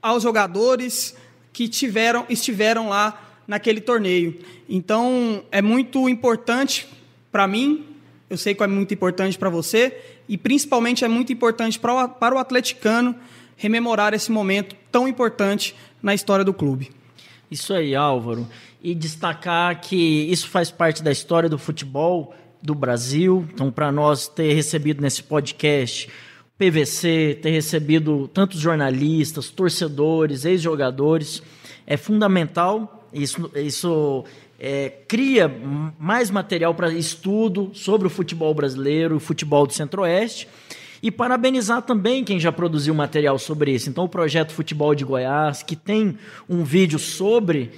aos 0.00 0.22
jogadores 0.22 1.16
que 1.52 1.68
tiveram, 1.68 2.24
estiveram 2.28 2.88
lá 2.88 3.20
naquele 3.46 3.80
torneio. 3.80 4.38
Então, 4.68 5.42
é 5.50 5.60
muito 5.60 6.08
importante 6.08 6.86
para 7.32 7.48
mim, 7.48 7.84
eu 8.30 8.38
sei 8.38 8.54
que 8.54 8.62
é 8.62 8.66
muito 8.68 8.94
importante 8.94 9.36
para 9.36 9.50
você, 9.50 9.98
e 10.28 10.38
principalmente 10.38 11.04
é 11.04 11.08
muito 11.08 11.32
importante 11.32 11.78
para 11.78 12.04
o, 12.04 12.08
para 12.08 12.34
o 12.36 12.38
atleticano 12.38 13.16
rememorar 13.56 14.14
esse 14.14 14.30
momento 14.30 14.76
tão 14.92 15.08
importante 15.08 15.74
na 16.00 16.14
história 16.14 16.44
do 16.44 16.54
clube. 16.54 16.92
Isso 17.50 17.74
aí, 17.74 17.96
Álvaro. 17.96 18.46
E 18.80 18.94
destacar 18.94 19.80
que 19.80 19.96
isso 20.30 20.48
faz 20.48 20.70
parte 20.70 21.02
da 21.02 21.10
história 21.10 21.48
do 21.48 21.58
futebol 21.58 22.34
do 22.62 22.74
Brasil. 22.74 23.48
Então, 23.52 23.72
para 23.72 23.90
nós 23.90 24.28
ter 24.28 24.52
recebido 24.52 25.00
nesse 25.00 25.22
podcast 25.22 26.08
PVC, 26.58 27.38
ter 27.40 27.50
recebido 27.50 28.28
tantos 28.34 28.58
jornalistas, 28.58 29.48
torcedores, 29.48 30.44
ex-jogadores, 30.44 31.40
é 31.86 31.96
fundamental. 31.96 33.06
Isso, 33.12 33.48
isso 33.54 34.24
é, 34.58 34.92
cria 35.06 35.48
mais 35.98 36.30
material 36.30 36.74
para 36.74 36.92
estudo 36.92 37.70
sobre 37.72 38.08
o 38.08 38.10
futebol 38.10 38.52
brasileiro, 38.52 39.16
o 39.16 39.20
futebol 39.20 39.66
do 39.66 39.72
Centro-Oeste. 39.72 40.48
E 41.00 41.12
parabenizar 41.12 41.82
também 41.82 42.24
quem 42.24 42.40
já 42.40 42.50
produziu 42.50 42.92
material 42.92 43.38
sobre 43.38 43.70
isso. 43.70 43.88
Então, 43.88 44.02
o 44.02 44.08
projeto 44.08 44.52
Futebol 44.52 44.96
de 44.96 45.04
Goiás, 45.04 45.62
que 45.62 45.76
tem 45.76 46.18
um 46.48 46.64
vídeo 46.64 46.98
sobre 46.98 47.70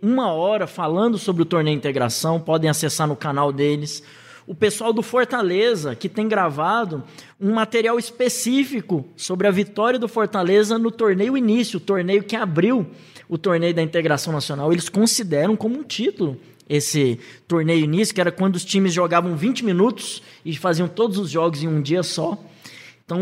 uma 0.00 0.32
hora 0.32 0.68
falando 0.68 1.18
sobre 1.18 1.42
o 1.42 1.44
torneio 1.44 1.76
integração, 1.76 2.38
podem 2.38 2.70
acessar 2.70 3.08
no 3.08 3.16
canal 3.16 3.52
deles 3.52 4.04
o 4.50 4.54
pessoal 4.56 4.92
do 4.92 5.00
Fortaleza, 5.00 5.94
que 5.94 6.08
tem 6.08 6.26
gravado 6.26 7.04
um 7.40 7.54
material 7.54 8.00
específico 8.00 9.06
sobre 9.16 9.46
a 9.46 9.50
vitória 9.52 9.96
do 9.96 10.08
Fortaleza 10.08 10.76
no 10.76 10.90
torneio 10.90 11.38
início, 11.38 11.76
o 11.76 11.80
torneio 11.80 12.24
que 12.24 12.34
abriu 12.34 12.84
o 13.28 13.38
torneio 13.38 13.72
da 13.72 13.80
integração 13.80 14.32
nacional. 14.32 14.72
Eles 14.72 14.88
consideram 14.88 15.54
como 15.54 15.78
um 15.78 15.84
título 15.84 16.36
esse 16.68 17.20
torneio 17.46 17.84
início, 17.84 18.12
que 18.12 18.20
era 18.20 18.32
quando 18.32 18.56
os 18.56 18.64
times 18.64 18.92
jogavam 18.92 19.36
20 19.36 19.64
minutos 19.64 20.20
e 20.44 20.56
faziam 20.56 20.88
todos 20.88 21.16
os 21.16 21.30
jogos 21.30 21.62
em 21.62 21.68
um 21.68 21.80
dia 21.80 22.02
só. 22.02 22.36
Então, 23.04 23.20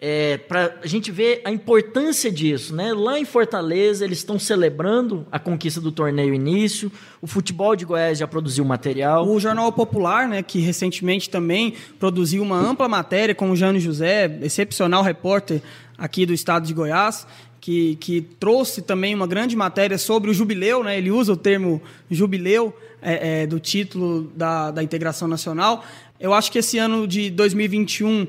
é, 0.00 0.36
para 0.36 0.76
a 0.82 0.86
gente 0.86 1.10
ver 1.10 1.40
a 1.44 1.50
importância 1.50 2.30
disso. 2.30 2.74
Né? 2.74 2.92
Lá 2.92 3.18
em 3.18 3.24
Fortaleza, 3.24 4.04
eles 4.04 4.18
estão 4.18 4.38
celebrando 4.38 5.26
a 5.30 5.38
conquista 5.38 5.80
do 5.80 5.90
torneio 5.90 6.32
início. 6.32 6.90
O 7.20 7.26
futebol 7.26 7.74
de 7.74 7.84
Goiás 7.84 8.18
já 8.18 8.26
produziu 8.26 8.64
material. 8.64 9.28
O 9.28 9.40
Jornal 9.40 9.72
Popular, 9.72 10.28
né, 10.28 10.42
que 10.42 10.60
recentemente 10.60 11.28
também 11.28 11.74
produziu 11.98 12.42
uma 12.42 12.56
ampla 12.56 12.88
matéria 12.88 13.34
com 13.34 13.50
o 13.50 13.56
Jânio 13.56 13.80
José, 13.80 14.38
excepcional 14.42 15.02
repórter 15.02 15.60
aqui 15.96 16.24
do 16.24 16.32
estado 16.32 16.64
de 16.64 16.72
Goiás, 16.72 17.26
que, 17.60 17.96
que 17.96 18.20
trouxe 18.20 18.82
também 18.82 19.16
uma 19.16 19.26
grande 19.26 19.56
matéria 19.56 19.98
sobre 19.98 20.30
o 20.30 20.34
jubileu. 20.34 20.84
Né? 20.84 20.96
Ele 20.96 21.10
usa 21.10 21.32
o 21.32 21.36
termo 21.36 21.82
jubileu 22.08 22.72
é, 23.02 23.42
é, 23.42 23.46
do 23.48 23.58
título 23.58 24.30
da, 24.36 24.70
da 24.70 24.80
integração 24.80 25.26
nacional. 25.26 25.84
Eu 26.20 26.32
acho 26.32 26.52
que 26.52 26.58
esse 26.58 26.78
ano 26.78 27.06
de 27.06 27.30
2021 27.30 28.28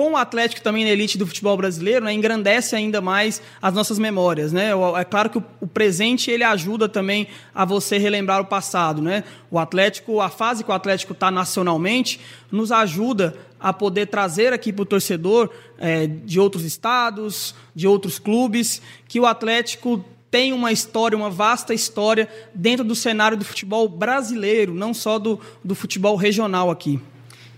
com 0.00 0.12
o 0.12 0.16
Atlético 0.16 0.62
também 0.62 0.82
na 0.82 0.90
elite 0.90 1.18
do 1.18 1.26
futebol 1.26 1.54
brasileiro, 1.58 2.06
né, 2.06 2.14
engrandece 2.14 2.74
ainda 2.74 3.02
mais 3.02 3.42
as 3.60 3.74
nossas 3.74 3.98
memórias, 3.98 4.50
né? 4.50 4.70
É 4.98 5.04
claro 5.04 5.28
que 5.28 5.36
o, 5.36 5.66
presente 5.66 6.30
ele 6.30 6.42
ajuda 6.42 6.88
também 6.88 7.26
a 7.54 7.66
você 7.66 7.98
relembrar 7.98 8.40
o 8.40 8.46
passado, 8.46 9.02
né? 9.02 9.24
O 9.50 9.58
Atlético, 9.58 10.22
a 10.22 10.30
fase 10.30 10.64
que 10.64 10.70
o 10.70 10.72
Atlético 10.72 11.12
está 11.12 11.30
nacionalmente, 11.30 12.18
nos 12.50 12.72
ajuda 12.72 13.36
a 13.60 13.74
poder 13.74 14.06
trazer 14.06 14.54
aqui 14.54 14.72
para 14.72 14.84
o 14.84 14.86
torcedor 14.86 15.50
é, 15.76 16.06
de 16.06 16.40
outros 16.40 16.64
estados, 16.64 17.54
de 17.74 17.86
outros 17.86 18.18
clubes, 18.18 18.80
que 19.06 19.20
o 19.20 19.26
Atlético 19.26 20.02
tem 20.30 20.54
uma 20.54 20.72
história, 20.72 21.14
uma 21.14 21.28
vasta 21.28 21.74
história 21.74 22.26
dentro 22.54 22.86
do 22.86 22.94
cenário 22.94 23.36
do 23.36 23.44
futebol 23.44 23.86
brasileiro, 23.86 24.72
não 24.72 24.94
só 24.94 25.18
do, 25.18 25.38
do 25.62 25.74
futebol 25.74 26.16
regional 26.16 26.70
aqui. 26.70 26.98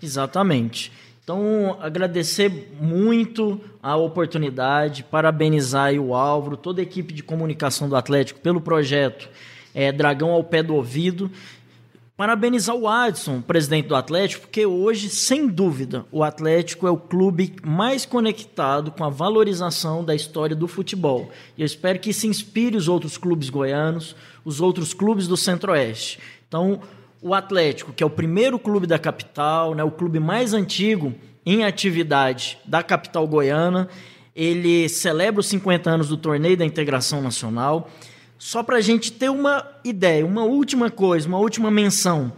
Exatamente. 0.03 0.91
Então, 1.25 1.79
agradecer 1.81 2.75
muito 2.81 3.61
a 3.81 3.95
oportunidade, 3.97 5.05
parabenizar 5.05 5.95
o 5.95 6.15
Álvaro, 6.15 6.57
toda 6.57 6.81
a 6.81 6.83
equipe 6.83 7.15
de 7.15 7.23
comunicação 7.23 7.89
do 7.89 7.95
Atlético 7.95 8.41
pelo 8.41 8.61
projeto 8.61 9.29
é, 9.73 9.93
Dragão 9.93 10.31
ao 10.33 10.43
Pé 10.43 10.65
do 10.65 10.75
Ouvido. 10.75 11.31
Parabenizar 12.17 12.75
o 12.75 12.89
Adson, 12.89 13.41
presidente 13.41 13.87
do 13.87 13.95
Atlético, 13.95 14.43
porque 14.43 14.67
hoje, 14.67 15.09
sem 15.09 15.47
dúvida, 15.47 16.05
o 16.11 16.25
Atlético 16.25 16.89
é 16.89 16.91
o 16.91 16.97
clube 16.97 17.55
mais 17.65 18.05
conectado 18.05 18.91
com 18.91 19.05
a 19.05 19.09
valorização 19.09 20.05
da 20.05 20.17
história 20.17 20.57
do 20.57 20.67
futebol. 20.67 21.31
E 21.57 21.63
eu 21.63 21.67
espero 21.67 22.01
que 22.01 22.11
isso 22.11 22.27
inspire 22.27 22.77
os 22.77 22.89
outros 22.89 23.17
clubes 23.17 23.49
goianos, 23.49 24.17
os 24.45 24.61
outros 24.61 24.93
clubes 24.93 25.29
do 25.29 25.37
Centro-Oeste. 25.37 26.19
Então, 26.49 26.81
o 27.23 27.33
Atlético, 27.33 27.93
que 27.93 28.03
é 28.03 28.07
o 28.07 28.11
primeiro 28.11 28.59
clube 28.59 28.87
da 28.87 28.99
capital, 28.99 29.75
né, 29.77 29.85
o 29.85 29.93
clube 29.93 30.19
mais 30.19 30.53
antigo 30.53 31.15
em 31.47 31.65
atividade 31.65 32.59
da 32.65 32.83
capital 32.83 33.27
goiana, 33.29 33.89
ele 34.35 34.89
celebra 34.89 35.41
os 35.41 35.47
50 35.47 35.89
anos 35.89 36.09
do 36.09 36.17
torneio 36.17 36.57
da 36.57 36.65
integração 36.65 37.23
nacional. 37.23 37.89
Só 38.39 38.63
para 38.63 38.79
a 38.79 38.81
gente 38.81 39.13
ter 39.13 39.31
uma 39.31 39.65
ideia, 39.85 40.27
uma 40.27 40.43
última 40.43 40.91
coisa, 40.91 41.29
uma 41.29 41.39
última 41.39 41.71
menção. 41.71 42.33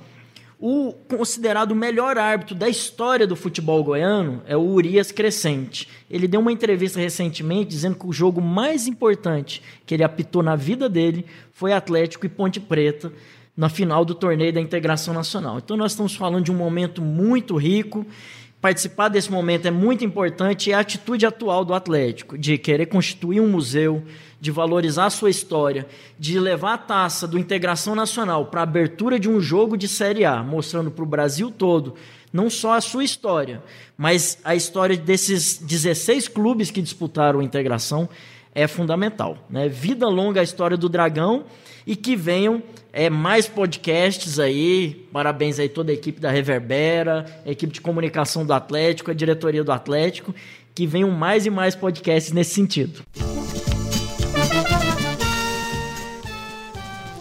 O 0.61 0.93
considerado 1.09 1.75
melhor 1.75 2.19
árbitro 2.19 2.55
da 2.55 2.69
história 2.69 3.27
do 3.27 3.37
futebol 3.37 3.83
goiano 3.83 4.43
é 4.47 4.57
o 4.57 4.61
Urias 4.61 5.11
Crescente. 5.11 5.89
Ele 6.11 6.29
deu 6.29 6.41
uma 6.41 6.53
entrevista 6.53 7.01
recentemente 7.01 7.71
dizendo 7.71 7.97
que 7.97 8.07
o 8.07 8.13
jogo 8.13 8.41
mais 8.41 8.87
importante 8.87 9.63
que 9.87 9.95
ele 9.95 10.05
apitou 10.05 10.43
na 10.43 10.57
vida 10.57 10.89
dele 10.89 11.27
foi 11.53 11.73
Atlético 11.73 12.27
e 12.27 12.29
Ponte 12.29 12.61
Preta 12.61 13.13
na 13.57 13.69
final 13.69 14.05
do 14.05 14.15
torneio 14.15 14.53
da 14.53 14.61
integração 14.61 15.15
nacional. 15.15 15.59
Então 15.59 15.77
nós 15.77 15.93
estamos 15.93 16.15
falando 16.15 16.45
de 16.45 16.53
um 16.53 16.57
momento 16.57 17.01
muito 17.01 17.57
rico. 17.57 18.05
Participar 18.61 19.09
desse 19.09 19.31
momento 19.31 19.67
é 19.67 19.71
muito 19.71 20.05
importante 20.05 20.71
e 20.71 20.73
a 20.73 20.81
atitude 20.81 21.27
atual 21.27 21.65
do 21.65 21.75
Atlético 21.75 22.39
de 22.39 22.57
querer 22.57 22.87
constituir 22.87 23.41
um 23.41 23.49
museu, 23.49 24.03
de 24.41 24.51
valorizar 24.51 25.07
a 25.07 25.11
sua 25.11 25.29
história, 25.29 25.87
de 26.19 26.41
levar 26.41 26.75
a 26.75 26.79
taça 26.79 27.29
do 27.29 27.39
Integração 27.39 27.95
Nacional 27.95 28.47
para 28.47 28.61
a 28.61 28.63
abertura 28.65 29.21
de 29.21 29.29
um 29.29 29.39
jogo 29.39 29.77
de 29.77 29.87
Série 29.87 30.25
A, 30.25 30.43
mostrando 30.43 30.91
para 30.91 31.05
o 31.05 31.07
Brasil 31.07 31.51
todo 31.51 31.95
não 32.35 32.51
só 32.51 32.73
a 32.73 32.81
sua 32.81 33.05
história, 33.05 33.63
mas 33.97 34.39
a 34.43 34.57
história 34.57 34.97
desses 34.97 35.57
16 35.57 36.27
clubes 36.27 36.69
que 36.69 36.83
disputaram 36.83 37.39
a 37.39 37.45
integração 37.45 38.09
é 38.53 38.67
fundamental. 38.67 39.39
Né? 39.49 39.69
Vida 39.69 40.09
longa 40.09 40.41
a 40.41 40.43
história 40.43 40.77
do 40.77 40.89
Dragão 40.89 41.45
e 41.87 41.95
que 41.95 42.17
venham 42.17 42.63
é, 42.93 43.11
mais 43.11 43.47
podcasts 43.47 44.39
aí. 44.39 45.07
Parabéns 45.13 45.59
aí 45.59 45.69
toda 45.69 45.91
a 45.91 45.95
equipe 45.95 46.21
da 46.21 46.31
Reverbera, 46.31 47.27
a 47.45 47.51
equipe 47.51 47.73
de 47.73 47.81
comunicação 47.81 48.47
do 48.47 48.53
Atlético, 48.53 49.11
a 49.11 49.15
diretoria 49.15 49.65
do 49.65 49.73
Atlético, 49.73 50.35
que 50.75 50.87
venham 50.87 51.11
mais 51.11 51.47
e 51.47 51.51
mais 51.51 51.75
podcasts 51.75 52.33
nesse 52.33 52.55
sentido. 52.55 53.03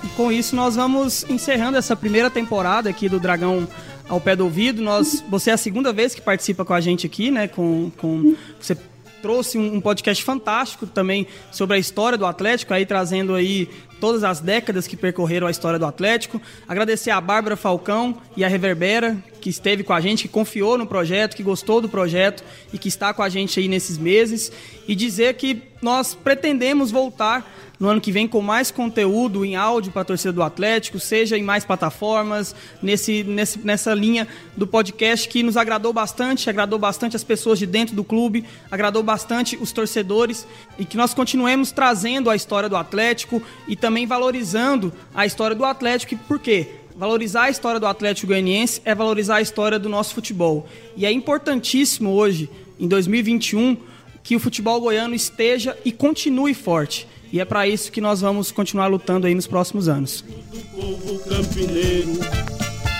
E 0.03 0.07
com 0.15 0.31
isso 0.31 0.55
nós 0.55 0.75
vamos 0.75 1.27
encerrando 1.29 1.77
essa 1.77 1.95
primeira 1.95 2.29
temporada 2.29 2.89
aqui 2.89 3.09
do 3.09 3.19
Dragão 3.19 3.67
ao 4.07 4.21
pé 4.21 4.35
do 4.35 4.43
ouvido. 4.43 4.81
Nós, 4.81 5.23
você 5.29 5.49
é 5.49 5.53
a 5.53 5.57
segunda 5.57 5.91
vez 5.91 6.13
que 6.13 6.21
participa 6.21 6.63
com 6.63 6.73
a 6.73 6.81
gente 6.81 7.05
aqui, 7.05 7.31
né? 7.31 7.47
Com, 7.47 7.91
com 7.97 8.35
você 8.59 8.77
trouxe 9.23 9.57
um, 9.57 9.79
podcast 9.79 10.21
fantástico 10.21 10.85
também 10.85 11.25
sobre 11.49 11.77
a 11.77 11.79
história 11.79 12.17
do 12.17 12.25
Atlético, 12.25 12.73
aí 12.73 12.85
trazendo 12.85 13.33
aí 13.33 13.69
todas 13.99 14.23
as 14.23 14.39
décadas 14.39 14.87
que 14.87 14.97
percorreram 14.97 15.47
a 15.47 15.51
história 15.51 15.79
do 15.79 15.85
Atlético. 15.85 16.41
Agradecer 16.67 17.11
a 17.11 17.21
Bárbara 17.21 17.55
Falcão 17.55 18.17
e 18.35 18.43
a 18.43 18.47
Reverbera, 18.47 19.17
que 19.39 19.49
esteve 19.49 19.83
com 19.83 19.93
a 19.93 20.01
gente, 20.01 20.23
que 20.23 20.29
confiou 20.29 20.77
no 20.77 20.85
projeto, 20.85 21.35
que 21.35 21.43
gostou 21.43 21.81
do 21.81 21.89
projeto 21.89 22.43
e 22.71 22.77
que 22.77 22.87
está 22.87 23.13
com 23.13 23.23
a 23.23 23.29
gente 23.29 23.59
aí 23.59 23.67
nesses 23.67 23.97
meses. 23.97 24.51
E 24.87 24.95
dizer 24.95 25.35
que 25.35 25.61
nós 25.81 26.15
pretendemos 26.15 26.91
voltar 26.91 27.45
no 27.79 27.89
ano 27.89 27.99
que 27.99 28.13
vem 28.13 28.27
com 28.27 28.41
mais 28.41 28.71
conteúdo 28.71 29.43
em 29.43 29.57
áudio 29.57 29.91
para 29.91 30.03
a 30.03 30.05
torcida 30.05 30.31
do 30.31 30.41
Atlético, 30.41 30.99
seja 30.99 31.37
em 31.37 31.43
mais 31.43 31.65
plataformas, 31.65 32.55
nesse, 32.81 33.23
nesse, 33.25 33.59
nessa 33.59 33.93
linha 33.93 34.25
do 34.55 34.65
podcast 34.65 35.27
que 35.27 35.43
nos 35.43 35.57
agradou 35.57 35.91
bastante, 35.91 36.49
agradou 36.49 36.79
bastante 36.79 37.17
as 37.17 37.25
pessoas 37.25 37.59
de 37.59 37.65
dentro 37.65 37.93
do 37.93 38.03
clube, 38.03 38.45
agradou 38.71 39.03
bastante 39.03 39.57
os 39.57 39.73
torcedores 39.73 40.47
e 40.79 40.85
que 40.85 40.95
nós 40.95 41.13
continuemos 41.13 41.73
trazendo 41.73 42.29
a 42.29 42.35
história 42.37 42.69
do 42.69 42.77
Atlético 42.77 43.41
e 43.67 43.75
também 43.83 44.07
valorizando 44.07 44.93
a 45.13 45.25
história 45.25 45.53
do 45.53 45.65
Atlético. 45.65 46.15
Por 46.25 46.39
quê? 46.39 46.67
Valorizar 46.95 47.43
a 47.43 47.49
história 47.49 47.81
do 47.81 47.85
Atlético 47.85 48.27
Goianiense 48.27 48.81
é 48.85 48.95
valorizar 48.95 49.35
a 49.35 49.41
história 49.41 49.77
do 49.77 49.89
nosso 49.89 50.15
futebol. 50.15 50.65
E 50.95 51.05
é 51.05 51.11
importantíssimo 51.11 52.11
hoje, 52.11 52.49
em 52.79 52.87
2021, 52.87 53.75
que 54.23 54.37
o 54.37 54.39
futebol 54.39 54.79
goiano 54.79 55.13
esteja 55.13 55.77
e 55.83 55.91
continue 55.91 56.53
forte. 56.53 57.05
E 57.29 57.41
é 57.41 57.45
para 57.45 57.67
isso 57.67 57.91
que 57.91 57.99
nós 57.99 58.21
vamos 58.21 58.53
continuar 58.53 58.87
lutando 58.87 59.27
aí 59.27 59.35
nos 59.35 59.47
próximos 59.47 59.89
anos. 59.89 60.23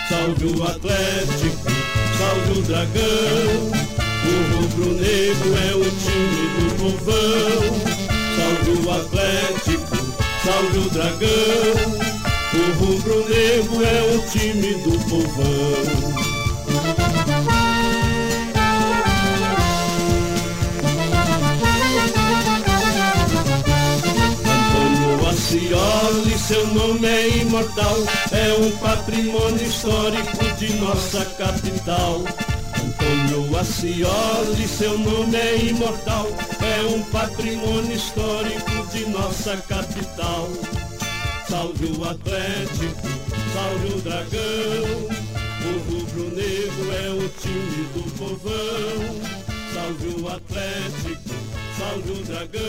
salve 0.10 0.46
o 0.48 0.64
Atlético, 0.64 1.72
salve 2.18 2.60
o 2.60 2.62
Dragão. 2.64 3.94
O 4.26 4.58
rubro-negro 4.58 5.50
é 5.56 5.76
o 5.76 5.84
time 6.04 6.44
do 6.58 6.76
povão. 6.78 8.04
Salve 8.36 8.86
o 8.86 8.92
Atlético, 8.92 9.93
salve 10.44 10.78
o 10.78 10.90
Dragão. 10.90 12.14
O 12.54 12.86
rubro-negro 12.86 13.84
é 13.84 14.16
o 14.16 14.22
time 14.30 14.74
do 14.84 14.98
povão. 15.10 16.34
Cioli, 25.54 26.38
seu 26.38 26.66
nome 26.68 27.06
é 27.06 27.38
imortal, 27.40 27.96
é 28.32 28.54
um 28.54 28.72
patrimônio 28.78 29.64
histórico 29.64 30.56
de 30.58 30.74
nossa 30.76 31.26
capital. 31.26 32.22
Antônio 33.04 33.58
Ascioli, 33.58 34.68
seu 34.68 34.98
nome 34.98 35.36
é 35.36 35.66
imortal, 35.66 36.28
é 36.62 36.82
um 36.88 37.04
patrimônio 37.12 37.92
histórico 37.94 38.88
de 38.92 39.06
nossa 39.10 39.58
capital. 39.58 40.48
Salve 41.50 41.88
o 41.98 42.04
Atlético, 42.06 43.08
salve 43.54 43.94
o 43.94 44.02
Dragão, 44.02 45.24
o 45.66 45.92
rubro-negro 45.92 46.92
é 46.94 47.10
o 47.10 47.30
time 47.30 47.88
do 47.94 48.04
povão. 48.18 49.44
Salve 49.74 50.22
o 50.22 50.30
Atlético, 50.30 51.36
salve 51.78 52.12
o 52.12 52.24
Dragão. 52.24 52.64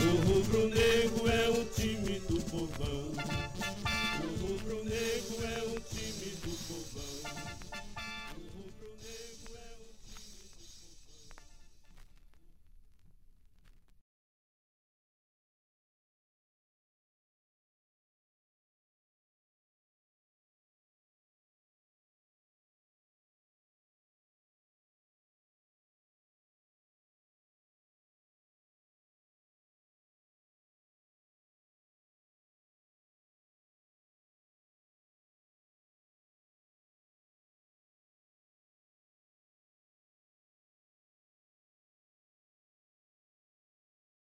O 0.00 0.10
rubro-negro 0.28 1.28
é 1.28 1.48
o 1.50 1.64
time 1.64 2.20
do 2.28 2.40
povão. 2.44 3.12
O 4.22 4.46
rubro-negro 4.46 5.38
é 5.42 5.62
o 5.66 5.80
time 5.80 5.97